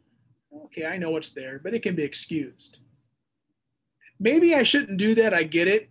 okay, 0.64 0.86
I 0.86 0.96
know 0.96 1.14
it's 1.18 1.32
there, 1.32 1.60
but 1.62 1.74
it 1.74 1.82
can 1.82 1.94
be 1.94 2.02
excused. 2.02 2.78
Maybe 4.18 4.54
I 4.54 4.62
shouldn't 4.62 4.96
do 4.96 5.14
that, 5.16 5.34
I 5.34 5.42
get 5.42 5.68
it, 5.68 5.90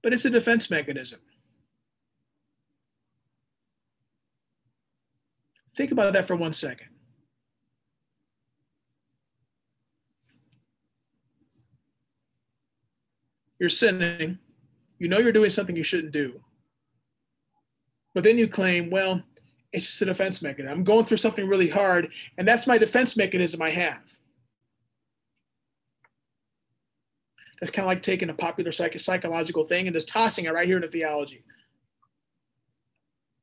but 0.00 0.12
it's 0.12 0.24
a 0.24 0.30
defense 0.30 0.70
mechanism. 0.70 1.18
Think 5.76 5.90
about 5.90 6.12
that 6.12 6.28
for 6.28 6.36
one 6.36 6.52
second. 6.52 6.93
You're 13.58 13.70
sinning, 13.70 14.38
you 14.98 15.08
know 15.08 15.18
you're 15.18 15.32
doing 15.32 15.50
something 15.50 15.76
you 15.76 15.84
shouldn't 15.84 16.12
do. 16.12 16.40
But 18.14 18.24
then 18.24 18.38
you 18.38 18.48
claim, 18.48 18.90
well, 18.90 19.22
it's 19.72 19.86
just 19.86 20.02
a 20.02 20.04
defense 20.04 20.40
mechanism. 20.40 20.78
I'm 20.78 20.84
going 20.84 21.04
through 21.04 21.16
something 21.16 21.48
really 21.48 21.68
hard, 21.68 22.12
and 22.38 22.46
that's 22.46 22.66
my 22.66 22.78
defense 22.78 23.16
mechanism 23.16 23.60
I 23.60 23.70
have. 23.70 24.02
That's 27.60 27.72
kind 27.72 27.84
of 27.84 27.88
like 27.88 28.02
taking 28.02 28.30
a 28.30 28.34
popular 28.34 28.72
psych- 28.72 29.00
psychological 29.00 29.64
thing 29.64 29.86
and 29.86 29.94
just 29.94 30.08
tossing 30.08 30.44
it 30.44 30.52
right 30.52 30.66
here 30.66 30.76
into 30.76 30.88
theology. 30.88 31.44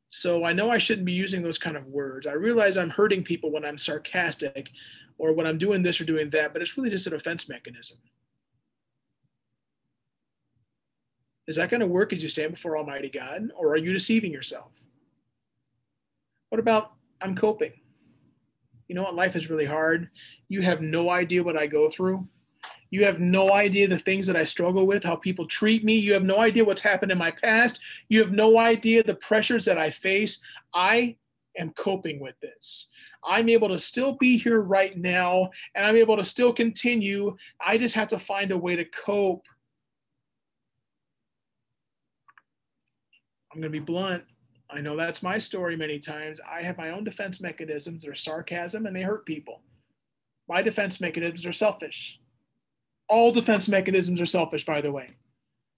So 0.10 0.44
I 0.44 0.54
know 0.54 0.70
I 0.70 0.78
shouldn't 0.78 1.06
be 1.06 1.14
using 1.14 1.42
those 1.42 1.58
kind 1.58 1.78
of 1.78 1.88
words. 1.88 2.28
I 2.28 2.34
realize 2.34 2.78
I'm 2.78 2.90
hurting 2.90 3.24
people 3.24 3.52
when 3.52 3.66
I'm 3.66 3.78
sarcastic 3.78 4.70
or 5.18 5.34
when 5.34 5.48
I'm 5.48 5.58
doing 5.58 5.84
this 5.84 6.00
or 6.00 6.06
doing 6.06 6.30
that, 6.32 6.54
but 6.54 6.62
it's 6.62 6.78
really 6.78 6.90
just 6.90 7.08
a 7.08 7.12
defense 7.12 7.48
mechanism. 7.48 7.98
Is 11.48 11.56
that 11.56 11.70
going 11.70 11.82
to 11.82 11.88
work 11.88 12.14
as 12.14 12.22
you 12.22 12.30
stand 12.30 12.52
before 12.52 12.78
Almighty 12.78 13.10
God, 13.10 13.50
or 13.58 13.70
are 13.70 13.78
you 13.78 13.94
deceiving 13.94 14.32
yourself? 14.32 14.72
What 16.50 16.60
about 16.60 16.94
I'm 17.22 17.36
coping? 17.36 17.74
You 18.88 18.96
know 18.96 19.04
what? 19.04 19.16
Life 19.16 19.36
is 19.36 19.50
really 19.50 19.66
hard. 19.66 20.10
You 20.50 20.62
have 20.62 20.82
no 20.82 21.10
idea 21.10 21.44
what 21.44 21.58
I 21.58 21.66
go 21.66 21.90
through. 21.90 22.28
You 22.90 23.06
have 23.06 23.22
no 23.22 23.54
idea 23.54 23.88
the 23.88 23.98
things 23.98 24.28
that 24.28 24.36
I 24.36 24.44
struggle 24.44 24.86
with, 24.86 25.04
how 25.04 25.16
people 25.16 25.48
treat 25.48 25.86
me. 25.86 25.96
You 25.96 26.12
have 26.14 26.24
no 26.24 26.40
idea 26.40 26.66
what's 26.66 26.82
happened 26.82 27.12
in 27.12 27.18
my 27.18 27.32
past. 27.32 27.80
You 28.10 28.20
have 28.20 28.34
no 28.34 28.58
idea 28.58 29.02
the 29.02 29.16
pressures 29.16 29.64
that 29.66 29.78
I 29.78 29.90
face. 29.90 30.42
I 30.74 31.16
am 31.58 31.72
coping 31.72 32.20
with 32.20 32.36
this. 32.42 32.90
I'm 33.24 33.48
able 33.48 33.70
to 33.70 33.80
still 33.80 34.14
be 34.14 34.38
here 34.38 34.62
right 34.62 34.98
now 34.98 35.50
and 35.74 35.86
I'm 35.86 35.96
able 35.96 36.18
to 36.18 36.26
still 36.26 36.52
continue. 36.52 37.36
I 37.66 37.78
just 37.78 37.96
have 37.96 38.10
to 38.10 38.20
find 38.20 38.52
a 38.52 38.58
way 38.58 38.76
to 38.76 38.86
cope 38.86 39.46
I'm 43.52 43.60
going 43.60 43.72
to 43.72 43.80
be 43.80 43.84
blunt. 43.84 44.24
I 44.70 44.80
know 44.80 44.96
that's 44.96 45.22
my 45.22 45.38
story 45.38 45.76
many 45.76 46.00
times. 46.00 46.40
I 46.50 46.62
have 46.62 46.78
my 46.78 46.92
own 46.92 47.04
defense 47.04 47.42
mechanisms. 47.42 48.04
They're 48.04 48.16
sarcasm 48.16 48.86
and 48.86 48.96
they 48.96 49.02
hurt 49.02 49.26
people. 49.26 49.62
My 50.48 50.62
defense 50.62 51.02
mechanisms 51.02 51.46
are 51.46 51.52
selfish. 51.52 52.20
All 53.10 53.32
defense 53.34 53.68
mechanisms 53.68 54.22
are 54.22 54.26
selfish, 54.26 54.66
by 54.66 54.80
the 54.80 54.92
way. 54.92 55.18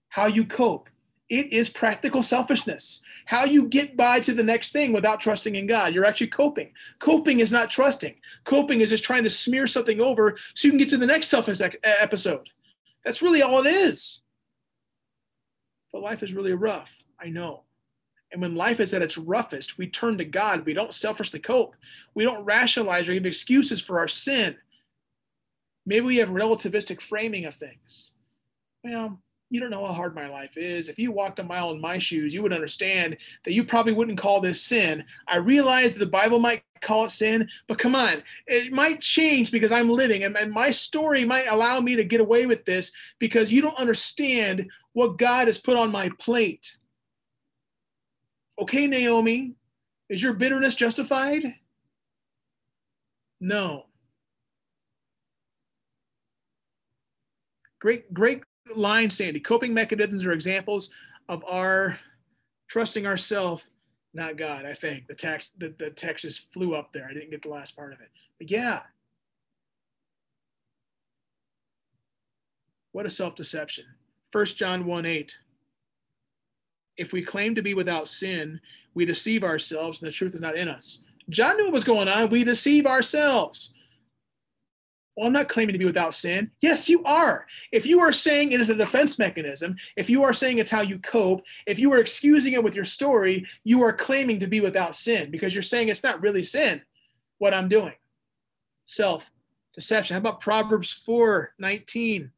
How 0.08 0.26
you 0.26 0.44
cope, 0.44 0.88
it 1.28 1.52
is 1.52 1.68
practical 1.68 2.22
selfishness. 2.22 3.02
How 3.26 3.44
you 3.44 3.66
get 3.66 3.96
by 3.96 4.20
to 4.20 4.34
the 4.34 4.44
next 4.44 4.70
thing 4.70 4.92
without 4.92 5.20
trusting 5.20 5.56
in 5.56 5.66
God. 5.66 5.92
You're 5.94 6.04
actually 6.04 6.28
coping. 6.28 6.70
Coping 7.00 7.40
is 7.40 7.50
not 7.50 7.70
trusting. 7.70 8.14
Coping 8.44 8.80
is 8.80 8.90
just 8.90 9.02
trying 9.02 9.24
to 9.24 9.30
smear 9.30 9.66
something 9.66 10.00
over 10.00 10.36
so 10.54 10.68
you 10.68 10.72
can 10.72 10.78
get 10.78 10.90
to 10.90 10.98
the 10.98 11.06
next 11.06 11.28
selfish 11.28 11.60
episode. 11.82 12.48
That's 13.04 13.22
really 13.22 13.42
all 13.42 13.66
it 13.66 13.70
is. 13.70 14.22
But 15.92 16.02
life 16.02 16.22
is 16.22 16.32
really 16.32 16.52
rough. 16.52 16.92
I 17.20 17.28
know. 17.28 17.62
And 18.32 18.42
when 18.42 18.54
life 18.54 18.80
is 18.80 18.92
at 18.92 19.02
its 19.02 19.16
roughest, 19.16 19.78
we 19.78 19.86
turn 19.86 20.18
to 20.18 20.24
God. 20.24 20.66
We 20.66 20.74
don't 20.74 20.92
selfishly 20.92 21.38
cope. 21.38 21.76
We 22.14 22.24
don't 22.24 22.44
rationalize 22.44 23.08
or 23.08 23.14
give 23.14 23.26
excuses 23.26 23.80
for 23.80 23.98
our 23.98 24.08
sin. 24.08 24.56
Maybe 25.86 26.06
we 26.06 26.16
have 26.16 26.30
relativistic 26.30 27.00
framing 27.00 27.44
of 27.44 27.54
things. 27.54 28.12
Well, 28.82 29.20
you 29.50 29.60
don't 29.60 29.70
know 29.70 29.86
how 29.86 29.92
hard 29.92 30.16
my 30.16 30.28
life 30.28 30.56
is. 30.56 30.88
If 30.88 30.98
you 30.98 31.12
walked 31.12 31.38
a 31.38 31.44
mile 31.44 31.70
in 31.70 31.80
my 31.80 31.98
shoes, 31.98 32.34
you 32.34 32.42
would 32.42 32.52
understand 32.52 33.16
that 33.44 33.52
you 33.52 33.62
probably 33.62 33.92
wouldn't 33.92 34.18
call 34.18 34.40
this 34.40 34.60
sin. 34.60 35.04
I 35.28 35.36
realize 35.36 35.92
that 35.92 36.00
the 36.00 36.06
Bible 36.06 36.40
might 36.40 36.64
call 36.80 37.04
it 37.04 37.10
sin, 37.10 37.48
but 37.68 37.78
come 37.78 37.94
on, 37.94 38.22
it 38.48 38.72
might 38.72 39.00
change 39.00 39.52
because 39.52 39.70
I'm 39.70 39.88
living, 39.88 40.24
and, 40.24 40.36
and 40.36 40.50
my 40.50 40.72
story 40.72 41.24
might 41.24 41.46
allow 41.46 41.78
me 41.78 41.94
to 41.94 42.04
get 42.04 42.20
away 42.20 42.46
with 42.46 42.64
this 42.64 42.90
because 43.20 43.52
you 43.52 43.62
don't 43.62 43.78
understand 43.78 44.70
what 44.92 45.18
God 45.18 45.46
has 45.46 45.58
put 45.58 45.76
on 45.76 45.92
my 45.92 46.10
plate. 46.18 46.76
Okay, 48.58 48.86
Naomi, 48.86 49.54
is 50.08 50.22
your 50.22 50.32
bitterness 50.32 50.74
justified? 50.74 51.54
No. 53.40 53.86
Great, 57.80 58.14
great 58.14 58.42
line, 58.74 59.10
Sandy. 59.10 59.40
Coping 59.40 59.74
mechanisms 59.74 60.24
are 60.24 60.32
examples 60.32 60.90
of 61.28 61.44
our 61.46 61.98
trusting 62.68 63.06
ourselves, 63.06 63.62
not 64.14 64.36
God. 64.36 64.64
I 64.64 64.74
think 64.74 65.06
the 65.06 65.14
text 65.14 65.50
the, 65.58 65.74
the 65.78 65.90
text 65.90 66.22
just 66.22 66.52
flew 66.52 66.74
up 66.74 66.92
there. 66.92 67.06
I 67.10 67.12
didn't 67.12 67.30
get 67.30 67.42
the 67.42 67.48
last 67.48 67.76
part 67.76 67.92
of 67.92 68.00
it, 68.00 68.08
but 68.38 68.50
yeah. 68.50 68.80
What 72.92 73.06
a 73.06 73.10
self 73.10 73.34
deception. 73.34 73.84
1 74.32 74.46
John 74.46 74.86
1 74.86 75.04
8. 75.04 75.36
If 76.96 77.12
we 77.12 77.22
claim 77.22 77.54
to 77.54 77.62
be 77.62 77.74
without 77.74 78.08
sin, 78.08 78.60
we 78.94 79.04
deceive 79.04 79.44
ourselves 79.44 80.00
and 80.00 80.08
the 80.08 80.12
truth 80.12 80.34
is 80.34 80.40
not 80.40 80.56
in 80.56 80.68
us. 80.68 81.00
John 81.30 81.56
knew 81.56 81.64
what 81.64 81.72
was 81.72 81.84
going 81.84 82.08
on. 82.08 82.30
We 82.30 82.44
deceive 82.44 82.86
ourselves. 82.86 83.74
Well, 85.16 85.26
I'm 85.26 85.32
not 85.32 85.48
claiming 85.48 85.74
to 85.74 85.78
be 85.78 85.84
without 85.84 86.14
sin. 86.14 86.50
Yes, 86.60 86.88
you 86.88 87.02
are. 87.04 87.46
If 87.70 87.86
you 87.86 88.00
are 88.00 88.12
saying 88.12 88.50
it 88.50 88.60
is 88.60 88.70
a 88.70 88.74
defense 88.74 89.18
mechanism, 89.18 89.76
if 89.96 90.10
you 90.10 90.24
are 90.24 90.34
saying 90.34 90.58
it's 90.58 90.72
how 90.72 90.80
you 90.80 90.98
cope, 90.98 91.42
if 91.66 91.78
you 91.78 91.92
are 91.92 91.98
excusing 91.98 92.54
it 92.54 92.64
with 92.64 92.74
your 92.74 92.84
story, 92.84 93.46
you 93.62 93.82
are 93.82 93.92
claiming 93.92 94.40
to 94.40 94.48
be 94.48 94.60
without 94.60 94.94
sin 94.96 95.30
because 95.30 95.54
you're 95.54 95.62
saying 95.62 95.88
it's 95.88 96.02
not 96.02 96.20
really 96.20 96.42
sin 96.42 96.82
what 97.38 97.54
I'm 97.54 97.68
doing. 97.68 97.94
Self 98.86 99.30
deception. 99.72 100.14
How 100.14 100.18
about 100.18 100.40
Proverbs 100.40 100.92
4 100.92 101.54
19? 101.58 102.32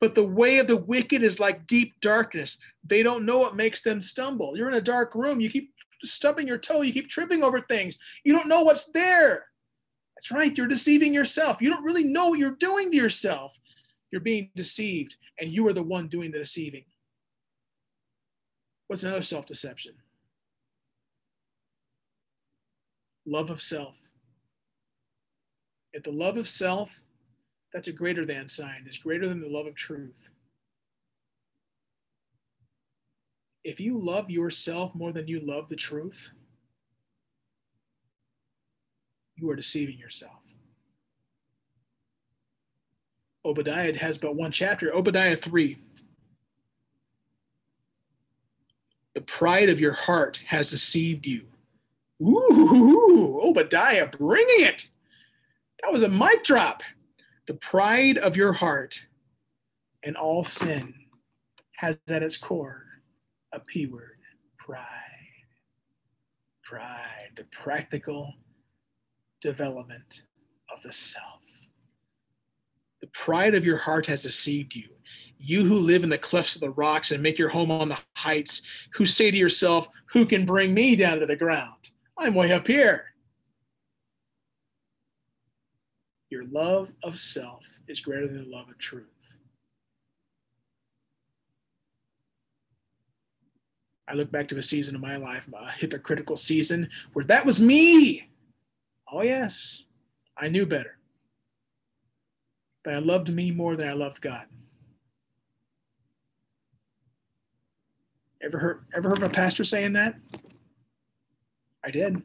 But 0.00 0.14
the 0.14 0.26
way 0.26 0.58
of 0.58 0.66
the 0.66 0.76
wicked 0.76 1.22
is 1.22 1.38
like 1.38 1.66
deep 1.66 1.94
darkness. 2.00 2.58
They 2.84 3.02
don't 3.02 3.26
know 3.26 3.38
what 3.38 3.56
makes 3.56 3.82
them 3.82 4.00
stumble. 4.00 4.56
You're 4.56 4.68
in 4.68 4.74
a 4.74 4.80
dark 4.80 5.14
room. 5.14 5.40
You 5.40 5.50
keep 5.50 5.74
stubbing 6.02 6.48
your 6.48 6.58
toe. 6.58 6.80
You 6.80 6.92
keep 6.92 7.10
tripping 7.10 7.42
over 7.42 7.60
things. 7.60 7.98
You 8.24 8.32
don't 8.32 8.48
know 8.48 8.62
what's 8.62 8.86
there. 8.92 9.46
That's 10.16 10.30
right. 10.30 10.56
You're 10.56 10.66
deceiving 10.66 11.12
yourself. 11.12 11.58
You 11.60 11.70
don't 11.70 11.84
really 11.84 12.04
know 12.04 12.30
what 12.30 12.38
you're 12.38 12.50
doing 12.52 12.90
to 12.90 12.96
yourself. 12.96 13.52
You're 14.10 14.20
being 14.22 14.50
deceived, 14.56 15.16
and 15.38 15.52
you 15.52 15.66
are 15.68 15.72
the 15.72 15.82
one 15.82 16.08
doing 16.08 16.32
the 16.32 16.38
deceiving. 16.38 16.84
What's 18.88 19.02
another 19.02 19.22
self 19.22 19.46
deception? 19.46 19.92
Love 23.26 23.50
of 23.50 23.62
self. 23.62 23.94
If 25.92 26.02
the 26.02 26.10
love 26.10 26.36
of 26.36 26.48
self, 26.48 26.90
that's 27.72 27.88
a 27.88 27.92
greater 27.92 28.24
than 28.24 28.48
sign, 28.48 28.86
is 28.88 28.98
greater 28.98 29.28
than 29.28 29.40
the 29.40 29.48
love 29.48 29.66
of 29.66 29.74
truth. 29.74 30.30
If 33.62 33.78
you 33.78 33.98
love 33.98 34.30
yourself 34.30 34.94
more 34.94 35.12
than 35.12 35.28
you 35.28 35.40
love 35.40 35.68
the 35.68 35.76
truth, 35.76 36.30
you 39.36 39.48
are 39.50 39.56
deceiving 39.56 39.98
yourself. 39.98 40.32
Obadiah 43.44 43.96
has 43.96 44.18
but 44.18 44.36
one 44.36 44.52
chapter, 44.52 44.94
Obadiah 44.94 45.36
3. 45.36 45.78
The 49.14 49.20
pride 49.22 49.68
of 49.68 49.80
your 49.80 49.92
heart 49.92 50.40
has 50.46 50.70
deceived 50.70 51.26
you. 51.26 51.46
Ooh, 52.22 53.40
Obadiah 53.42 54.06
bringing 54.06 54.66
it. 54.66 54.88
That 55.82 55.92
was 55.92 56.02
a 56.02 56.08
mic 56.08 56.44
drop. 56.44 56.82
The 57.50 57.56
pride 57.56 58.16
of 58.16 58.36
your 58.36 58.52
heart 58.52 59.00
and 60.04 60.16
all 60.16 60.44
sin 60.44 60.94
has 61.78 61.98
at 62.08 62.22
its 62.22 62.36
core 62.36 62.84
a 63.50 63.58
P 63.58 63.86
word 63.86 64.18
pride. 64.56 64.86
Pride, 66.62 67.30
the 67.36 67.42
practical 67.50 68.32
development 69.40 70.26
of 70.72 70.80
the 70.82 70.92
self. 70.92 71.40
The 73.00 73.08
pride 73.08 73.56
of 73.56 73.64
your 73.64 73.78
heart 73.78 74.06
has 74.06 74.22
deceived 74.22 74.76
you. 74.76 74.88
You 75.36 75.64
who 75.64 75.74
live 75.74 76.04
in 76.04 76.10
the 76.10 76.18
clefts 76.18 76.54
of 76.54 76.60
the 76.60 76.70
rocks 76.70 77.10
and 77.10 77.20
make 77.20 77.36
your 77.36 77.48
home 77.48 77.72
on 77.72 77.88
the 77.88 77.98
heights, 78.16 78.62
who 78.94 79.06
say 79.06 79.32
to 79.32 79.36
yourself, 79.36 79.88
Who 80.12 80.24
can 80.24 80.46
bring 80.46 80.72
me 80.72 80.94
down 80.94 81.18
to 81.18 81.26
the 81.26 81.34
ground? 81.34 81.90
I'm 82.16 82.34
way 82.34 82.52
up 82.52 82.68
here. 82.68 83.09
Your 86.30 86.44
love 86.44 86.92
of 87.02 87.18
self 87.18 87.64
is 87.88 88.00
greater 88.00 88.28
than 88.28 88.44
the 88.44 88.56
love 88.56 88.68
of 88.68 88.78
truth. 88.78 89.06
I 94.08 94.14
look 94.14 94.30
back 94.30 94.48
to 94.48 94.58
a 94.58 94.62
season 94.62 94.94
of 94.94 95.00
my 95.00 95.16
life, 95.16 95.48
a 95.52 95.70
hypocritical 95.70 96.36
season, 96.36 96.88
where 97.12 97.24
that 97.26 97.44
was 97.44 97.60
me. 97.60 98.28
Oh, 99.12 99.22
yes, 99.22 99.84
I 100.36 100.48
knew 100.48 100.66
better. 100.66 100.98
But 102.84 102.94
I 102.94 102.98
loved 102.98 103.32
me 103.32 103.50
more 103.50 103.76
than 103.76 103.88
I 103.88 103.92
loved 103.92 104.20
God. 104.20 104.46
Ever 108.42 108.58
heard, 108.58 108.84
ever 108.94 109.08
heard 109.08 109.20
my 109.20 109.28
pastor 109.28 109.64
saying 109.64 109.92
that? 109.92 110.14
I 111.84 111.90
did. 111.90 112.22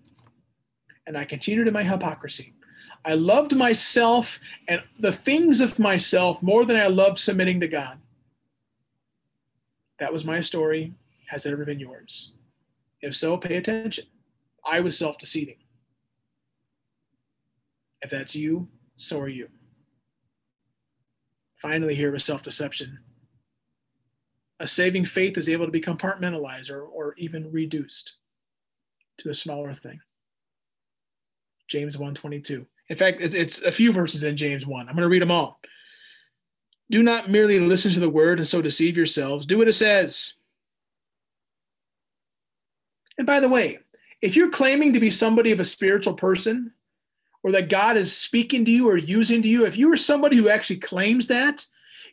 And 1.08 1.18
I 1.18 1.26
continued 1.26 1.68
in 1.68 1.74
my 1.74 1.84
hypocrisy. 1.84 2.53
I 3.06 3.14
loved 3.14 3.56
myself 3.56 4.39
and 4.68 4.82
the 4.99 5.12
things 5.12 5.62
of 5.62 5.78
myself 5.78 6.41
more 6.41 6.66
than 6.66 6.76
I 6.76 6.88
loved 6.88 7.20
submitting 7.20 7.60
to 7.60 7.68
God. 7.68 7.99
That 9.99 10.12
was 10.12 10.26
my 10.26 10.41
story. 10.41 10.93
Has 11.28 11.45
it 11.45 11.51
ever 11.51 11.66
been 11.66 11.80
yours? 11.80 12.32
If 13.01 13.16
so, 13.16 13.38
pay 13.38 13.58
attention. 13.58 14.06
I 14.66 14.80
was 14.80 14.97
self 14.97 15.20
deceiving. 15.20 15.58
If 18.01 18.10
that's 18.10 18.36
you, 18.36 18.68
so 18.95 19.20
are 19.20 19.28
you. 19.28 19.49
Finally, 21.62 21.93
here 21.95 22.12
with 22.12 22.24
self 22.24 22.41
deception. 22.41 22.99
A 24.60 24.68
saving 24.68 25.06
faith 25.06 25.38
is 25.38 25.49
able 25.49 25.66
to 25.66 25.72
be 25.72 25.82
compartmentalized 25.82 26.72
or, 26.72 26.82
or 26.82 27.14
even 27.18 27.51
reduced 27.51 28.14
to 29.20 29.30
a 29.30 29.34
smaller 29.34 29.74
thing. 29.74 29.99
James 31.68 31.97
1:22. 31.97 32.66
In 32.89 32.97
fact, 32.97 33.19
it's, 33.21 33.61
a 33.61 33.71
few 33.71 33.91
verses 33.91 34.23
in 34.23 34.38
James 34.38 34.65
1. 34.65 34.88
I'm 34.88 34.95
going 34.95 35.03
to 35.03 35.09
read 35.09 35.21
them 35.21 35.31
all. 35.31 35.59
Do 36.91 37.01
not 37.01 37.31
merely 37.31 37.59
listen 37.59 37.91
to 37.93 37.99
the 37.99 38.09
word 38.09 38.38
and 38.38 38.47
so 38.47 38.61
deceive 38.61 38.95
yourselves. 38.95 39.45
Do 39.45 39.57
what 39.57 39.67
it 39.67 39.73
says. 39.73 40.33
And 43.17 43.25
by 43.25 43.39
the 43.39 43.49
way, 43.49 43.79
if 44.21 44.36
you're 44.36 44.51
claiming 44.51 44.93
to 44.93 44.99
be 44.99 45.09
somebody 45.09 45.51
of 45.51 45.59
a 45.59 45.65
spiritual 45.65 46.13
person, 46.13 46.73
or 47.45 47.51
that 47.51 47.69
God 47.69 47.95
is 47.95 48.15
speaking 48.15 48.65
to 48.65 48.71
you 48.71 48.89
or 48.89 48.97
using 48.97 49.43
to 49.43 49.47
you, 49.47 49.67
if 49.67 49.77
you 49.77 49.93
are 49.93 49.97
somebody 49.97 50.36
who 50.36 50.49
actually 50.49 50.77
claims 50.77 51.27
that, 51.27 51.63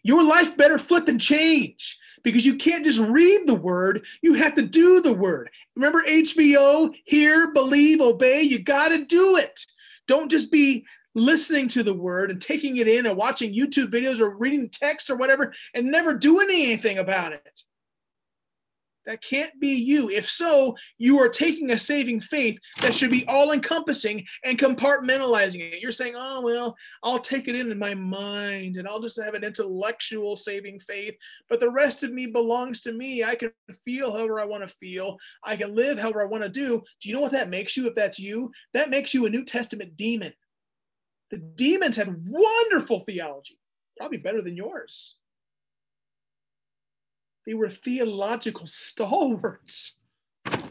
your 0.03 0.23
life 0.23 0.59
better 0.59 0.79
flip 0.79 1.09
and 1.09 1.19
change 1.19 1.99
because 2.23 2.45
you 2.45 2.57
can't 2.57 2.85
just 2.85 2.99
read 2.99 3.47
the 3.47 3.55
word, 3.55 4.05
you 4.21 4.35
have 4.35 4.53
to 4.55 4.63
do 4.63 5.01
the 5.01 5.13
word. 5.13 5.49
Remember 5.75 6.03
HBO, 6.03 6.95
hear, 7.05 7.51
believe, 7.51 8.03
obey, 8.03 8.43
you 8.43 8.59
got 8.59 8.89
to 8.89 9.07
do 9.07 9.39
it. 9.39 9.65
Don't 10.09 10.31
just 10.31 10.51
be 10.51 10.85
listening 11.15 11.69
to 11.69 11.83
the 11.83 11.95
word 11.95 12.31
and 12.31 12.41
taking 12.41 12.79
it 12.79 12.89
in 12.89 13.07
and 13.07 13.17
watching 13.17 13.55
YouTube 13.55 13.93
videos 13.93 14.21
or 14.21 14.37
reading 14.37 14.69
text 14.71 15.11
or 15.11 15.17
whatever 15.17 15.53
and 15.75 15.91
never 15.91 16.17
doing 16.17 16.49
anything 16.51 16.99
about 16.99 17.33
it. 17.33 17.63
That 19.05 19.23
can't 19.23 19.59
be 19.59 19.71
you. 19.71 20.11
If 20.11 20.31
so, 20.31 20.77
you 20.97 21.19
are 21.21 21.29
taking 21.29 21.73
a 21.73 21.79
saving 21.79 22.21
faith 22.21 22.59
that 22.81 22.95
should 22.95 23.11
be 23.11 23.27
all 23.27 23.51
encompassing 23.51 24.25
and 24.45 24.59
compartmentalizing 24.59 25.73
it. 25.73 25.81
You're 25.81 25.91
saying, 25.91 26.15
oh, 26.17 26.41
well, 26.41 26.77
I'll 27.03 27.19
take 27.19 27.49
it 27.49 27.57
in 27.57 27.73
in 27.73 27.79
my 27.79 27.95
mind 27.95 28.77
and 28.77 28.87
I'll 28.87 29.01
just 29.01 29.21
have 29.21 29.35
an 29.35 29.43
intellectual 29.43 30.37
saving 30.37 30.79
faith, 30.81 31.15
but 31.49 31.59
the 31.59 31.71
rest 31.71 32.05
of 32.05 32.13
me 32.13 32.27
belongs 32.27 32.81
to 32.83 32.93
me. 32.93 33.25
I 33.25 33.35
can 33.35 33.51
feel 33.85 34.13
however 34.13 34.39
I 34.39 34.45
want 34.45 34.63
to 34.63 34.77
feel, 34.77 35.17
I 35.43 35.57
can 35.57 35.75
live 35.75 35.99
however 35.99 36.23
I 36.23 36.27
want 36.27 36.45
to 36.45 36.49
do. 36.49 36.81
Do 37.01 37.09
you 37.09 37.15
know 37.15 37.23
what 37.23 37.33
that 37.33 37.51
makes 37.51 37.77
you 37.77 37.89
if 37.89 37.97
that's 37.97 38.21
you? 38.21 38.53
That 38.73 38.91
makes 38.91 39.13
you 39.13 39.27
a 39.27 39.31
New 39.31 39.45
Testament 39.45 39.97
demon. 39.97 40.33
The 41.31 41.39
demons 41.39 41.97
had 41.97 42.25
wonderful 42.29 43.01
theology, 43.01 43.59
probably 43.97 44.19
better 44.19 44.43
than 44.43 44.57
yours. 44.57 45.17
They 47.47 47.55
were 47.55 47.69
theological 47.69 48.67
stalwarts. 48.67 49.97
but 50.45 50.71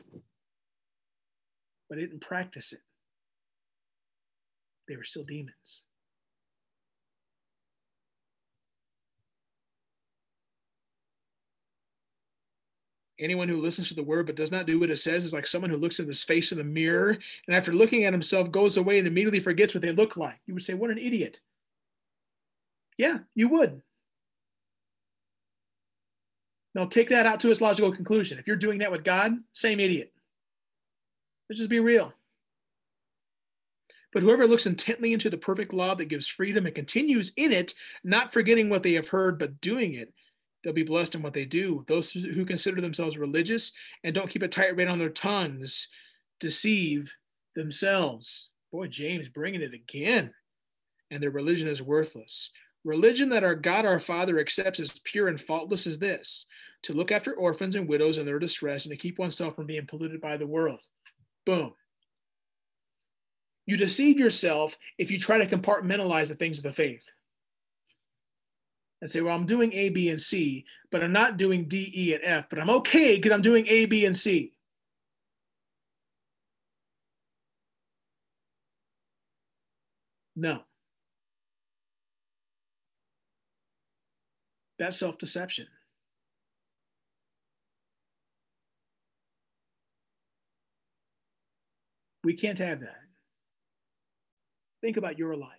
didn't 1.97 2.22
practice 2.22 2.72
it. 2.72 2.80
They 4.88 4.95
were 4.95 5.03
still 5.03 5.24
demons. 5.24 5.82
Anyone 13.19 13.49
who 13.49 13.61
listens 13.61 13.88
to 13.89 13.93
the 13.93 14.01
word 14.01 14.26
but 14.26 14.36
does 14.36 14.49
not 14.49 14.65
do 14.65 14.80
what 14.80 14.89
it 14.89 14.97
says 14.97 15.26
is 15.26 15.34
like 15.34 15.45
someone 15.45 15.69
who 15.69 15.78
looks 15.78 15.99
at 15.99 16.07
his 16.07 16.24
face 16.24 16.51
in 16.51 16.57
the 16.57 16.63
mirror 16.63 17.17
and 17.45 17.55
after 17.55 17.72
looking 17.72 18.03
at 18.05 18.13
himself 18.13 18.49
goes 18.51 18.78
away 18.78 18.97
and 18.97 19.07
immediately 19.07 19.39
forgets 19.39 19.76
what 19.76 19.82
they 19.82 19.91
look 19.91 20.17
like. 20.17 20.39
You 20.47 20.55
would 20.55 20.63
say, 20.63 20.74
What 20.74 20.89
an 20.89 20.97
idiot. 20.97 21.39
Yeah, 22.97 23.19
you 23.36 23.47
would. 23.49 23.82
Now 26.74 26.86
take 26.86 27.09
that 27.09 27.26
out 27.26 27.39
to 27.41 27.51
its 27.51 27.61
logical 27.61 27.91
conclusion. 27.91 28.39
If 28.39 28.47
you're 28.47 28.55
doing 28.55 28.80
that 28.80 28.91
with 28.91 29.03
God, 29.03 29.34
same 29.53 29.80
idiot. 29.80 30.13
Let's 31.49 31.59
just 31.59 31.69
be 31.69 31.80
real. 31.80 32.13
But 34.13 34.24
whoever 34.24 34.47
looks 34.47 34.65
intently 34.65 35.13
into 35.13 35.30
the 35.30 35.38
perfect 35.38 35.74
law 35.74 35.95
that 35.95 36.05
gives 36.05 36.28
freedom 36.28 36.65
and 36.65 36.76
continues 36.76 37.32
in 37.38 37.51
it, 37.51 37.74
not 38.03 38.34
forgetting 38.34 38.69
what 38.69 38.84
they 38.84 38.93
have 38.93 39.07
heard, 39.07 39.39
but 39.39 39.61
doing 39.61 39.93
it, 39.93 40.13
they'll 40.63 40.74
be 40.74 40.84
blessed 40.84 41.15
in 41.15 41.22
what 41.22 41.34
they 41.34 41.45
do. 41.45 41.84
Those 41.88 42.11
who 42.11 42.45
consider 42.45 42.82
themselves 42.82 43.17
religious 43.17 43.72
and 44.03 44.13
don't 44.13 44.30
keep 44.30 44.43
a 44.43 44.47
tight 44.47 44.76
rein 44.76 44.89
on 44.89 44.99
their 44.99 45.09
tongues 45.09 45.88
deceive 46.39 47.11
themselves. 47.55 48.49
Boy, 48.72 48.88
James 48.88 49.28
bringing 49.28 49.61
it 49.61 49.74
again. 49.74 50.34
And 51.09 51.22
their 51.22 51.32
religion 51.32 51.67
is 51.67 51.82
worthless. 51.82 52.51
Religion 52.84 53.29
that 53.29 53.43
our 53.43 53.55
God 53.55 53.86
our 53.86 53.99
Father 53.99 54.39
accepts 54.39 54.79
as 54.79 54.99
pure 54.99 55.27
and 55.27 55.39
faultless 55.39 55.86
is 55.86 55.99
this 55.99 56.45
to 56.84 56.93
look 56.93 57.11
after 57.11 57.34
orphans 57.34 57.75
and 57.75 57.88
widows 57.88 58.17
in 58.17 58.25
their 58.25 58.39
distress 58.39 58.86
and 58.86 58.91
to 58.91 58.97
keep 58.97 59.19
oneself 59.19 59.55
from 59.55 59.67
being 59.67 59.86
polluted 59.86 60.19
by 60.19 60.38
the 60.38 60.47
world. 60.47 60.79
Boom. 61.45 61.73
You 63.67 63.77
deceive 63.77 64.17
yourself 64.17 64.75
if 64.97 65.11
you 65.11 65.19
try 65.19 65.38
to 65.38 65.57
compartmentalize 65.57 66.27
the 66.27 66.36
things 66.36 66.57
of 66.57 66.63
the 66.63 66.73
faith 66.73 67.03
and 69.01 69.09
say, 69.09 69.21
well, 69.21 69.36
I'm 69.36 69.45
doing 69.45 69.71
A, 69.73 69.89
B, 69.89 70.09
and 70.09 70.21
C, 70.21 70.65
but 70.91 71.03
I'm 71.03 71.13
not 71.13 71.38
doing 71.38 71.67
D, 71.67 71.91
E, 71.95 72.13
and 72.13 72.23
F, 72.23 72.45
but 72.49 72.59
I'm 72.59 72.69
okay 72.69 73.15
because 73.15 73.32
I'm 73.32 73.41
doing 73.41 73.67
A, 73.67 73.86
B, 73.86 74.05
and 74.05 74.17
C. 74.17 74.53
No. 80.36 80.61
That's 84.82 84.97
self 84.97 85.19
deception. 85.19 85.67
We 92.23 92.34
can't 92.34 92.57
have 92.57 92.79
that. 92.79 92.97
Think 94.82 94.97
about 94.97 95.19
your 95.19 95.36
life. 95.36 95.49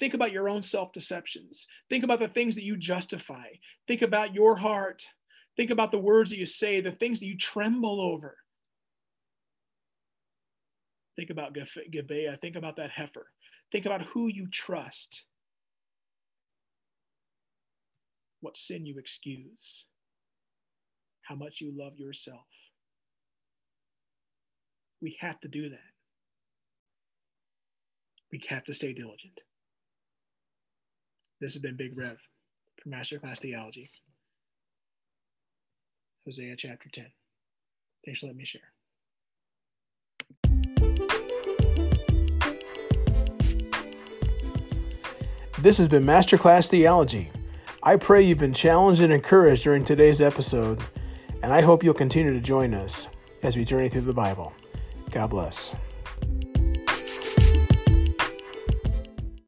Think 0.00 0.14
about 0.14 0.32
your 0.32 0.48
own 0.48 0.62
self 0.62 0.92
deceptions. 0.92 1.68
Think 1.88 2.02
about 2.02 2.18
the 2.18 2.26
things 2.26 2.56
that 2.56 2.64
you 2.64 2.76
justify. 2.76 3.46
Think 3.86 4.02
about 4.02 4.34
your 4.34 4.56
heart. 4.56 5.06
Think 5.56 5.70
about 5.70 5.92
the 5.92 5.98
words 5.98 6.30
that 6.30 6.38
you 6.40 6.46
say, 6.46 6.80
the 6.80 6.90
things 6.90 7.20
that 7.20 7.26
you 7.26 7.36
tremble 7.38 8.00
over. 8.00 8.38
Think 11.14 11.30
about 11.30 11.56
Gibeah. 11.92 12.36
Think 12.42 12.56
about 12.56 12.74
that 12.74 12.90
heifer. 12.90 13.28
Think 13.70 13.86
about 13.86 14.02
who 14.02 14.26
you 14.26 14.48
trust. 14.48 15.22
What 18.40 18.56
sin 18.56 18.86
you 18.86 18.98
excuse. 18.98 19.84
How 21.22 21.34
much 21.34 21.60
you 21.60 21.72
love 21.76 21.98
yourself. 21.98 22.46
We 25.00 25.16
have 25.20 25.40
to 25.40 25.48
do 25.48 25.68
that. 25.70 25.78
We 28.32 28.40
have 28.48 28.64
to 28.64 28.74
stay 28.74 28.92
diligent. 28.92 29.40
This 31.40 31.52
has 31.54 31.62
been 31.62 31.76
Big 31.76 31.96
Rev 31.96 32.18
from 32.82 32.92
Masterclass 32.92 33.38
Theology. 33.38 33.90
Hosea 36.24 36.56
chapter 36.56 36.88
10. 36.92 37.06
Thanks 38.04 38.20
for 38.20 38.26
letting 38.26 38.38
me 38.38 38.44
share. 38.44 38.60
This 45.60 45.78
has 45.78 45.88
been 45.88 46.04
Masterclass 46.04 46.68
Theology. 46.68 47.30
I 47.82 47.94
pray 47.96 48.22
you've 48.22 48.38
been 48.38 48.54
challenged 48.54 49.00
and 49.00 49.12
encouraged 49.12 49.62
during 49.62 49.84
today's 49.84 50.20
episode, 50.20 50.80
and 51.42 51.52
I 51.52 51.60
hope 51.60 51.84
you'll 51.84 51.94
continue 51.94 52.32
to 52.32 52.40
join 52.40 52.74
us 52.74 53.06
as 53.42 53.56
we 53.56 53.64
journey 53.64 53.88
through 53.88 54.00
the 54.00 54.12
Bible. 54.12 54.52
God 55.12 55.30
bless. 55.30 55.72